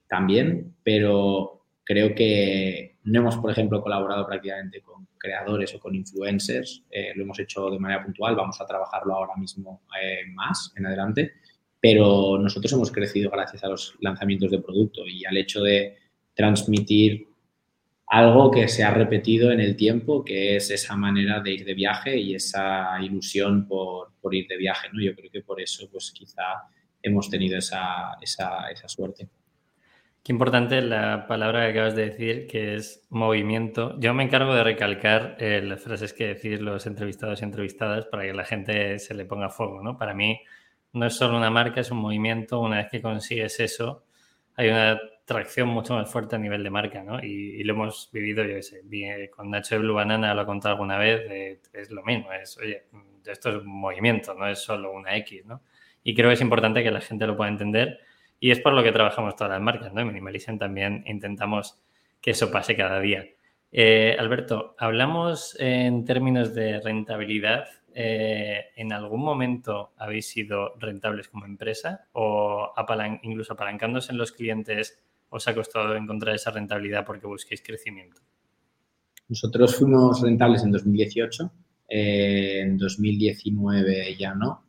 también, 0.08 0.76
pero 0.84 1.66
creo 1.84 2.16
que 2.16 2.98
no 3.04 3.20
hemos, 3.20 3.38
por 3.38 3.52
ejemplo, 3.52 3.84
colaborado 3.84 4.26
prácticamente 4.26 4.82
con 4.82 5.08
creadores 5.20 5.76
o 5.76 5.80
con 5.80 5.94
influencers, 5.94 6.84
eh, 6.90 7.12
lo 7.16 7.24
hemos 7.24 7.38
hecho 7.38 7.70
de 7.70 7.78
manera 7.78 8.04
puntual, 8.04 8.36
vamos 8.36 8.60
a 8.60 8.66
trabajarlo 8.66 9.14
ahora 9.14 9.36
mismo 9.38 9.84
más 10.34 10.74
en 10.76 10.88
adelante, 10.88 11.34
pero 11.80 12.40
nosotros 12.40 12.74
hemos 12.74 12.92
crecido 12.92 13.30
gracias 13.30 13.64
a 13.64 13.68
los 13.68 13.96
lanzamientos 14.00 14.50
de 14.50 14.60
producto 14.60 15.06
y 15.06 15.26
al 15.26 15.38
hecho 15.38 15.62
de 15.62 15.96
transmitir 16.34 17.28
algo 18.08 18.52
que 18.52 18.68
se 18.68 18.84
ha 18.84 18.92
repetido 18.92 19.52
en 19.52 19.60
el 19.60 19.76
tiempo, 19.76 20.24
que 20.24 20.56
es 20.56 20.70
esa 20.70 20.96
manera 20.96 21.40
de 21.40 21.52
ir 21.52 21.66
de 21.66 21.74
viaje 21.74 22.18
y 22.18 22.36
esa 22.36 23.00
ilusión 23.02 23.68
por, 23.68 24.12
ir 24.32 24.48
de 24.48 24.58
viaje. 24.58 24.90
¿no? 24.94 25.02
Yo 25.02 25.16
creo 25.16 25.32
que 25.32 25.42
por 25.42 25.60
eso, 25.60 25.90
pues 25.92 26.12
quizá 26.12 26.44
hemos 27.02 27.30
tenido 27.30 27.58
esa, 27.58 28.18
esa, 28.22 28.70
esa 28.70 28.88
suerte. 28.88 29.28
Qué 30.24 30.32
importante 30.32 30.82
la 30.82 31.28
palabra 31.28 31.66
que 31.66 31.72
acabas 31.72 31.96
de 31.96 32.10
decir, 32.10 32.48
que 32.48 32.74
es 32.74 33.06
movimiento. 33.10 33.96
Yo 34.00 34.12
me 34.16 34.24
encargo 34.24 34.56
de 34.56 34.64
recalcar 34.64 35.38
eh, 35.40 35.62
las 35.62 35.82
frases 35.84 36.14
que 36.14 36.26
decís 36.26 36.60
los 36.60 36.88
entrevistados 36.88 37.42
y 37.42 37.44
entrevistadas 37.44 38.08
para 38.08 38.24
que 38.24 38.34
la 38.34 38.44
gente 38.44 38.98
se 38.98 39.14
le 39.14 39.26
ponga 39.26 39.50
fuego, 39.50 39.84
¿no? 39.84 40.00
Para 40.00 40.16
mí 40.16 40.42
no 40.94 41.06
es 41.06 41.14
solo 41.14 41.38
una 41.38 41.52
marca, 41.52 41.82
es 41.82 41.92
un 41.92 42.00
movimiento. 42.00 42.60
Una 42.60 42.78
vez 42.78 42.88
que 42.90 43.04
consigues 43.04 43.60
eso, 43.60 44.04
hay 44.56 44.70
una 44.70 45.00
tracción 45.26 45.70
mucho 45.70 45.96
más 45.96 46.10
fuerte 46.10 46.36
a 46.36 46.40
nivel 46.40 46.64
de 46.64 46.70
marca, 46.70 47.04
¿no? 47.04 47.22
Y, 47.22 47.64
lo 47.64 47.74
hemos 47.74 48.10
vivido, 48.14 48.44
yo 48.44 48.62
sé, 48.62 48.84
eh, 48.92 49.30
con 49.30 49.50
Nacho 49.50 49.76
de 49.76 49.82
Blue 49.82 49.96
Banana 49.96 50.34
lo 50.34 50.44
he 50.44 50.46
contado 50.46 50.74
alguna 50.76 50.98
vez, 50.98 51.60
es 51.74 51.90
lo 51.92 52.04
mismo, 52.04 52.32
es, 52.32 52.58
oye, 52.58 52.84
esto 53.26 53.50
es 53.50 53.56
un 53.58 53.68
movimiento, 53.68 54.34
no 54.36 54.48
es 54.48 54.60
solo 54.60 54.92
una 54.92 55.18
X, 55.18 55.46
¿no? 55.46 55.62
Y 56.04 56.14
creo 56.14 56.30
que 56.30 56.36
es 56.36 56.42
importante 56.42 56.84
que 56.84 56.92
la 56.92 57.02
gente 57.02 57.26
lo 57.26 57.36
pueda 57.36 57.50
entender 57.50 58.00
y 58.40 58.52
es 58.52 58.60
por 58.60 58.74
lo 58.74 58.84
que 58.84 58.92
trabajamos 58.92 59.36
todas 59.36 59.52
las 59.52 59.62
marcas, 59.62 59.92
¿no? 59.94 60.02
En 60.02 60.08
Minimalism 60.08 60.58
también 60.58 61.04
intentamos 61.08 61.82
que 62.22 62.32
eso 62.32 62.52
pase 62.52 62.76
cada 62.76 63.00
día. 63.00 63.26
Eh, 63.72 64.16
Alberto, 64.20 64.76
hablamos 64.78 65.58
en 65.60 66.06
términos 66.06 66.54
de 66.54 66.80
rentabilidad. 66.80 67.66
Eh, 67.94 68.66
¿En 68.76 68.94
algún 68.94 69.22
momento 69.22 69.94
habéis 69.98 70.28
sido 70.28 70.76
rentables 70.78 71.28
como 71.30 71.46
empresa 71.46 72.08
o 72.12 72.72
incluso 73.24 73.54
apalancándose 73.54 74.12
en 74.12 74.18
los 74.18 74.32
clientes 74.32 75.02
os 75.36 75.48
ha 75.48 75.54
costado 75.54 75.96
encontrar 75.96 76.34
esa 76.34 76.52
rentabilidad 76.52 77.06
porque 77.06 77.28
busquéis 77.28 77.62
crecimiento? 77.62 78.22
Nosotros 79.28 79.76
fuimos 79.76 80.22
rentables 80.22 80.64
en 80.64 80.72
2018, 80.72 81.52
eh, 81.90 82.62
en 82.62 82.78
2019 82.78 84.16
ya 84.18 84.34
no, 84.34 84.64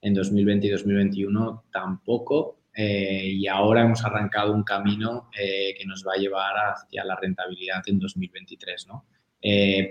en 0.00 0.14
2020 0.14 0.66
y 0.66 0.70
2021 0.70 1.64
tampoco, 1.72 2.60
eh, 2.76 3.28
y 3.28 3.46
ahora 3.48 3.82
hemos 3.82 4.04
arrancado 4.04 4.52
un 4.52 4.62
camino 4.62 5.30
eh, 5.36 5.74
que 5.76 5.84
nos 5.84 6.04
va 6.06 6.12
a 6.14 6.20
llevar 6.20 6.54
hacia 6.56 7.04
la 7.04 7.16
rentabilidad 7.16 7.82
en 7.86 7.98
2023. 7.98 8.86
¿no? 8.88 9.06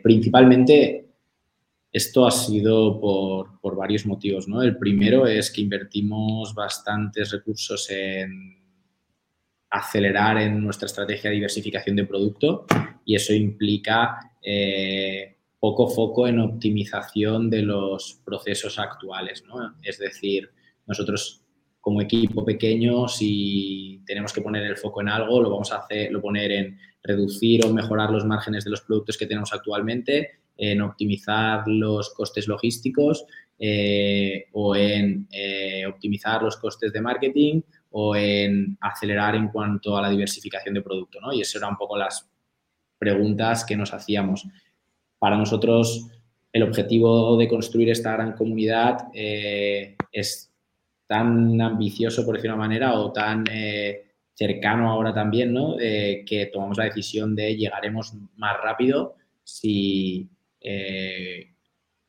Principalmente, 0.01 1.09
esto 1.91 2.25
ha 2.25 2.31
sido 2.31 2.99
por, 2.99 3.59
por, 3.59 3.75
varios 3.75 4.05
motivos. 4.05 4.47
¿no? 4.47 4.61
El 4.61 4.77
primero 4.77 5.27
es 5.27 5.51
que 5.51 5.61
invertimos 5.61 6.53
bastantes 6.53 7.31
recursos 7.31 7.89
en 7.89 8.62
acelerar 9.73 10.37
en 10.37 10.63
nuestra 10.63 10.85
estrategia 10.85 11.29
de 11.29 11.35
diversificación 11.35 11.95
de 11.95 12.05
producto 12.05 12.65
y 13.05 13.15
eso 13.15 13.33
implica 13.33 14.31
poco 15.59 15.87
foco 15.87 16.27
en 16.27 16.39
optimización 16.39 17.49
de 17.49 17.61
los 17.61 18.19
procesos 18.25 18.77
actuales. 18.79 19.45
¿no? 19.47 19.75
Es 19.81 19.97
decir, 19.97 20.51
nosotros 20.85 21.43
como 21.79 22.01
equipo 22.01 22.45
pequeño, 22.45 23.07
si 23.07 24.01
tenemos 24.05 24.31
que 24.31 24.41
poner 24.41 24.63
el 24.63 24.77
foco 24.77 25.01
en 25.01 25.09
algo, 25.09 25.41
lo 25.41 25.49
vamos 25.49 25.71
a 25.71 25.79
hacer, 25.79 26.11
lo 26.11 26.21
poner 26.21 26.51
en 26.51 26.77
reducir 27.03 27.65
o 27.65 27.73
mejorar 27.73 28.09
los 28.09 28.25
márgenes 28.25 28.63
de 28.63 28.71
los 28.71 28.81
productos 28.81 29.17
que 29.17 29.25
tenemos 29.25 29.53
actualmente, 29.53 30.39
en 30.57 30.81
optimizar 30.81 31.67
los 31.67 32.13
costes 32.13 32.47
logísticos 32.47 33.25
eh, 33.59 34.45
o 34.53 34.75
en 34.75 35.27
eh, 35.31 35.85
optimizar 35.85 36.41
los 36.43 36.57
costes 36.57 36.93
de 36.93 37.01
marketing 37.01 37.61
o 37.95 38.15
en 38.15 38.77
acelerar 38.81 39.35
en 39.35 39.49
cuanto 39.49 39.97
a 39.97 40.01
la 40.01 40.09
diversificación 40.09 40.73
de 40.73 40.81
producto, 40.81 41.19
¿no? 41.21 41.31
Y 41.31 41.41
eso 41.41 41.57
eran 41.57 41.71
un 41.71 41.77
poco 41.77 41.97
las 41.97 42.27
preguntas 42.97 43.63
que 43.63 43.77
nos 43.77 43.93
hacíamos. 43.93 44.47
Para 45.19 45.37
nosotros, 45.37 46.09
el 46.51 46.63
objetivo 46.63 47.37
de 47.37 47.47
construir 47.47 47.89
esta 47.89 48.13
gran 48.13 48.33
comunidad 48.33 49.09
eh, 49.13 49.95
es 50.11 50.51
tan 51.05 51.61
ambicioso, 51.61 52.25
por 52.25 52.35
decir 52.35 52.49
una 52.49 52.57
manera, 52.57 52.93
o 52.93 53.11
tan 53.11 53.43
eh, 53.51 54.13
cercano 54.33 54.89
ahora 54.89 55.13
también, 55.13 55.53
¿no? 55.53 55.79
Eh, 55.79 56.23
que 56.25 56.47
tomamos 56.47 56.77
la 56.77 56.85
decisión 56.85 57.35
de 57.35 57.55
llegaremos 57.55 58.13
más 58.37 58.57
rápido 58.61 59.15
si 59.43 60.27
eh, 60.59 61.53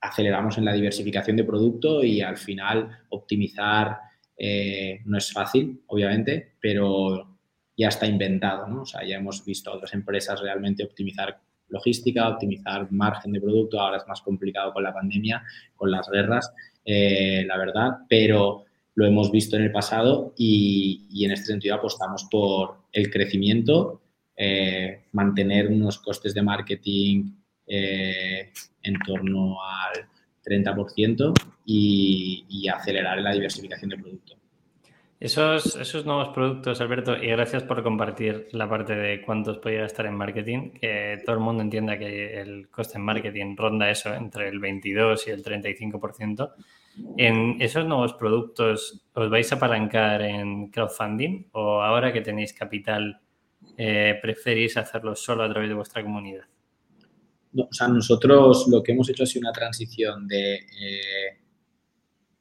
aceleramos 0.00 0.56
en 0.56 0.64
la 0.64 0.72
diversificación 0.72 1.36
de 1.36 1.44
producto 1.44 2.02
y 2.02 2.22
al 2.22 2.38
final 2.38 3.04
optimizar 3.10 3.98
no 4.36 5.18
es 5.18 5.32
fácil, 5.32 5.82
obviamente, 5.86 6.54
pero 6.60 7.38
ya 7.76 7.88
está 7.88 8.06
inventado, 8.06 8.66
¿no? 8.66 8.82
O 8.82 8.86
sea, 8.86 9.04
ya 9.04 9.16
hemos 9.16 9.44
visto 9.44 9.70
a 9.70 9.74
otras 9.74 9.94
empresas 9.94 10.40
realmente 10.40 10.84
optimizar 10.84 11.40
logística, 11.68 12.28
optimizar 12.28 12.90
margen 12.92 13.32
de 13.32 13.40
producto, 13.40 13.80
ahora 13.80 13.98
es 13.98 14.06
más 14.06 14.20
complicado 14.22 14.72
con 14.72 14.82
la 14.82 14.92
pandemia, 14.92 15.42
con 15.76 15.90
las 15.90 16.08
guerras, 16.10 16.52
la 16.84 17.56
verdad, 17.56 17.90
pero 18.08 18.64
lo 18.94 19.06
hemos 19.06 19.30
visto 19.30 19.56
en 19.56 19.62
el 19.62 19.72
pasado 19.72 20.34
y, 20.36 21.24
en 21.24 21.32
este 21.32 21.46
sentido 21.46 21.74
apostamos 21.74 22.26
por 22.30 22.84
el 22.92 23.10
crecimiento, 23.10 24.02
eh, 24.36 25.04
mantener 25.12 25.68
unos 25.68 25.98
costes 25.98 26.34
de 26.34 26.42
marketing 26.42 27.32
eh, 27.66 28.50
en 28.82 28.98
torno 29.06 29.56
al 29.62 30.06
30% 30.44 31.32
y, 31.64 32.44
y 32.48 32.68
acelerar 32.68 33.20
la 33.20 33.32
diversificación 33.32 33.90
de 33.90 33.98
producto. 33.98 34.36
Esos, 35.24 35.76
esos 35.76 36.04
nuevos 36.04 36.28
productos, 36.30 36.82
Alberto, 36.82 37.16
y 37.16 37.28
gracias 37.28 37.62
por 37.62 37.82
compartir 37.82 38.48
la 38.52 38.68
parte 38.68 38.94
de 38.94 39.22
cuántos 39.22 39.56
podría 39.56 39.86
estar 39.86 40.04
en 40.04 40.14
marketing, 40.14 40.72
que 40.72 41.22
todo 41.24 41.36
el 41.36 41.40
mundo 41.40 41.62
entienda 41.62 41.98
que 41.98 42.40
el 42.40 42.68
coste 42.68 42.98
en 42.98 43.04
marketing 43.04 43.56
ronda 43.56 43.88
eso 43.88 44.12
entre 44.12 44.48
el 44.48 44.58
22 44.58 45.26
y 45.28 45.30
el 45.30 45.42
35%. 45.42 46.52
¿En 47.16 47.56
esos 47.60 47.86
nuevos 47.86 48.12
productos 48.14 49.06
os 49.14 49.30
vais 49.30 49.50
a 49.50 49.54
apalancar 49.54 50.20
en 50.22 50.68
crowdfunding 50.68 51.46
o 51.52 51.80
ahora 51.80 52.12
que 52.12 52.20
tenéis 52.20 52.52
capital 52.52 53.18
eh, 53.78 54.18
preferís 54.20 54.76
hacerlo 54.76 55.14
solo 55.14 55.44
a 55.44 55.48
través 55.48 55.70
de 55.70 55.74
vuestra 55.74 56.02
comunidad? 56.02 56.44
O 57.56 57.72
sea, 57.72 57.88
nosotros 57.88 58.66
lo 58.68 58.82
que 58.82 58.92
hemos 58.92 59.08
hecho 59.08 59.22
ha 59.22 59.26
sido 59.26 59.42
una 59.42 59.52
transición 59.52 60.26
de 60.26 60.54
eh, 60.54 61.38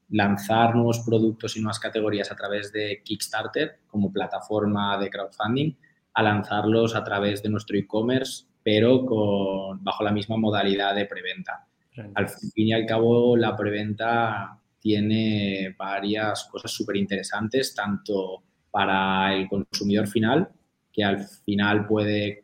lanzar 0.09 0.75
nuevos 0.75 0.99
productos 0.99 1.55
y 1.55 1.59
nuevas 1.59 1.79
categorías 1.79 2.31
a 2.31 2.35
través 2.35 2.71
de 2.71 3.01
Kickstarter 3.03 3.79
como 3.87 4.11
plataforma 4.11 4.97
de 4.97 5.09
crowdfunding 5.09 5.75
a 6.13 6.23
lanzarlos 6.23 6.95
a 6.95 7.03
través 7.03 7.41
de 7.41 7.49
nuestro 7.49 7.77
e-commerce, 7.77 8.45
pero 8.63 9.05
con, 9.05 9.83
bajo 9.83 10.03
la 10.03 10.11
misma 10.11 10.37
modalidad 10.37 10.95
de 10.95 11.05
preventa. 11.05 11.67
Al 12.15 12.29
fin 12.29 12.67
y 12.67 12.73
al 12.73 12.85
cabo, 12.85 13.35
la 13.37 13.55
preventa 13.55 14.59
tiene 14.79 15.75
varias 15.77 16.45
cosas 16.45 16.71
súper 16.71 16.97
interesantes, 16.97 17.73
tanto 17.73 18.43
para 18.71 19.35
el 19.35 19.47
consumidor 19.47 20.07
final, 20.07 20.49
que 20.91 21.03
al 21.03 21.23
final 21.45 21.87
puede 21.87 22.42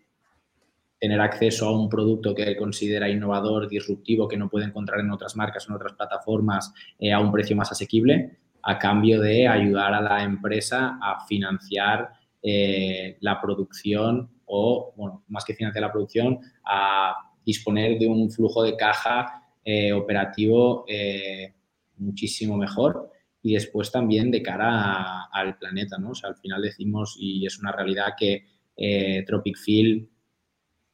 tener 0.99 1.21
acceso 1.21 1.67
a 1.67 1.79
un 1.79 1.87
producto 1.87 2.35
que 2.35 2.43
él 2.43 2.57
considera 2.57 3.09
innovador, 3.09 3.69
disruptivo, 3.69 4.27
que 4.27 4.37
no 4.37 4.49
puede 4.49 4.65
encontrar 4.65 4.99
en 4.99 5.11
otras 5.11 5.35
marcas 5.35 5.67
en 5.67 5.75
otras 5.75 5.93
plataformas 5.93 6.73
eh, 6.99 7.13
a 7.13 7.19
un 7.19 7.31
precio 7.31 7.55
más 7.55 7.71
asequible, 7.71 8.37
a 8.61 8.77
cambio 8.77 9.21
de 9.21 9.47
ayudar 9.47 9.93
a 9.93 10.01
la 10.01 10.23
empresa 10.23 10.99
a 11.01 11.25
financiar 11.25 12.09
eh, 12.41 13.17
la 13.21 13.39
producción 13.41 14.29
o, 14.45 14.93
bueno, 14.97 15.23
más 15.29 15.45
que 15.45 15.53
financiar 15.53 15.83
la 15.83 15.91
producción, 15.91 16.39
a 16.65 17.15
disponer 17.45 17.97
de 17.97 18.07
un 18.07 18.29
flujo 18.29 18.63
de 18.63 18.75
caja 18.75 19.39
eh, 19.63 19.93
operativo 19.93 20.85
eh, 20.87 21.53
muchísimo 21.97 22.57
mejor 22.57 23.11
y 23.41 23.53
después 23.53 23.91
también 23.91 24.31
de 24.31 24.41
cara 24.41 25.25
al 25.31 25.57
planeta, 25.57 25.97
¿no? 25.97 26.11
O 26.11 26.15
sea, 26.15 26.29
al 26.29 26.37
final 26.37 26.61
decimos, 26.61 27.15
y 27.19 27.45
es 27.45 27.59
una 27.59 27.71
realidad, 27.71 28.13
que 28.17 28.45
eh, 28.75 29.23
Tropic 29.27 29.57
Field 29.57 30.08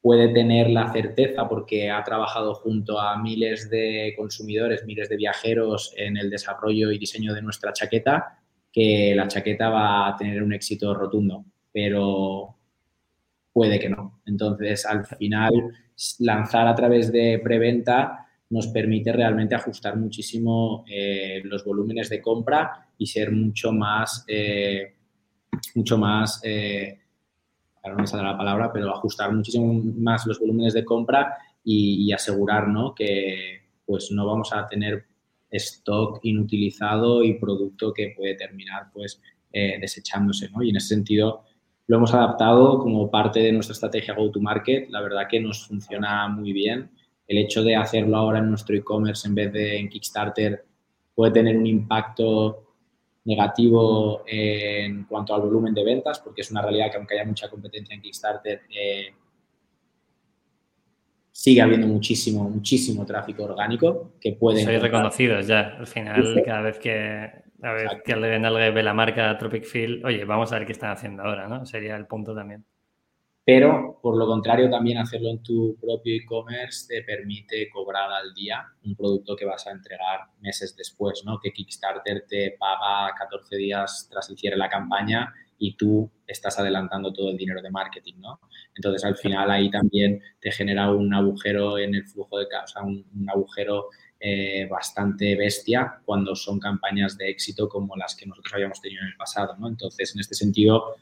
puede 0.05 0.27
tener 0.27 0.69
la 0.69 0.93
certeza 0.93 1.49
porque 1.49 1.89
ha 1.89 2.03
trabajado 2.03 2.53
junto 2.53 2.99
a 2.99 3.17
miles 3.17 3.71
de 3.71 4.13
consumidores, 4.15 4.85
miles 4.85 5.09
de 5.09 5.17
viajeros 5.17 5.95
en 5.97 6.15
el 6.15 6.29
desarrollo 6.29 6.91
y 6.91 6.99
diseño 6.99 7.33
de 7.33 7.41
nuestra 7.41 7.73
chaqueta, 7.73 8.37
que 8.71 9.15
la 9.15 9.27
chaqueta 9.27 9.71
va 9.71 10.07
a 10.07 10.15
tener 10.15 10.43
un 10.43 10.53
éxito 10.53 10.93
rotundo, 10.93 11.43
pero 11.73 12.55
puede 13.51 13.79
que 13.79 13.89
no. 13.89 14.21
Entonces, 14.27 14.85
al 14.85 15.07
final, 15.07 15.51
lanzar 16.19 16.67
a 16.67 16.75
través 16.75 17.11
de 17.11 17.41
preventa 17.43 18.27
nos 18.51 18.67
permite 18.67 19.11
realmente 19.11 19.55
ajustar 19.55 19.97
muchísimo 19.97 20.85
eh, 20.87 21.41
los 21.45 21.65
volúmenes 21.65 22.09
de 22.09 22.21
compra 22.21 22.89
y 22.95 23.07
ser 23.07 23.31
mucho 23.31 23.71
más, 23.71 24.23
eh, 24.27 24.93
mucho 25.73 25.97
más, 25.97 26.41
eh, 26.43 27.04
ahora 27.85 27.97
no 27.97 28.01
me 28.01 28.07
sale 28.07 28.23
la 28.23 28.37
palabra, 28.37 28.71
pero 28.73 28.89
ajustar 28.89 29.31
muchísimo 29.33 29.81
más 29.97 30.25
los 30.25 30.39
volúmenes 30.39 30.73
de 30.73 30.83
compra 30.83 31.37
y, 31.63 32.11
asegurar 32.11 32.67
¿no? 32.67 32.93
que 32.93 33.61
pues 33.85 34.11
no 34.11 34.25
vamos 34.25 34.51
a 34.53 34.67
tener 34.67 35.05
stock 35.51 36.19
inutilizado 36.23 37.23
y 37.23 37.35
producto 37.35 37.93
que 37.93 38.13
puede 38.15 38.35
terminar 38.35 38.89
pues 38.93 39.21
desechándose. 39.53 40.49
¿no? 40.49 40.61
Y 40.63 40.69
en 40.69 40.75
ese 40.75 40.89
sentido 40.89 41.43
lo 41.87 41.97
hemos 41.97 42.13
adaptado 42.13 42.79
como 42.79 43.09
parte 43.09 43.39
de 43.39 43.51
nuestra 43.51 43.73
estrategia 43.73 44.15
go-to-market. 44.15 44.89
La 44.89 45.01
verdad 45.01 45.27
que 45.29 45.39
nos 45.39 45.67
funciona 45.67 46.27
muy 46.27 46.51
bien 46.51 46.89
el 47.27 47.37
hecho 47.37 47.63
de 47.63 47.75
hacerlo 47.75 48.17
ahora 48.17 48.39
en 48.39 48.49
nuestro 48.49 48.75
e-commerce 48.75 49.27
en 49.27 49.35
vez 49.35 49.53
de 49.53 49.77
en 49.77 49.89
Kickstarter 49.89 50.65
puede 51.13 51.33
tener 51.33 51.57
un 51.57 51.65
impacto 51.65 52.64
negativo 53.25 54.23
en 54.25 55.03
cuanto 55.05 55.35
al 55.35 55.41
volumen 55.41 55.73
de 55.73 55.83
ventas, 55.83 56.19
porque 56.19 56.41
es 56.41 56.51
una 56.51 56.61
realidad 56.61 56.91
que 56.91 56.97
aunque 56.97 57.15
haya 57.15 57.25
mucha 57.25 57.49
competencia 57.49 57.93
en 57.95 58.01
Kickstarter, 58.01 58.61
eh, 58.69 59.13
sigue 61.31 61.61
habiendo 61.61 61.87
muchísimo, 61.87 62.49
muchísimo 62.49 63.05
tráfico 63.05 63.43
orgánico 63.43 64.13
que 64.21 64.33
puede... 64.33 64.63
Sois 64.63 64.81
reconocidos 64.81 65.47
ya, 65.47 65.75
al 65.77 65.87
final, 65.87 66.43
cada 66.45 66.61
vez 66.61 66.79
que, 66.79 66.91
a 67.61 67.71
ver, 67.73 68.01
que 68.05 68.13
alguien 68.13 68.43
ve 68.73 68.83
la 68.83 68.93
marca 68.93 69.37
Tropic 69.37 69.65
Field, 69.65 70.05
oye, 70.05 70.23
vamos 70.23 70.51
a 70.51 70.59
ver 70.59 70.65
qué 70.65 70.71
están 70.71 70.91
haciendo 70.91 71.23
ahora, 71.23 71.47
¿no? 71.47 71.65
Sería 71.65 71.95
el 71.95 72.05
punto 72.05 72.35
también 72.35 72.63
pero 73.45 73.99
por 74.01 74.17
lo 74.17 74.25
contrario 74.25 74.71
también 74.71 74.97
hacerlo 74.97 75.29
en 75.29 75.43
tu 75.43 75.77
propio 75.79 76.15
e-commerce 76.15 76.87
te 76.87 77.03
permite 77.03 77.69
cobrar 77.69 78.11
al 78.11 78.33
día 78.33 78.65
un 78.83 78.95
producto 78.95 79.35
que 79.35 79.45
vas 79.45 79.67
a 79.67 79.71
entregar 79.71 80.21
meses 80.41 80.75
después, 80.75 81.21
¿no? 81.23 81.39
Que 81.39 81.53
Kickstarter 81.53 82.25
te 82.27 82.55
paga 82.59 83.13
14 83.15 83.55
días 83.55 84.07
tras 84.11 84.33
de 84.35 84.57
la 84.57 84.67
campaña 84.67 85.31
y 85.59 85.75
tú 85.77 86.09
estás 86.25 86.57
adelantando 86.59 87.13
todo 87.13 87.29
el 87.29 87.37
dinero 87.37 87.61
de 87.61 87.69
marketing, 87.69 88.15
¿no? 88.17 88.39
Entonces 88.75 89.05
al 89.05 89.15
final 89.15 89.51
ahí 89.51 89.69
también 89.69 90.21
te 90.39 90.51
genera 90.51 90.91
un 90.91 91.13
agujero 91.13 91.77
en 91.77 91.93
el 91.93 92.05
flujo 92.05 92.39
de 92.39 92.45
o 92.45 92.67
sea, 92.67 92.81
un, 92.81 93.05
agujero 93.29 93.89
eh, 94.19 94.67
bastante 94.67 95.35
bestia 95.35 96.01
cuando 96.03 96.35
son 96.35 96.59
campañas 96.59 97.15
de 97.17 97.29
éxito 97.29 97.69
como 97.69 97.95
las 97.95 98.15
que 98.15 98.25
nosotros 98.25 98.53
habíamos 98.55 98.81
tenido 98.81 99.03
en 99.03 99.09
el 99.09 99.17
pasado, 99.17 99.55
¿no? 99.57 99.67
Entonces 99.67 100.15
en 100.15 100.21
este 100.21 100.33
sentido 100.33 100.95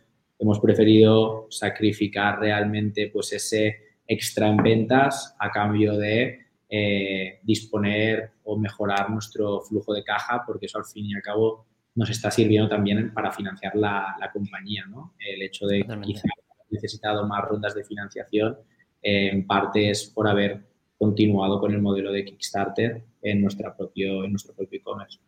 hemos 0.43 0.59
preferido 0.59 1.47
sacrificar 1.49 2.37
realmente 2.37 3.09
pues 3.11 3.31
ese 3.31 3.77
extra 4.05 4.49
en 4.49 4.57
ventas 4.57 5.33
a 5.39 5.49
cambio 5.49 5.97
de 5.97 6.39
eh, 6.69 7.39
disponer 7.43 8.31
o 8.43 8.57
mejorar 8.57 9.09
nuestro 9.09 9.61
flujo 9.61 9.93
de 9.93 10.03
caja 10.03 10.43
porque 10.45 10.65
eso 10.65 10.77
al 10.77 10.85
fin 10.85 11.05
y 11.05 11.15
al 11.15 11.21
cabo 11.21 11.65
nos 11.95 12.09
está 12.09 12.29
sirviendo 12.29 12.67
también 12.67 13.13
para 13.13 13.31
financiar 13.31 13.73
la, 13.75 14.17
compañía, 14.33 14.85
¿no? 14.87 15.13
El 15.17 15.41
hecho 15.43 15.65
de 15.65 15.85
quizá 16.03 16.27
necesitado 16.69 17.25
más 17.25 17.45
rondas 17.45 17.73
de 17.73 17.85
financiación 17.85 18.57
eh, 19.01 19.29
en 19.31 19.47
parte 19.47 19.91
es 19.91 20.11
por 20.13 20.27
haber 20.27 20.65
continuado 20.97 21.59
con 21.59 21.71
el 21.71 21.81
modelo 21.81 22.11
de 22.11 22.25
Kickstarter 22.25 23.01
en, 23.21 23.41
nuestra 23.41 23.77
propio, 23.77 24.25
en 24.25 24.31
nuestro 24.31 24.53
propio 24.53 24.79
e-commerce. 24.79 25.19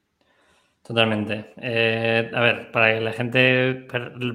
Totalmente. 0.85 1.51
Eh, 1.57 2.29
a 2.31 2.41
ver, 2.41 2.71
para 2.71 2.93
que 2.93 3.01
la 3.01 3.11
gente 3.11 3.87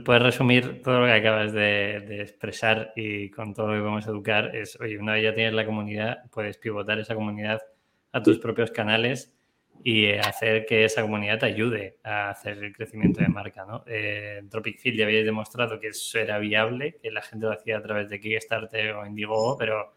pueda 0.05 0.19
resumir 0.19 0.83
todo 0.83 0.99
lo 1.01 1.07
que 1.07 1.13
acabas 1.13 1.53
de, 1.53 2.23
expresar 2.23 2.93
y 2.97 3.31
con 3.31 3.55
todo 3.55 3.69
lo 3.69 3.75
que 3.75 3.81
vamos 3.83 4.07
a 4.09 4.11
educar, 4.11 4.57
es, 4.57 4.77
oye, 4.81 4.99
una 4.99 5.13
vez 5.13 5.23
ya 5.23 5.35
tienes 5.35 5.55
la 5.55 5.65
comunidad, 5.65 6.25
puedes 6.33 6.59
pivotar 6.59 6.99
esa 6.99 7.15
comunidad 7.15 7.61
a 8.11 8.21
tus 8.21 8.41
propios 8.41 8.73
canales 8.73 9.33
y 9.85 10.11
hacer 10.11 10.67
que 10.67 10.85
esa 10.85 11.03
comunidad 11.03 11.39
te 11.39 11.47
ayude 11.47 11.99
a 12.03 12.31
hacer 12.31 12.59
el 12.59 12.73
crecimiento 12.75 13.21
de 13.21 13.29
marca, 13.29 13.65
¿no? 13.65 13.85
Eh, 13.87 14.43
Tropic 14.51 14.81
Field 14.81 14.99
ya 14.99 15.05
habéis 15.05 15.25
demostrado 15.25 15.79
que 15.79 15.89
eso 15.89 16.19
era 16.19 16.41
viable, 16.41 16.99
que 17.01 17.13
la 17.13 17.23
gente 17.23 17.47
lo 17.47 17.53
hacía 17.53 17.79
a 17.79 17.83
través 17.83 18.09
de 18.09 18.19
Kickstarter 18.19 18.95
o 18.95 19.07
Indiegogo, 19.07 19.57
pero 19.57 19.93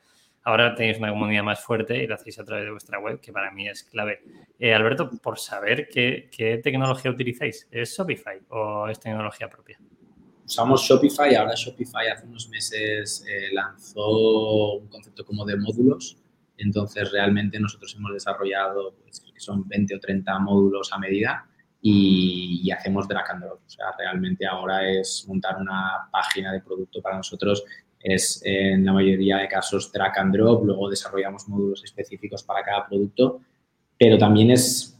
Ahora 0.46 0.76
tenéis 0.76 0.98
una 0.98 1.10
comunidad 1.10 1.44
más 1.44 1.64
fuerte 1.64 2.04
y 2.04 2.08
lo 2.08 2.16
hacéis 2.16 2.38
a 2.40 2.44
través 2.44 2.66
de 2.66 2.72
vuestra 2.72 3.00
web, 3.00 3.22
que 3.22 3.32
para 3.32 3.50
mí 3.52 3.70
es 3.70 3.84
clave. 3.84 4.22
Eh, 4.60 4.74
Alberto, 4.74 5.10
por 5.22 5.40
saber 5.40 5.88
qué, 5.88 6.60
tecnología 6.62 7.12
utilizáis, 7.12 7.68
¿es 7.72 7.98
Shopify 7.98 8.40
o 8.50 8.88
es 8.90 9.00
tecnología 9.00 9.50
propia? 9.50 9.80
Usamos 10.46 10.82
Shopify, 10.84 11.34
ahora 11.36 11.54
Shopify 11.56 12.10
hace 12.10 12.26
unos 12.26 12.50
meses 12.50 13.26
eh, 13.26 13.54
lanzó 13.54 14.74
un 14.74 14.88
concepto 14.90 15.26
como 15.26 15.46
de 15.46 15.56
módulos, 15.56 16.18
entonces 16.58 17.10
realmente 17.14 17.58
nosotros 17.58 17.96
hemos 17.98 18.12
desarrollado, 18.12 18.96
pues, 19.02 19.24
son 19.38 19.68
20 19.68 19.96
o 19.96 20.00
30 20.00 20.40
módulos 20.40 20.92
a 20.92 21.00
medida 21.00 21.48
y, 21.82 22.62
y, 22.64 22.72
hacemos 22.72 23.08
drag 23.08 23.30
and 23.32 23.44
drop. 23.44 23.60
O 23.66 23.70
sea, 23.70 23.88
realmente 23.98 24.46
ahora 24.46 24.90
es 24.90 25.26
montar 25.28 25.58
una 25.58 26.08
página 26.12 26.54
de 26.54 26.62
producto 26.62 27.02
para 27.02 27.18
nosotros 27.18 27.64
es 28.04 28.42
en 28.44 28.86
la 28.86 28.94
mayoría 28.94 29.38
de 29.38 29.48
casos 29.48 29.92
drag 29.92 30.20
and 30.20 30.36
drop, 30.36 30.66
luego 30.66 30.90
desarrollamos 30.90 31.48
módulos 31.48 31.84
específicos 31.84 32.44
para 32.44 32.62
cada 32.62 32.86
producto, 32.86 33.40
pero 33.98 34.18
también 34.18 34.52
es 34.52 35.00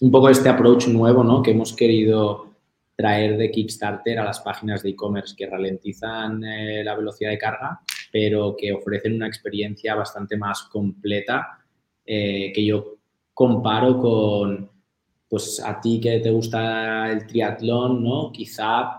un 0.00 0.10
poco 0.10 0.28
este 0.28 0.48
approach 0.48 0.86
nuevo 0.86 1.24
¿no? 1.24 1.42
que 1.42 1.50
hemos 1.50 1.74
querido 1.74 2.46
traer 2.94 3.36
de 3.36 3.50
Kickstarter 3.50 4.18
a 4.18 4.24
las 4.24 4.40
páginas 4.40 4.82
de 4.82 4.90
e-commerce 4.90 5.34
que 5.36 5.46
ralentizan 5.46 6.42
eh, 6.44 6.84
la 6.84 6.94
velocidad 6.94 7.30
de 7.30 7.38
carga, 7.38 7.80
pero 8.12 8.56
que 8.56 8.72
ofrecen 8.72 9.14
una 9.14 9.26
experiencia 9.26 9.94
bastante 9.94 10.36
más 10.36 10.62
completa 10.62 11.58
eh, 12.06 12.52
que 12.54 12.64
yo 12.64 12.96
comparo 13.34 13.98
con, 14.00 14.70
pues 15.28 15.60
a 15.62 15.78
ti 15.80 16.00
que 16.00 16.20
te 16.20 16.30
gusta 16.30 17.10
el 17.10 17.26
triatlón, 17.26 18.02
¿no? 18.02 18.32
Quizá 18.32 18.96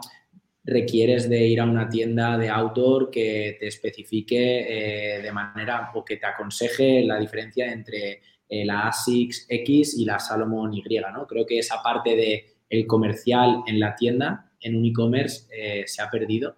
requieres 0.68 1.30
de 1.30 1.48
ir 1.48 1.62
a 1.62 1.64
una 1.64 1.88
tienda 1.88 2.38
de 2.38 2.50
outdoor 2.50 3.10
que 3.10 3.56
te 3.58 3.68
especifique 3.68 5.16
eh, 5.18 5.22
de 5.22 5.32
manera 5.32 5.92
o 5.96 6.04
que 6.04 6.18
te 6.18 6.26
aconseje 6.26 7.04
la 7.04 7.18
diferencia 7.18 7.72
entre 7.72 8.22
eh, 8.50 8.66
la 8.66 8.88
ASICS 8.90 9.46
X 9.48 9.98
y 9.98 10.04
la 10.04 10.20
Salomon 10.20 10.74
Y, 10.74 10.84
¿no? 11.14 11.26
Creo 11.26 11.46
que 11.46 11.60
esa 11.60 11.82
parte 11.82 12.18
de 12.18 12.58
el 12.70 12.86
comercial 12.86 13.64
en 13.66 13.80
la 13.80 13.96
tienda, 13.96 14.52
en 14.60 14.76
un 14.76 14.86
e-commerce, 14.86 15.48
eh, 15.56 15.84
se 15.88 16.02
ha 16.02 16.10
perdido. 16.10 16.58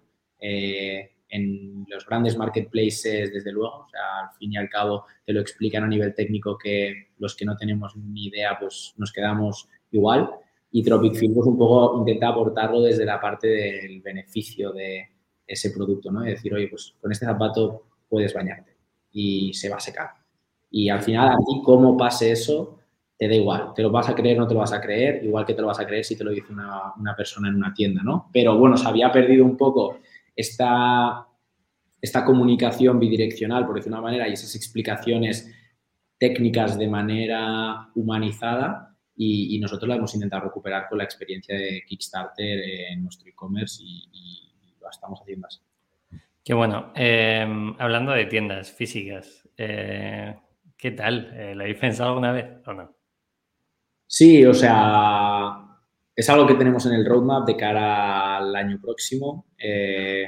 en 1.32 1.86
los 1.88 2.04
grandes 2.06 2.36
marketplaces, 2.36 3.32
desde 3.32 3.52
luego, 3.52 3.84
o 3.84 3.88
sea, 3.88 4.26
al 4.26 4.36
fin 4.36 4.52
y 4.52 4.56
al 4.56 4.68
cabo 4.68 5.04
te 5.24 5.32
lo 5.32 5.40
explican 5.40 5.84
a 5.84 5.86
nivel 5.86 6.12
técnico 6.12 6.58
que 6.58 7.10
los 7.18 7.36
que 7.36 7.44
no 7.44 7.56
tenemos 7.56 7.94
ni 7.94 8.26
idea, 8.26 8.58
pues 8.58 8.94
nos 8.96 9.12
quedamos 9.12 9.68
igual. 9.92 10.28
Y 10.72 10.82
Tropic 10.82 11.14
Field 11.14 11.34
pues 11.34 11.46
un 11.46 11.58
poco 11.58 11.98
intenta 11.98 12.28
aportarlo 12.28 12.80
desde 12.82 13.04
la 13.04 13.20
parte 13.20 13.48
del 13.48 14.00
beneficio 14.00 14.72
de 14.72 15.08
ese 15.46 15.70
producto, 15.72 16.12
¿no? 16.12 16.22
Es 16.24 16.36
decir, 16.36 16.54
oye, 16.54 16.68
pues 16.68 16.94
con 17.00 17.10
este 17.10 17.26
zapato 17.26 17.86
puedes 18.08 18.32
bañarte 18.32 18.76
y 19.12 19.52
se 19.52 19.68
va 19.68 19.76
a 19.76 19.80
secar. 19.80 20.10
Y 20.70 20.88
al 20.88 21.02
final 21.02 21.30
a 21.30 21.36
ti 21.38 21.60
cómo 21.64 21.96
pase 21.96 22.30
eso, 22.30 22.78
te 23.18 23.28
da 23.28 23.34
igual. 23.34 23.72
Te 23.74 23.82
lo 23.82 23.90
vas 23.90 24.08
a 24.08 24.14
creer 24.14 24.38
no 24.38 24.46
te 24.46 24.54
lo 24.54 24.60
vas 24.60 24.72
a 24.72 24.80
creer, 24.80 25.24
igual 25.24 25.44
que 25.44 25.54
te 25.54 25.60
lo 25.60 25.66
vas 25.66 25.80
a 25.80 25.86
creer 25.86 26.04
si 26.04 26.16
te 26.16 26.24
lo 26.24 26.30
dice 26.30 26.52
una, 26.52 26.94
una 26.96 27.16
persona 27.16 27.48
en 27.48 27.56
una 27.56 27.74
tienda, 27.74 28.02
¿no? 28.02 28.30
Pero 28.32 28.56
bueno, 28.56 28.76
se 28.76 28.88
había 28.88 29.10
perdido 29.10 29.44
un 29.44 29.56
poco 29.56 29.98
esta, 30.34 31.26
esta 32.00 32.24
comunicación 32.24 32.98
bidireccional, 32.98 33.66
por 33.66 33.76
decir 33.76 33.92
una 33.92 34.00
manera, 34.00 34.28
y 34.28 34.32
esas 34.32 34.54
explicaciones 34.54 35.52
técnicas 36.18 36.78
de 36.78 36.88
manera 36.88 37.90
humanizada 37.94 38.89
y, 39.22 39.58
nosotros 39.58 39.86
la 39.86 39.96
hemos 39.96 40.14
intentado 40.14 40.44
recuperar 40.44 40.88
con 40.88 40.96
la 40.96 41.04
experiencia 41.04 41.54
de 41.54 41.82
Kickstarter 41.86 42.58
en 42.90 43.02
nuestro 43.02 43.28
e-commerce 43.28 43.82
y, 43.84 44.08
lo 44.80 44.88
estamos 44.88 45.20
haciendo 45.20 45.46
así. 45.46 45.60
Qué 46.42 46.54
bueno. 46.54 46.90
Em, 46.94 47.74
hablando 47.78 48.12
de 48.12 48.24
tiendas 48.24 48.72
físicas, 48.72 49.46
eh, 49.58 50.34
¿qué 50.76 50.92
tal? 50.92 51.32
Eh, 51.34 51.54
¿Lo 51.54 51.64
habéis 51.64 51.78
pensado 51.78 52.08
alguna 52.08 52.32
vez 52.32 52.46
o 52.66 52.72
no? 52.72 52.96
Sí, 54.06 54.42
o 54.46 54.54
sea, 54.54 55.52
es 56.16 56.30
algo 56.30 56.46
que 56.46 56.54
tenemos 56.54 56.86
en 56.86 56.94
el 56.94 57.04
roadmap 57.04 57.46
de 57.46 57.56
cara 57.56 58.38
al 58.38 58.56
año 58.56 58.80
próximo. 58.80 59.48
Eh, 59.58 60.24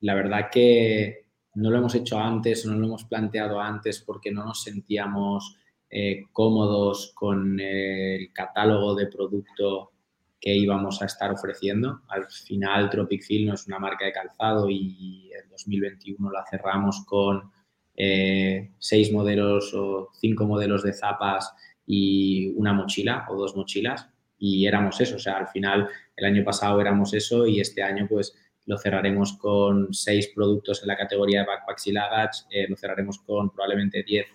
la 0.00 0.14
verdad 0.14 0.50
que 0.52 1.28
no 1.54 1.70
lo 1.70 1.78
hemos 1.78 1.94
hecho 1.94 2.18
antes, 2.18 2.66
no 2.66 2.76
lo 2.76 2.86
hemos 2.86 3.04
planteado 3.04 3.58
antes 3.58 4.00
porque 4.00 4.30
no 4.30 4.44
nos 4.44 4.62
sentíamos 4.62 5.56
eh, 5.90 6.24
cómodos 6.32 7.12
con 7.14 7.58
el 7.60 8.32
catálogo 8.32 8.94
de 8.94 9.06
producto 9.06 9.92
que 10.40 10.54
íbamos 10.54 11.02
a 11.02 11.06
estar 11.06 11.30
ofreciendo. 11.32 12.02
Al 12.08 12.26
final, 12.26 12.90
Tropic 12.90 13.22
Field 13.22 13.48
no 13.48 13.54
es 13.54 13.66
una 13.66 13.78
marca 13.78 14.04
de 14.04 14.12
calzado 14.12 14.68
y 14.70 15.30
en 15.32 15.48
2021 15.50 16.30
la 16.30 16.44
cerramos 16.48 17.04
con 17.06 17.50
eh, 17.96 18.70
seis 18.78 19.12
modelos 19.12 19.74
o 19.74 20.10
cinco 20.20 20.46
modelos 20.46 20.82
de 20.84 20.92
zapas 20.92 21.52
y 21.86 22.52
una 22.54 22.72
mochila 22.72 23.26
o 23.28 23.36
dos 23.36 23.56
mochilas 23.56 24.08
y 24.38 24.66
éramos 24.66 25.00
eso. 25.00 25.16
O 25.16 25.18
sea, 25.18 25.38
al 25.38 25.48
final, 25.48 25.88
el 26.16 26.24
año 26.24 26.44
pasado 26.44 26.80
éramos 26.80 27.12
eso 27.14 27.46
y 27.46 27.60
este 27.60 27.82
año 27.82 28.06
pues 28.08 28.36
lo 28.66 28.78
cerraremos 28.78 29.32
con 29.38 29.92
seis 29.92 30.30
productos 30.34 30.82
en 30.82 30.88
la 30.88 30.96
categoría 30.96 31.40
de 31.40 31.46
backpacks 31.46 31.86
y 31.86 31.92
luggage, 31.92 32.44
eh, 32.50 32.66
lo 32.68 32.76
cerraremos 32.76 33.18
con 33.20 33.50
probablemente 33.50 34.02
10 34.02 34.26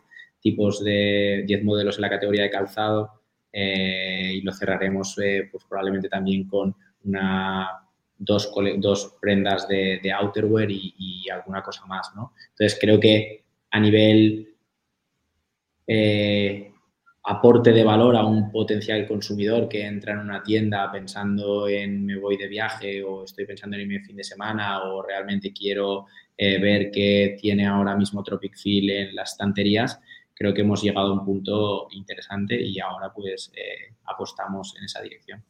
tipos 0.44 0.84
de 0.84 1.44
10 1.48 1.64
modelos 1.64 1.96
en 1.96 2.02
la 2.04 2.10
categoría 2.10 2.44
de 2.44 2.52
calzado 2.52 3.22
y 3.52 4.42
lo 4.42 4.52
cerraremos 4.52 5.16
pues 5.52 5.64
probablemente 5.70 6.10
también 6.10 6.48
con 6.48 6.76
una, 7.06 7.70
dos, 8.18 8.52
dos 8.78 9.16
prendas 9.22 9.68
de, 9.68 10.12
outerwear 10.12 10.70
y, 10.70 11.26
alguna 11.32 11.62
cosa 11.62 11.86
más, 11.86 12.12
¿no? 12.16 12.34
Entonces 12.50 12.78
creo 12.82 13.00
que 13.00 13.44
a 13.72 13.80
nivel 13.80 14.56
aporte 17.24 17.72
de 17.72 17.84
valor 17.84 18.16
a 18.16 18.26
un 18.26 18.52
potencial 18.52 19.08
consumidor 19.08 19.70
que 19.70 19.86
entra 19.86 20.14
en 20.14 20.20
una 20.20 20.44
tienda 20.44 20.92
pensando 20.92 21.70
en 21.70 22.06
me 22.06 22.18
voy 22.18 22.36
de 22.36 22.48
viaje 22.48 23.02
o 23.02 23.24
estoy 23.24 23.46
pensando 23.46 23.78
en 23.78 23.84
irme 23.84 24.02
fin 24.02 24.18
de 24.18 24.26
semana 24.26 24.84
o 24.84 25.02
realmente 25.02 25.54
quiero 25.54 26.08
eh, 26.38 26.60
ver 26.60 26.92
qué 26.92 27.38
tiene 27.40 27.66
ahora 27.66 27.96
mismo 27.96 28.24
Tropic 28.24 28.58
Feel 28.58 28.90
en 28.90 29.16
las 29.16 29.32
estanterías, 29.32 30.02
creo 30.34 30.54
que 30.54 30.62
hemos 30.62 30.82
llegado 30.82 31.08
a 31.08 31.14
un 31.14 31.26
punto 31.26 31.88
interesante 31.92 32.62
y 32.62 32.80
ahora 32.80 33.12
pues 33.14 33.52
eh, 33.56 33.96
apostamos 34.06 34.76
en 34.78 34.86
esa 34.86 35.02
dirección. 35.02 35.44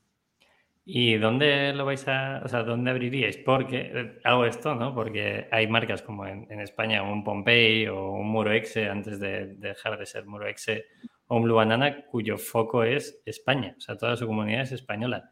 ¿Y 0.86 1.15
dónde 1.15 1.71
lo 1.73 1.86
vais 1.86 2.05
a, 2.09 2.41
o 2.43 2.47
sea, 2.49 2.63
dónde 2.63 2.91
abriríais? 2.91 3.38
Porque 3.38 3.91
eh, 3.93 4.19
hago 4.25 4.45
esto, 4.45 4.75
¿no? 4.75 4.93
Porque 4.93 5.47
hay 5.49 5.67
marcas 5.67 6.01
como 6.01 6.27
en, 6.27 6.59
España, 6.59 7.03
un 7.03 7.23
Pompey 7.23 7.88
o 7.88 8.11
un 8.11 8.27
Muro 8.27 8.51
Exe, 8.51 8.89
antes 8.89 9.19
de, 9.19 9.55
dejar 9.55 9.97
de 9.97 10.05
ser 10.05 10.25
Muro 10.25 10.45
Exe, 10.47 10.86
o 11.27 11.38
un 11.38 11.43
Blue 11.43 11.55
Banana 11.55 12.05
cuyo 12.05 12.38
foco 12.38 12.84
es 12.84 13.21
España, 13.25 13.75
o 13.77 13.81
sea, 13.81 13.97
toda 13.97 14.17
su 14.17 14.27
comunidad 14.27 14.63
es 14.63 14.73
española. 14.73 15.31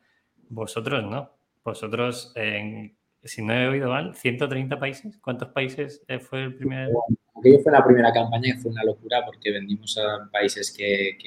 Vosotros 0.49 1.04
no. 1.04 1.32
Vosotros, 1.64 2.34
si 3.24 3.41
no 3.43 3.54
he 3.54 3.68
oído 3.68 3.89
mal, 3.89 4.16
130 4.16 4.80
países. 4.80 5.18
¿Cuántos 5.20 5.49
países 5.49 6.04
eh, 6.08 6.20
fue 6.20 6.43
el 6.43 6.56
primer? 6.56 6.89
Aquello 7.42 7.60
fue 7.64 7.72
la 7.72 7.84
primera 7.84 8.14
campaña 8.14 8.50
y 8.50 8.54
fue 8.54 8.72
una 8.72 8.84
locura 8.84 9.24
porque 9.26 9.52
vendimos 9.52 9.98
a 9.98 10.30
países 10.32 10.72
que, 10.72 11.18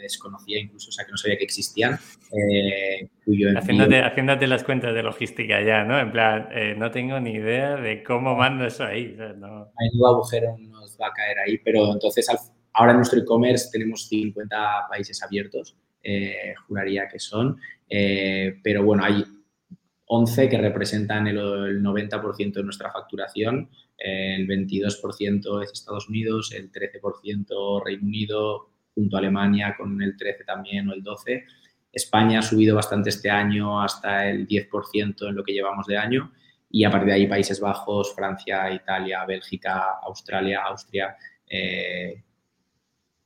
desconocía 0.00 0.60
incluso, 0.60 0.90
o 0.90 0.92
sea, 0.92 1.04
que 1.04 1.10
no 1.10 1.16
sabía 1.16 1.36
que 1.36 1.44
existían. 1.44 1.98
Eh, 2.32 3.08
haciéndote, 3.56 4.46
las 4.46 4.62
cuentas 4.62 4.94
de 4.94 5.02
logística 5.02 5.60
ya, 5.62 5.82
¿no? 5.82 5.98
En 5.98 6.12
plan, 6.12 6.48
eh, 6.52 6.76
no 6.78 6.92
tengo 6.92 7.18
ni 7.18 7.32
idea 7.32 7.74
de 7.76 8.04
cómo 8.04 8.36
mando 8.36 8.64
eso 8.64 8.84
ahí. 8.84 9.12
O 9.14 9.16
sea, 9.16 9.32
no... 9.32 9.72
Hay 9.76 9.98
un 9.98 10.06
agujero 10.06 10.56
nos 10.58 10.96
va 11.00 11.08
a 11.08 11.12
caer 11.12 11.38
ahí, 11.40 11.58
pero 11.58 11.92
entonces 11.92 12.28
al, 12.30 12.38
Ahora 12.78 12.92
en 12.92 12.98
nuestro 12.98 13.18
e-commerce 13.18 13.70
tenemos 13.72 14.06
50 14.06 14.86
países 14.90 15.22
abiertos, 15.22 15.76
eh, 16.02 16.54
juraría 16.68 17.08
que 17.08 17.18
son, 17.18 17.56
pero 17.88 18.84
bueno, 18.84 19.02
hay 19.02 19.24
11 20.06 20.48
que 20.48 20.58
representan 20.58 21.26
el, 21.26 21.38
90% 21.82 22.52
de 22.52 22.62
nuestra 22.62 22.90
facturación, 22.90 23.68
el 23.98 24.46
22% 24.46 25.62
es 25.62 25.72
Estados 25.72 26.08
Unidos, 26.08 26.52
el 26.52 26.70
13% 26.70 27.84
Reino 27.84 28.06
Unido, 28.06 28.70
junto 28.94 29.16
a 29.16 29.18
Alemania 29.18 29.74
con 29.76 30.00
el 30.02 30.16
13 30.16 30.44
también 30.44 30.88
o 30.88 30.94
el 30.94 31.02
12. 31.02 31.44
España 31.92 32.40
ha 32.40 32.42
subido 32.42 32.76
bastante 32.76 33.10
este 33.10 33.30
año 33.30 33.80
hasta 33.80 34.28
el 34.28 34.46
10% 34.46 35.28
en 35.28 35.34
lo 35.34 35.42
que 35.42 35.52
llevamos 35.52 35.86
de 35.86 35.96
año 35.96 36.32
y 36.70 36.84
a 36.84 36.90
partir 36.90 37.08
de 37.08 37.14
ahí 37.14 37.26
Países 37.26 37.60
Bajos, 37.60 38.14
Francia, 38.14 38.70
Italia, 38.70 39.24
Bélgica, 39.24 39.98
Australia, 40.02 40.62
Austria, 40.64 41.16
eh, 41.48 42.22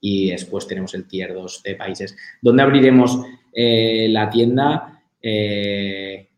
y 0.01 0.31
después 0.31 0.67
tenemos 0.67 0.95
el 0.95 1.07
tier 1.07 1.35
2 1.35 1.63
de 1.63 1.75
países. 1.75 2.17
¿Dónde 2.41 2.63
abriremos 2.63 3.23
eh, 3.53 4.07
la 4.09 4.31
tienda? 4.31 5.03
Eh, 5.21 6.30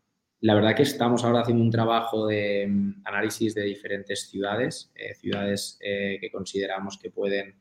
la 0.43 0.55
verdad 0.55 0.77
que 0.77 0.83
estamos 0.83 1.25
ahora 1.25 1.41
haciendo 1.41 1.65
un 1.65 1.71
trabajo 1.71 2.27
de 2.27 2.67
mm, 2.69 3.03
análisis 3.05 3.55
de 3.55 3.63
diferentes 3.63 4.29
ciudades, 4.29 4.93
eh, 4.95 5.15
ciudades 5.15 5.79
que 5.81 6.31
consideramos 6.31 6.99
que 6.99 7.11
pueden 7.11 7.57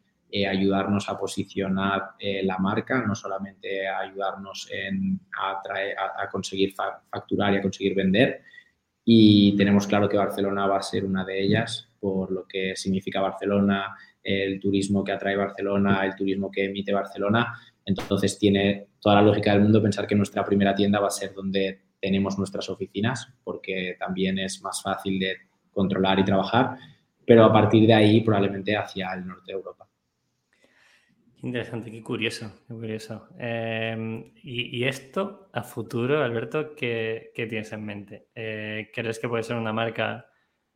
ayudarnos 0.50 1.10
a 1.10 1.20
posicionar 1.20 2.12
la 2.22 2.58
marca, 2.58 3.06
no 3.06 3.16
solamente 3.16 3.86
ayudarnos 3.86 4.70
a, 5.38 6.30
conseguir 6.30 6.74
facturar 6.74 7.54
y 7.54 7.58
a 7.58 7.62
conseguir 7.62 7.94
vender. 7.96 8.42
Y 9.04 9.58
tenemos 9.58 9.88
claro 9.88 10.08
que 10.08 10.16
Barcelona 10.16 10.68
va 10.68 10.78
a 10.78 10.82
ser 10.82 11.04
una 11.04 11.26
de 11.26 11.42
ellas, 11.42 11.90
por 12.00 12.32
lo 12.32 12.48
que 12.48 12.78
significa 12.78 13.20
Barcelona 13.20 13.94
el 14.24 14.60
turismo 14.60 15.04
que 15.04 15.12
atrae 15.12 15.36
Barcelona, 15.36 16.06
el 16.06 16.16
turismo 16.16 16.52
que 16.52 16.66
emite 16.66 16.94
Barcelona. 16.94 17.54
Entonces 17.86 18.38
tiene 18.38 18.88
toda 19.00 19.16
la 19.16 19.22
lógica 19.22 19.54
del 19.54 19.64
mundo 19.64 19.82
pensar 19.82 20.08
que 20.08 20.16
nuestra 20.16 20.46
primera 20.46 20.76
tienda 20.76 21.00
va 21.00 21.08
a 21.08 21.12
ser 21.12 21.34
donde 21.34 21.82
tenemos 22.02 22.38
nuestras 22.38 22.70
oficinas, 22.70 23.34
porque 23.44 23.96
también 24.00 24.40
es 24.40 24.62
más 24.62 24.82
fácil 24.82 25.20
de 25.20 25.38
controlar 25.72 26.20
y 26.20 26.26
trabajar, 26.26 26.76
pero 27.26 27.46
a 27.46 27.54
partir 27.54 27.88
de 27.88 27.94
ahí 27.94 28.22
probablemente 28.22 28.76
hacia 28.76 29.14
el 29.14 29.26
norte 29.26 29.52
de 29.52 29.54
Europa. 29.54 29.88
Interesante, 31.44 31.90
qué 31.92 32.04
curioso, 32.04 32.52
qué 32.68 32.74
curioso. 32.74 33.30
Em, 33.40 34.32
y, 34.44 34.84
esto 34.84 35.50
a 35.54 35.64
futuro, 35.64 36.24
Alberto, 36.24 36.76
¿qué, 36.76 37.32
tienes 37.34 37.72
en 37.74 37.86
mente? 37.86 38.28
Eh, 38.36 38.92
¿Crees 38.94 39.18
que 39.18 39.28
puede 39.28 39.44
ser 39.44 39.56
una 39.56 39.74
marca 39.74 40.28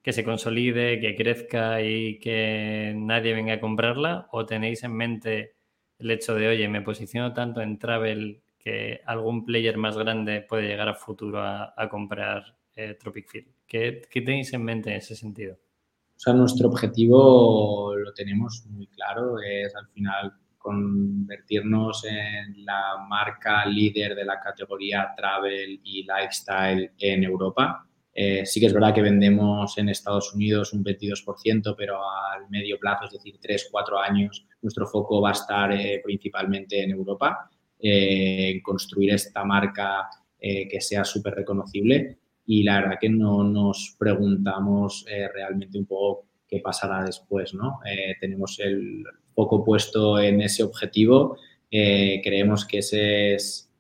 que 0.02 0.12
se 0.12 0.24
consolide, 0.24 1.00
que 1.00 1.16
crezca 1.16 1.82
y 1.82 2.20
que 2.20 2.94
nadie 2.96 3.34
venga 3.34 3.54
a 3.54 3.60
comprarla? 3.60 4.28
¿O 4.32 4.46
tenéis 4.46 4.84
en 4.84 4.96
mente 4.96 5.56
el 6.00 6.12
hecho 6.12 6.34
de, 6.34 6.48
oye, 6.48 6.68
me 6.68 6.82
posiciono 6.82 7.34
tanto 7.34 7.62
en 7.62 7.78
travel 7.78 8.42
que 8.66 9.02
algún 9.06 9.46
player 9.46 9.78
más 9.78 9.96
grande 9.96 10.42
puede 10.42 10.68
llegar 10.68 10.90
a 10.90 10.96
futuro 10.96 11.40
a, 11.40 11.88
comprar 11.88 12.58
eh, 12.76 12.98
Tropic 13.00 13.30
Field? 13.30 13.48
¿Qué, 13.68 14.02
tenéis 14.12 14.52
en 14.54 14.64
mente 14.64 14.90
en 14.90 14.98
ese 14.98 15.16
sentido? 15.16 15.54
O 15.54 16.20
sea, 16.20 16.34
nuestro 16.34 16.70
objetivo 16.70 17.96
lo 17.96 18.12
tenemos 18.14 18.66
muy 18.72 18.88
claro, 18.88 19.36
es 19.40 19.76
al 19.76 19.88
final 19.90 20.34
convertirnos 20.58 22.06
en 22.06 22.66
la 22.66 22.98
marca 23.08 23.68
líder 23.68 24.16
de 24.16 24.26
la 24.26 24.40
categoría 24.40 25.14
travel 25.16 25.80
y 25.84 26.02
lifestyle 26.02 26.92
en 26.98 27.24
Europa. 27.24 27.88
Eh, 28.12 28.48
sí 28.48 28.60
que 28.60 28.66
es 28.66 28.74
verdad 28.74 28.96
que 28.96 29.04
vendemos 29.04 29.78
en 29.78 29.90
Estados 29.90 30.34
Unidos 30.34 30.74
un 30.74 30.84
22%, 30.84 31.76
pero 31.78 32.00
al 32.02 32.50
medio 32.50 32.80
plazo, 32.80 33.06
es 33.06 33.12
decir, 33.12 33.38
3, 33.40 33.68
4 33.70 34.00
años, 34.00 34.48
nuestro 34.64 34.88
foco 34.88 35.22
va 35.22 35.30
a 35.30 35.34
estar 35.34 35.72
eh, 35.72 36.02
principalmente 36.04 36.82
en 36.82 36.92
Europa, 36.92 37.52
eh, 37.80 38.62
construir 38.64 39.14
esta 39.14 39.44
marca 39.44 40.10
que 40.38 40.80
sea 40.80 41.04
súper 41.04 41.34
reconocible 41.34 42.20
y 42.46 42.62
la 42.62 42.80
verdad 42.80 42.98
que 43.02 43.10
no 43.10 43.44
nos 43.44 43.96
preguntamos 43.98 45.04
realmente 45.34 45.80
un 45.80 45.88
poco 45.88 46.28
qué 46.48 46.60
pasará 46.60 47.04
después, 47.04 47.56
¿no? 47.56 47.80
tenemos 48.20 48.60
el 48.60 49.04
foco 49.34 49.66
puesto 49.66 50.20
en 50.20 50.42
ese 50.42 50.62
objetivo, 50.62 51.40
creemos 51.68 52.64
que 52.66 52.78
ese 52.78 53.34
es 53.34 53.72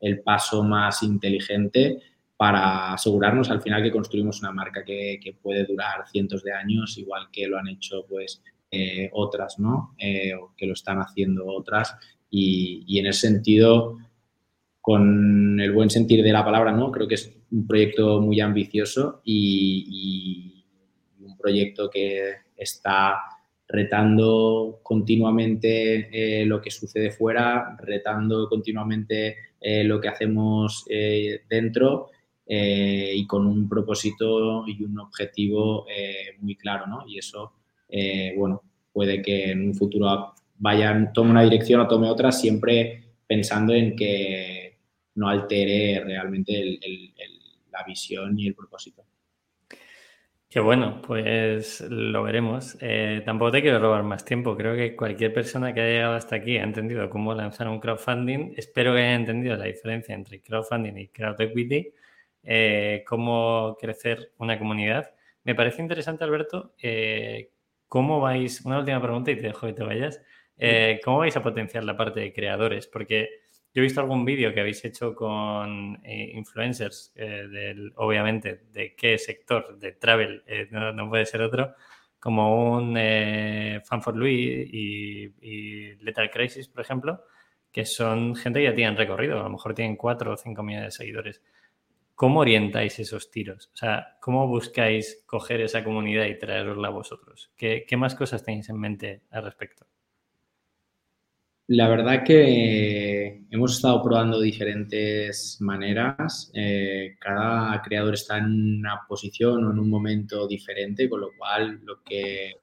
el 0.00 0.20
paso 0.20 0.62
más 0.62 1.02
inteligente 1.02 2.02
para 2.40 2.94
asegurarnos 2.94 3.50
al 3.50 3.60
final 3.60 3.82
que 3.82 3.90
construimos 3.90 4.40
una 4.40 4.50
marca 4.50 4.82
que, 4.82 5.36
puede 5.42 5.64
durar 5.64 6.08
cientos 6.10 6.42
de 6.42 6.54
años, 6.54 6.96
igual 6.96 7.28
que 7.30 7.46
lo 7.46 7.58
han 7.58 7.68
hecho 7.68 8.06
pues 8.08 8.42
eh, 8.70 9.10
otras, 9.12 9.58
¿no? 9.58 9.94
Eh, 9.98 10.32
que 10.56 10.64
lo 10.64 10.72
están 10.72 11.00
haciendo 11.00 11.46
otras. 11.46 11.94
Y, 12.30 12.98
en 12.98 13.06
ese 13.06 13.28
sentido, 13.28 13.98
con 14.80 15.58
el 15.60 15.72
buen 15.72 15.90
sentir 15.90 16.22
de 16.22 16.32
la 16.32 16.44
palabra, 16.44 16.72
¿no? 16.72 16.90
Creo 16.92 17.08
que 17.08 17.16
es 17.16 17.36
un 17.50 17.66
proyecto 17.66 18.20
muy 18.20 18.40
ambicioso 18.40 19.20
y, 19.24 20.64
un 21.20 21.36
proyecto 21.36 21.90
que 21.90 22.34
está 22.56 23.20
retando 23.68 24.80
continuamente 24.82 26.08
eh, 26.12 26.44
lo 26.44 26.60
que 26.60 26.70
sucede 26.70 27.10
fuera, 27.10 27.76
retando 27.82 28.48
continuamente 28.48 29.36
lo 29.84 30.00
que 30.00 30.08
hacemos 30.08 30.86
dentro 31.48 32.10
eh, 32.52 33.12
y 33.14 33.28
con 33.28 33.46
un 33.46 33.68
propósito 33.68 34.66
y 34.66 34.82
un 34.82 34.98
objetivo 34.98 35.86
eh, 35.88 36.34
muy 36.40 36.56
claro, 36.56 36.84
¿no? 36.88 37.04
Y 37.06 37.16
eso, 37.16 37.52
eh, 37.88 38.34
bueno, 38.36 38.64
puede 38.92 39.22
que 39.22 39.52
en 39.52 39.68
un 39.68 39.74
futuro 39.76 40.34
vayan, 40.60 41.12
tome 41.12 41.32
una 41.32 41.42
dirección 41.42 41.80
o 41.80 41.88
tome 41.88 42.08
otra, 42.08 42.30
siempre 42.30 43.16
pensando 43.26 43.72
en 43.74 43.96
que 43.96 44.78
no 45.16 45.28
altere 45.28 46.00
realmente 46.04 46.78
la 47.72 47.82
visión 47.84 48.38
y 48.38 48.46
el 48.46 48.54
propósito. 48.54 49.04
Qué 50.48 50.60
bueno, 50.60 51.00
pues 51.02 51.80
lo 51.80 52.22
veremos. 52.22 52.78
tampoco 53.24 53.52
te 53.52 53.62
quiero 53.62 53.78
robar 53.78 54.02
más 54.02 54.24
tiempo. 54.24 54.56
Creo 54.56 54.74
que 54.74 54.96
cualquier 54.96 55.32
persona 55.32 55.74
que 55.74 55.80
haya 55.80 55.92
llegado 55.92 56.14
hasta 56.14 56.36
aquí 56.36 56.56
ha 56.56 56.64
entendido 56.64 57.08
cómo 57.10 57.34
lanzar 57.34 57.68
un 57.68 57.78
crowdfunding. 57.78 58.54
Espero 58.56 58.94
que 58.94 59.00
haya 59.00 59.14
entendido 59.14 59.56
la 59.56 59.66
diferencia 59.66 60.14
entre 60.14 60.40
crowdfunding 60.40 60.96
y 60.96 61.08
crowd 61.08 61.40
equity 61.40 61.92
eh, 62.42 63.04
cómo 63.06 63.76
crecer 63.80 64.32
una 64.38 64.58
comunidad. 64.58 65.14
Me 65.44 65.54
parece 65.54 65.82
interesante, 65.82 66.24
Alberto, 66.24 66.74
eh, 66.82 67.52
cómo 67.88 68.20
vais, 68.20 68.64
una 68.64 68.78
última 68.78 69.00
pregunta 69.00 69.30
y 69.30 69.36
te 69.36 69.42
dejo 69.42 69.66
que 69.66 69.72
te 69.72 69.82
vayas, 69.82 70.22
eh, 70.60 71.00
¿cómo 71.04 71.18
vais 71.18 71.36
a 71.36 71.42
potenciar 71.42 71.84
la 71.84 71.96
parte 71.96 72.20
de 72.20 72.32
creadores? 72.32 72.86
Porque 72.86 73.28
yo 73.72 73.80
he 73.80 73.82
visto 73.82 74.00
algún 74.00 74.24
vídeo 74.24 74.52
que 74.52 74.60
habéis 74.60 74.84
hecho 74.84 75.14
con 75.14 76.00
influencers, 76.04 77.12
del, 77.14 77.92
obviamente, 77.96 78.62
de 78.72 78.94
qué 78.94 79.16
sector, 79.16 79.78
de 79.78 79.92
travel, 79.92 80.42
no, 80.70 81.08
puede 81.08 81.24
ser 81.24 81.42
otro, 81.42 81.74
como 82.20 82.74
un 82.76 82.94
eh, 82.98 83.80
Fan 83.84 84.02
for 84.02 84.14
Louis 84.14 84.68
y, 84.72 85.34
y, 85.40 85.94
Lethal 85.96 86.30
Crisis, 86.30 86.68
por 86.68 86.82
ejemplo, 86.82 87.24
que 87.72 87.86
son 87.86 88.36
gente 88.36 88.60
que 88.60 88.66
ya 88.66 88.74
tienen 88.74 88.96
recorrido, 88.96 89.40
a 89.40 89.44
lo 89.44 89.50
mejor 89.50 89.74
tienen 89.74 89.96
4 89.96 90.32
o 90.32 90.36
5 90.36 90.62
millones 90.62 90.88
de 90.88 90.98
seguidores. 90.98 91.42
¿Cómo 92.14 92.40
orientáis 92.40 92.98
esos 92.98 93.30
tiros? 93.30 93.70
O 93.72 93.76
sea, 93.76 94.18
¿cómo 94.20 94.46
buscáis 94.46 95.22
coger 95.26 95.62
esa 95.62 95.82
comunidad 95.82 96.26
y 96.26 96.38
traerosla 96.38 96.88
a 96.88 96.90
vosotros? 96.90 97.50
¿Qué, 97.56 97.86
qué 97.88 97.96
más 97.96 98.14
cosas 98.14 98.44
tenéis 98.44 98.68
en 98.68 98.78
mente 98.78 99.22
al 99.30 99.44
respecto? 99.44 99.86
La 101.72 101.86
verdad 101.86 102.24
que 102.24 103.42
hemos 103.48 103.76
estado 103.76 104.02
probando 104.02 104.40
diferentes 104.40 105.56
maneras. 105.60 106.50
Eh, 106.52 107.14
cada 107.20 107.80
creador 107.80 108.14
está 108.14 108.38
en 108.38 108.80
una 108.80 109.02
posición 109.06 109.64
o 109.64 109.70
en 109.70 109.78
un 109.78 109.88
momento 109.88 110.48
diferente, 110.48 111.08
con 111.08 111.20
lo 111.20 111.30
cual 111.38 111.78
lo 111.84 112.02
que 112.02 112.56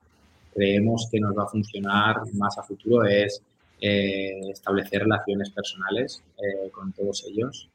creemos 0.53 1.07
que 1.09 1.21
nos 1.21 1.37
va 1.37 1.43
a 1.43 1.47
funcionar 1.47 2.17
más 2.33 2.57
a 2.57 2.63
futuro 2.63 3.05
es 3.05 3.41
eh, 3.79 4.41
establecer 4.51 5.03
relaciones 5.03 5.51
personales 5.51 6.21
eh, 6.37 6.69
con 6.71 6.91
todos 6.91 7.25
ellos. 7.29 7.69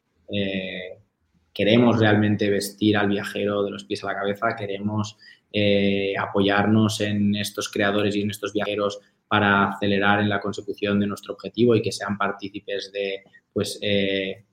queremos 1.55 1.99
realmente 1.99 2.51
vestir 2.51 2.95
al 2.99 3.09
viajero 3.09 3.63
de 3.65 3.71
los 3.71 3.85
pies 3.85 4.05
a 4.05 4.09
la 4.09 4.17
cabeza, 4.17 4.55
queremos 4.55 5.17
apoyarnos 6.19 7.01
en 7.01 7.35
estos 7.37 7.71
creadores 7.71 8.17
y 8.17 8.21
en 8.23 8.31
estos 8.31 8.53
viajeros 8.53 9.01
para 9.33 9.71
acelerar 9.71 10.21
en 10.21 10.29
la 10.29 10.43
consecución 10.43 11.01
de 11.01 11.07
nuestro 11.07 11.33
objetivo 11.33 11.75
y 11.75 11.81
que 11.81 11.91
sean 11.91 12.19
partícipes 12.19 12.93
de 12.93 13.23
pues, 13.51 13.79
eh, 13.81 14.45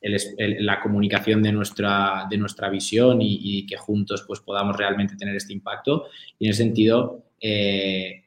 la 0.00 0.80
comunicación 0.80 1.42
de 1.42 1.52
nuestra, 1.52 2.26
de 2.30 2.38
nuestra 2.38 2.70
visión 2.70 3.18
y, 3.20 3.66
que 3.66 3.76
juntos 3.76 4.24
pues, 4.26 4.40
podamos 4.40 4.74
realmente 4.74 5.16
tener 5.16 5.36
este 5.36 5.52
impacto. 5.52 6.06
Y 6.38 6.46
en 6.46 6.50
ese 6.52 6.62
sentido, 6.62 7.24
eh, 7.38 8.24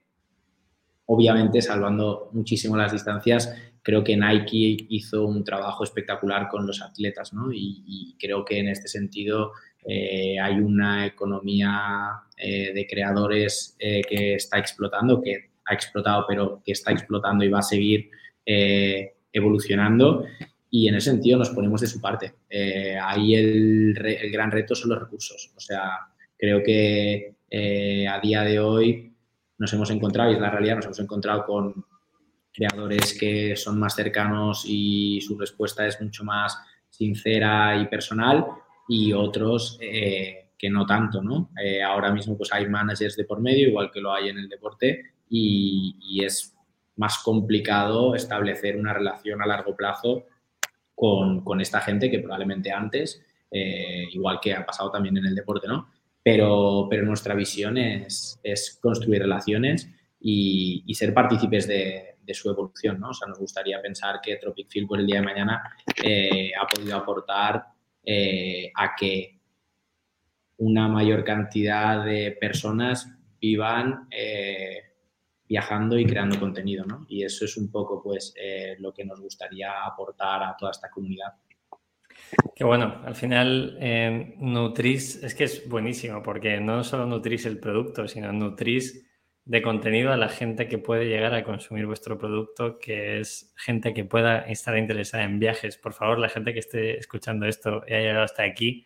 obviamente, 1.07 1.59
salvando 1.59 2.29
muchísimo 2.33 2.77
las 2.77 2.91
distancias, 2.91 3.51
creo 3.81 4.03
que 4.03 4.15
Nike 4.15 4.85
hizo 4.89 5.25
un 5.25 5.43
trabajo 5.43 5.83
espectacular 5.83 6.49
con 6.49 6.67
los 6.67 6.83
atletas, 6.83 7.33
¿no? 7.33 7.51
Y, 7.51 8.15
creo 8.19 8.45
que 8.45 8.59
en 8.59 8.67
este 8.67 8.87
sentido 8.87 9.53
eh, 9.83 10.39
hay 10.39 10.59
una 10.59 11.07
economía 11.07 12.21
de 12.37 12.87
creadores 12.89 13.75
que 13.77 14.35
está 14.35 14.59
explotando, 14.59 15.21
que 15.21 15.48
ha 15.69 15.73
explotado, 15.73 16.25
pero 16.27 16.61
que 16.65 16.71
está 16.71 16.91
explotando 16.91 17.45
y 17.45 17.49
va 17.49 17.59
a 17.59 17.63
seguir 17.63 18.09
eh, 18.45 19.13
evolucionando. 19.31 20.25
Y 20.71 20.87
en 20.87 20.95
ese 20.95 21.11
sentido 21.11 21.37
nos 21.37 21.51
ponemos 21.51 21.81
de 21.81 21.87
su 21.87 22.01
parte. 22.01 22.33
Eh, 22.49 22.97
ahí 23.01 23.35
el, 23.35 23.93
gran 24.31 24.51
reto 24.51 24.75
son 24.75 24.89
los 24.89 24.99
recursos. 24.99 25.51
O 25.55 25.59
sea, 25.59 25.91
creo 26.37 26.63
que 26.63 27.35
eh, 27.49 28.07
a 28.07 28.19
día 28.19 28.43
de 28.43 28.59
hoy 28.59 29.13
nos 29.57 29.71
hemos 29.73 29.89
encontrado, 29.91 30.31
y 30.31 30.35
es 30.35 30.41
la 30.41 30.49
realidad, 30.49 30.77
nos 30.77 30.85
hemos 30.85 30.99
encontrado 30.99 31.45
con 31.45 31.85
creadores 32.51 33.17
que 33.17 33.55
son 33.55 33.79
más 33.79 33.95
cercanos 33.95 34.65
y 34.67 35.21
su 35.21 35.37
respuesta 35.37 35.85
es 35.85 36.01
mucho 36.01 36.23
más 36.23 36.57
sincera 36.89 37.79
y 37.79 37.87
personal 37.87 38.45
y 38.87 39.13
otros 39.13 39.77
que 39.79 40.69
no 40.69 40.85
tanto, 40.85 41.21
¿no? 41.21 41.51
ahora 41.85 42.11
mismo 42.11 42.35
pues 42.35 42.51
hay 42.51 42.67
managers 42.67 43.15
de 43.15 43.23
por 43.23 43.39
medio, 43.39 43.69
igual 43.69 43.91
que 43.91 44.01
lo 44.01 44.11
hay 44.11 44.29
en 44.29 44.39
el 44.39 44.49
deporte, 44.49 45.13
y, 45.29 46.23
es 46.23 46.55
más 46.95 47.19
complicado 47.19 48.15
establecer 48.15 48.75
una 48.77 48.93
relación 48.93 49.41
a 49.41 49.45
largo 49.45 49.75
plazo 49.75 50.25
con, 50.93 51.43
con 51.45 51.61
esta 51.61 51.79
gente 51.79 52.11
que 52.11 52.19
probablemente 52.19 52.71
antes, 52.71 53.23
eh, 53.49 54.05
igual 54.11 54.39
que 54.41 54.53
ha 54.53 54.65
pasado 54.65 54.91
también 54.91 55.17
en 55.17 55.25
el 55.25 55.35
deporte, 55.35 55.67
¿no? 55.67 55.89
Pero, 56.21 56.87
pero 56.89 57.05
nuestra 57.05 57.33
visión 57.35 57.77
es, 57.77 58.39
es 58.43 58.77
construir 58.81 59.21
relaciones 59.21 59.89
y, 60.19 60.93
ser 60.93 61.13
partícipes 61.13 61.67
de, 61.67 62.15
de, 62.21 62.33
su 62.33 62.49
evolución, 62.49 62.99
¿no? 62.99 63.09
O 63.09 63.13
sea, 63.13 63.27
nos 63.29 63.39
gustaría 63.39 63.81
pensar 63.81 64.19
que 64.21 64.35
Tropic 64.35 64.67
Field 64.69 64.87
por 64.87 64.99
el 64.99 65.07
día 65.07 65.21
de 65.21 65.25
mañana 65.25 65.63
eh, 66.03 66.51
ha 66.59 66.67
podido 66.67 66.97
aportar 66.97 67.63
eh, 68.03 68.71
a 68.75 68.95
que 68.95 69.39
una 70.57 70.89
mayor 70.89 71.23
cantidad 71.23 72.03
de 72.03 72.37
personas 72.39 73.07
vivan 73.39 74.07
viajando 75.49 75.97
y 75.97 76.05
creando 76.05 76.39
contenido, 76.39 76.85
¿no? 76.85 77.07
Y 77.09 77.23
eso 77.23 77.43
es 77.43 77.57
un 77.57 77.71
poco, 77.71 78.03
pues, 78.03 78.33
eh, 78.39 78.75
lo 78.77 78.93
que 78.93 79.03
nos 79.03 79.19
gustaría 79.19 79.83
aportar 79.83 80.43
a 80.43 80.55
toda 80.55 80.71
esta 80.71 80.91
comunidad. 80.91 81.33
Qué 82.55 82.63
bueno, 82.63 83.01
al 83.03 83.15
final 83.15 83.75
eh, 83.79 84.35
nutrís, 84.37 85.23
es 85.23 85.33
que 85.33 85.45
es 85.45 85.67
buenísimo 85.67 86.21
porque 86.21 86.59
no 86.59 86.83
solo 86.83 87.07
nutrís 87.07 87.47
el 87.47 87.59
producto, 87.59 88.07
sino 88.07 88.31
nutrís 88.31 89.07
de 89.45 89.63
contenido 89.63 90.11
a 90.11 90.17
la 90.17 90.29
gente 90.29 90.67
que 90.67 90.77
puede 90.77 91.05
llegar 91.05 91.33
a 91.33 91.43
consumir 91.43 91.87
vuestro 91.87 92.19
producto, 92.19 92.77
que 92.77 93.19
es 93.19 93.51
gente 93.57 93.95
que 93.95 94.05
pueda 94.05 94.41
estar 94.41 94.77
interesada 94.77 95.23
en 95.23 95.39
viajes. 95.39 95.77
Por 95.77 95.93
favor, 95.93 96.19
la 96.19 96.29
gente 96.29 96.53
que 96.53 96.59
esté 96.59 96.99
escuchando 96.99 97.47
esto 97.47 97.81
y 97.87 97.93
haya 97.93 98.09
llegado 98.09 98.25
hasta 98.25 98.43
aquí, 98.43 98.85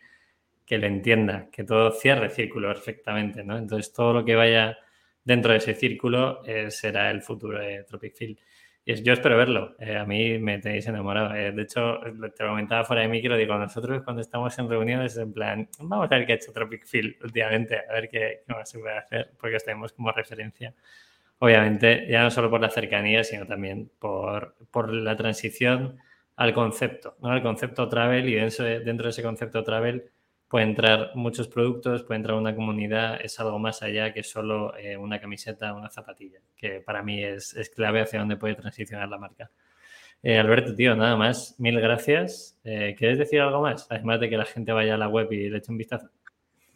que 0.64 0.78
lo 0.78 0.86
entienda, 0.86 1.50
que 1.52 1.64
todo 1.64 1.90
cierre 1.90 2.30
círculo 2.30 2.68
perfectamente, 2.68 3.44
¿no? 3.44 3.58
Entonces, 3.58 3.92
todo 3.92 4.14
lo 4.14 4.24
que 4.24 4.34
vaya 4.36 4.78
dentro 5.24 5.52
de 5.52 5.58
ese 5.58 5.74
círculo 5.74 6.44
eh, 6.44 6.70
será 6.70 7.10
el 7.10 7.22
futuro 7.22 7.58
de 7.58 7.84
Tropic 7.84 8.14
Field. 8.14 8.38
Y 8.86 9.02
yo 9.02 9.14
espero 9.14 9.38
verlo. 9.38 9.74
Eh, 9.78 9.96
a 9.96 10.04
mí 10.04 10.38
me 10.38 10.58
tenéis 10.58 10.86
enamorado. 10.86 11.34
Eh, 11.34 11.52
de 11.52 11.62
hecho, 11.62 12.00
te 12.02 12.42
lo 12.44 12.50
comentaba 12.50 12.84
fuera 12.84 13.02
de 13.02 13.08
micro, 13.08 13.34
digo, 13.36 13.56
nosotros 13.56 14.02
cuando 14.02 14.20
estamos 14.20 14.56
en 14.58 14.68
reuniones, 14.68 15.16
en 15.16 15.32
plan, 15.32 15.68
vamos 15.80 16.12
a 16.12 16.16
ver 16.16 16.26
qué 16.26 16.32
ha 16.34 16.36
hecho 16.36 16.52
Tropic 16.52 16.86
Field 16.86 17.16
últimamente, 17.24 17.78
a 17.78 17.92
ver 17.94 18.10
qué, 18.10 18.42
más 18.48 18.68
se 18.68 18.78
puede 18.78 18.98
hacer, 18.98 19.32
porque 19.40 19.56
os 19.56 19.64
tenemos 19.64 19.92
como 19.94 20.12
referencia. 20.12 20.74
Obviamente, 21.38 22.06
ya 22.08 22.22
no 22.22 22.30
solo 22.30 22.50
por 22.50 22.60
la 22.60 22.70
cercanía, 22.70 23.24
sino 23.24 23.46
también 23.46 23.90
por, 23.98 24.54
por 24.70 24.92
la 24.92 25.16
transición 25.16 25.98
al 26.36 26.52
concepto, 26.52 27.16
¿no? 27.22 27.30
al 27.30 27.42
concepto 27.42 27.88
travel 27.88 28.28
y 28.28 28.34
dentro 28.34 28.64
de, 28.64 28.80
dentro 28.80 29.04
de 29.04 29.10
ese 29.10 29.22
concepto 29.22 29.64
travel 29.64 30.10
puede 30.48 30.66
entrar 30.66 31.10
muchos 31.14 31.48
productos, 31.48 32.02
puede 32.02 32.18
entrar 32.18 32.36
una 32.36 32.54
comunidad, 32.54 33.20
es 33.20 33.38
algo 33.40 33.58
más 33.58 33.82
allá 33.82 34.12
que 34.12 34.22
solo 34.22 34.76
eh, 34.76 34.96
una 34.96 35.20
camiseta, 35.20 35.74
una 35.74 35.90
zapatilla, 35.90 36.38
que 36.56 36.80
para 36.80 37.02
mí 37.02 37.22
es, 37.22 37.54
clave 37.74 38.00
hacia 38.00 38.20
dónde 38.20 38.36
puede 38.36 38.54
transicionar 38.54 39.08
la 39.08 39.18
marca. 39.18 39.50
Eh, 40.22 40.38
Alberto, 40.38 40.74
tío, 40.74 40.96
nada 40.96 41.16
más, 41.16 41.54
mil 41.58 41.78
gracias. 41.80 42.58
Eh, 42.64 42.94
¿Quieres 42.96 43.18
decir 43.18 43.40
algo 43.40 43.60
más? 43.60 43.86
Además 43.90 44.20
de 44.20 44.30
que 44.30 44.38
la 44.38 44.46
gente 44.46 44.72
vaya 44.72 44.94
a 44.94 44.98
la 44.98 45.08
web 45.08 45.30
y 45.32 45.50
le 45.50 45.58
eche 45.58 45.70
un 45.70 45.78
vistazo. 45.78 46.08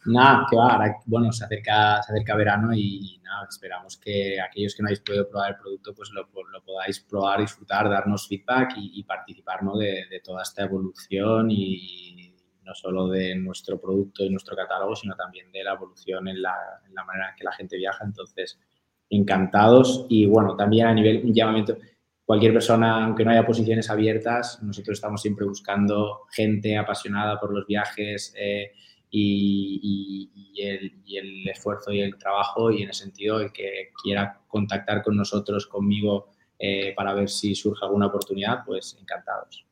Nada, 0.05 0.47
que 0.49 0.57
va, 0.57 0.97
bueno, 1.07 1.33
se 1.33 1.45
acerca, 1.45 2.03
se 2.03 2.13
acerca 2.13 2.37
verano 2.37 2.75
y 2.75 3.21
nada, 3.23 3.47
esperamos 3.49 3.97
que 3.97 4.41
aquellos 4.41 4.75
que 4.75 4.83
no 4.83 4.89
hayáis 4.89 5.01
podido 5.01 5.29
probar 5.29 5.51
el 5.51 5.57
producto, 5.57 5.95
pues 5.95 6.11
lo, 6.11 6.29
podáis 6.63 7.01
probar, 7.01 7.41
disfrutar, 7.41 7.89
darnos 7.89 8.27
feedback 8.27 8.73
y, 8.77 9.03
participar 9.05 9.61
de, 9.79 10.07
de, 10.09 10.21
toda 10.21 10.43
esta 10.43 10.65
evolución 10.65 11.51
y 11.51 12.28
no 12.69 12.75
solo 12.75 13.09
de 13.09 13.35
nuestro 13.35 13.81
producto 13.81 14.23
y 14.23 14.31
nuestro 14.31 14.55
catálogo, 14.55 14.95
sino 14.95 15.17
también 15.17 15.51
de 15.51 15.65
la 15.65 15.73
evolución 15.73 16.29
en 16.29 16.43
la, 16.43 16.55
manera 17.07 17.31
en 17.31 17.37
que 17.37 17.45
la 17.45 17.53
gente 17.53 17.79
viaja. 17.79 18.05
Entonces, 18.05 18.61
encantados. 19.09 20.05
Y 20.11 20.27
bueno, 20.27 20.55
también 20.55 20.87
a 20.87 20.95
nivel 20.95 21.23
un 21.25 21.33
llamamiento, 21.33 21.79
cualquier 22.27 22.53
persona, 22.53 23.07
aunque 23.07 23.25
no 23.25 23.31
haya 23.31 23.47
posiciones 23.47 23.89
abiertas, 23.89 24.63
nosotros 24.63 24.99
estamos 24.99 25.23
siempre 25.23 25.47
buscando 25.47 26.27
gente 26.31 26.77
apasionada 26.77 27.41
por 27.41 27.55
los 27.55 27.67
viajes 27.67 28.35
eh, 28.37 28.73
y, 29.11 30.31
el, 30.59 31.49
esfuerzo 31.49 31.91
y 31.91 32.03
el 32.03 32.19
trabajo. 32.19 32.71
Y 32.71 32.83
en 32.83 32.91
ese 32.91 33.05
sentido, 33.05 33.41
el 33.41 33.51
que 33.51 33.93
quiera 34.03 34.43
contactar 34.47 35.03
con 35.03 35.17
nosotros, 35.17 35.67
conmigo, 35.67 36.29
eh, 36.59 36.93
para 36.95 37.15
ver 37.15 37.31
si 37.31 37.55
surge 37.55 37.83
alguna 37.83 38.09
oportunidad, 38.09 38.63
pues 38.67 38.99
encantados. 39.01 39.68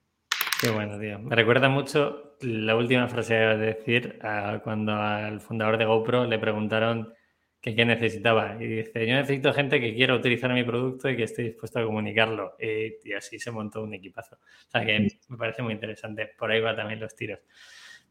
Qué 0.61 0.71
bueno, 0.71 0.99
tío. 0.99 1.19
Me 1.19 1.37
recuerda 1.37 1.69
mucho 1.69 2.37
la 2.41 2.77
última 2.77 3.09
frase 3.09 3.35
que 3.35 3.45
a 3.45 3.57
decir 3.57 4.19
cuando 4.65 4.93
al 4.95 5.41
fundador 5.41 5.77
de 5.77 5.85
GoPro 5.85 6.25
le 6.25 6.39
preguntaron 6.39 7.13
que 7.61 7.75
qué 7.75 7.85
necesitaba. 7.85 8.57
Y 8.59 8.67
dice, 8.67 9.07
yo 9.07 9.15
necesito 9.17 9.53
gente 9.53 9.81
que 9.81 9.95
quiera 9.95 10.15
utilizar 10.15 10.53
mi 10.55 10.65
producto 10.65 11.11
y 11.11 11.17
que 11.17 11.25
esté 11.25 11.43
dispuesto 11.43 11.79
a 11.79 11.85
comunicarlo. 11.85 12.57
Y, 12.59 13.13
así 13.13 13.39
se 13.39 13.51
montó 13.51 13.83
un 13.83 13.93
equipazo. 13.93 14.37
O 14.37 14.71
sea 14.71 14.85
que 14.85 15.09
me 15.29 15.37
parece 15.37 15.63
muy 15.63 15.75
interesante. 15.75 16.31
Por 16.39 16.51
ahí 16.51 16.61
va 16.61 16.75
también 16.75 17.01
los 17.01 17.15
tiros. 17.15 17.41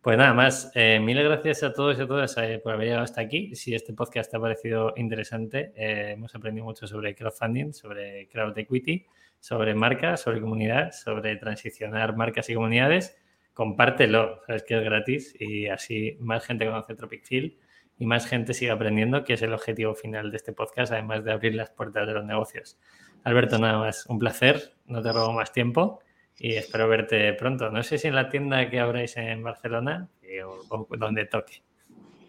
Pues 0.01 0.17
nada 0.17 0.35
más, 0.35 0.71
eh, 0.75 0.99
mil 0.99 1.23
gracias 1.23 1.63
a 1.63 1.73
todos 1.73 1.97
y 1.97 2.01
a 2.01 2.07
todas 2.07 2.37
eh, 2.37 2.59
por 2.63 2.73
haber 2.73 2.85
llegado 2.85 3.05
hasta 3.05 3.21
aquí. 3.21 3.55
Si 3.55 3.73
este 3.73 3.93
podcast 3.93 4.29
te 4.29 4.37
ha 4.37 4.39
parecido 4.39 4.93
interesante, 4.97 5.73
eh, 5.75 6.11
hemos 6.11 6.35
aprendido 6.35 6.65
mucho 6.65 6.85
sobre 6.85 7.15
crowdfunding, 7.15 7.73
sobre 7.73 8.27
crowd 8.27 8.55
equity 8.55 9.07
sobre 9.45 9.75
marcas, 9.75 10.21
sobre 10.21 10.41
comunidad, 10.41 10.91
sobre 10.91 11.35
transicionar 11.35 12.15
marcas 12.15 12.49
y 12.49 12.55
comunidades, 12.55 13.15
compártelo, 13.53 14.41
sabes 14.47 14.63
que 14.63 14.75
es 14.75 14.83
gratis 14.83 15.35
y 15.39 15.67
así 15.67 16.17
más 16.19 16.43
gente 16.43 16.65
conoce 16.65 16.95
Tropic 16.95 17.23
Field 17.23 17.53
y 17.99 18.07
más 18.07 18.25
gente 18.25 18.55
sigue 18.55 18.71
aprendiendo, 18.71 19.23
que 19.23 19.33
es 19.33 19.43
el 19.43 19.53
objetivo 19.53 19.93
final 19.93 20.31
de 20.31 20.37
este 20.37 20.51
podcast, 20.51 20.91
además 20.91 21.23
de 21.23 21.31
abrir 21.31 21.53
las 21.53 21.69
puertas 21.69 22.07
de 22.07 22.13
los 22.13 22.25
negocios. 22.25 22.79
Alberto, 23.23 23.59
nada 23.59 23.77
más, 23.77 24.07
un 24.07 24.17
placer, 24.17 24.73
no 24.87 25.03
te 25.03 25.11
robo 25.11 25.31
más 25.31 25.51
tiempo 25.51 25.99
y 26.39 26.55
espero 26.55 26.87
verte 26.87 27.31
pronto. 27.33 27.69
No 27.69 27.83
sé 27.83 27.99
si 27.99 28.07
en 28.07 28.15
la 28.15 28.29
tienda 28.29 28.67
que 28.71 28.79
abráis 28.79 29.15
en 29.15 29.43
Barcelona 29.43 30.09
eh, 30.23 30.41
o 30.43 30.87
donde 30.97 31.25
toque. 31.25 31.61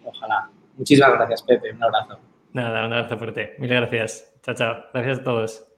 Ojalá. 0.05 0.51
Muchísimas 0.77 1.15
gracias, 1.15 1.43
Pepe. 1.45 1.73
Un 1.73 1.83
abrazo. 1.83 2.21
Nada, 2.53 2.87
un 2.87 2.93
abrazo 2.93 3.17
fuerte. 3.17 3.55
Mil 3.59 3.71
gracias. 3.71 4.35
Chao, 4.43 4.55
chao. 4.55 4.85
Gracias 4.93 5.21
a 5.21 5.23
todos. 5.25 5.76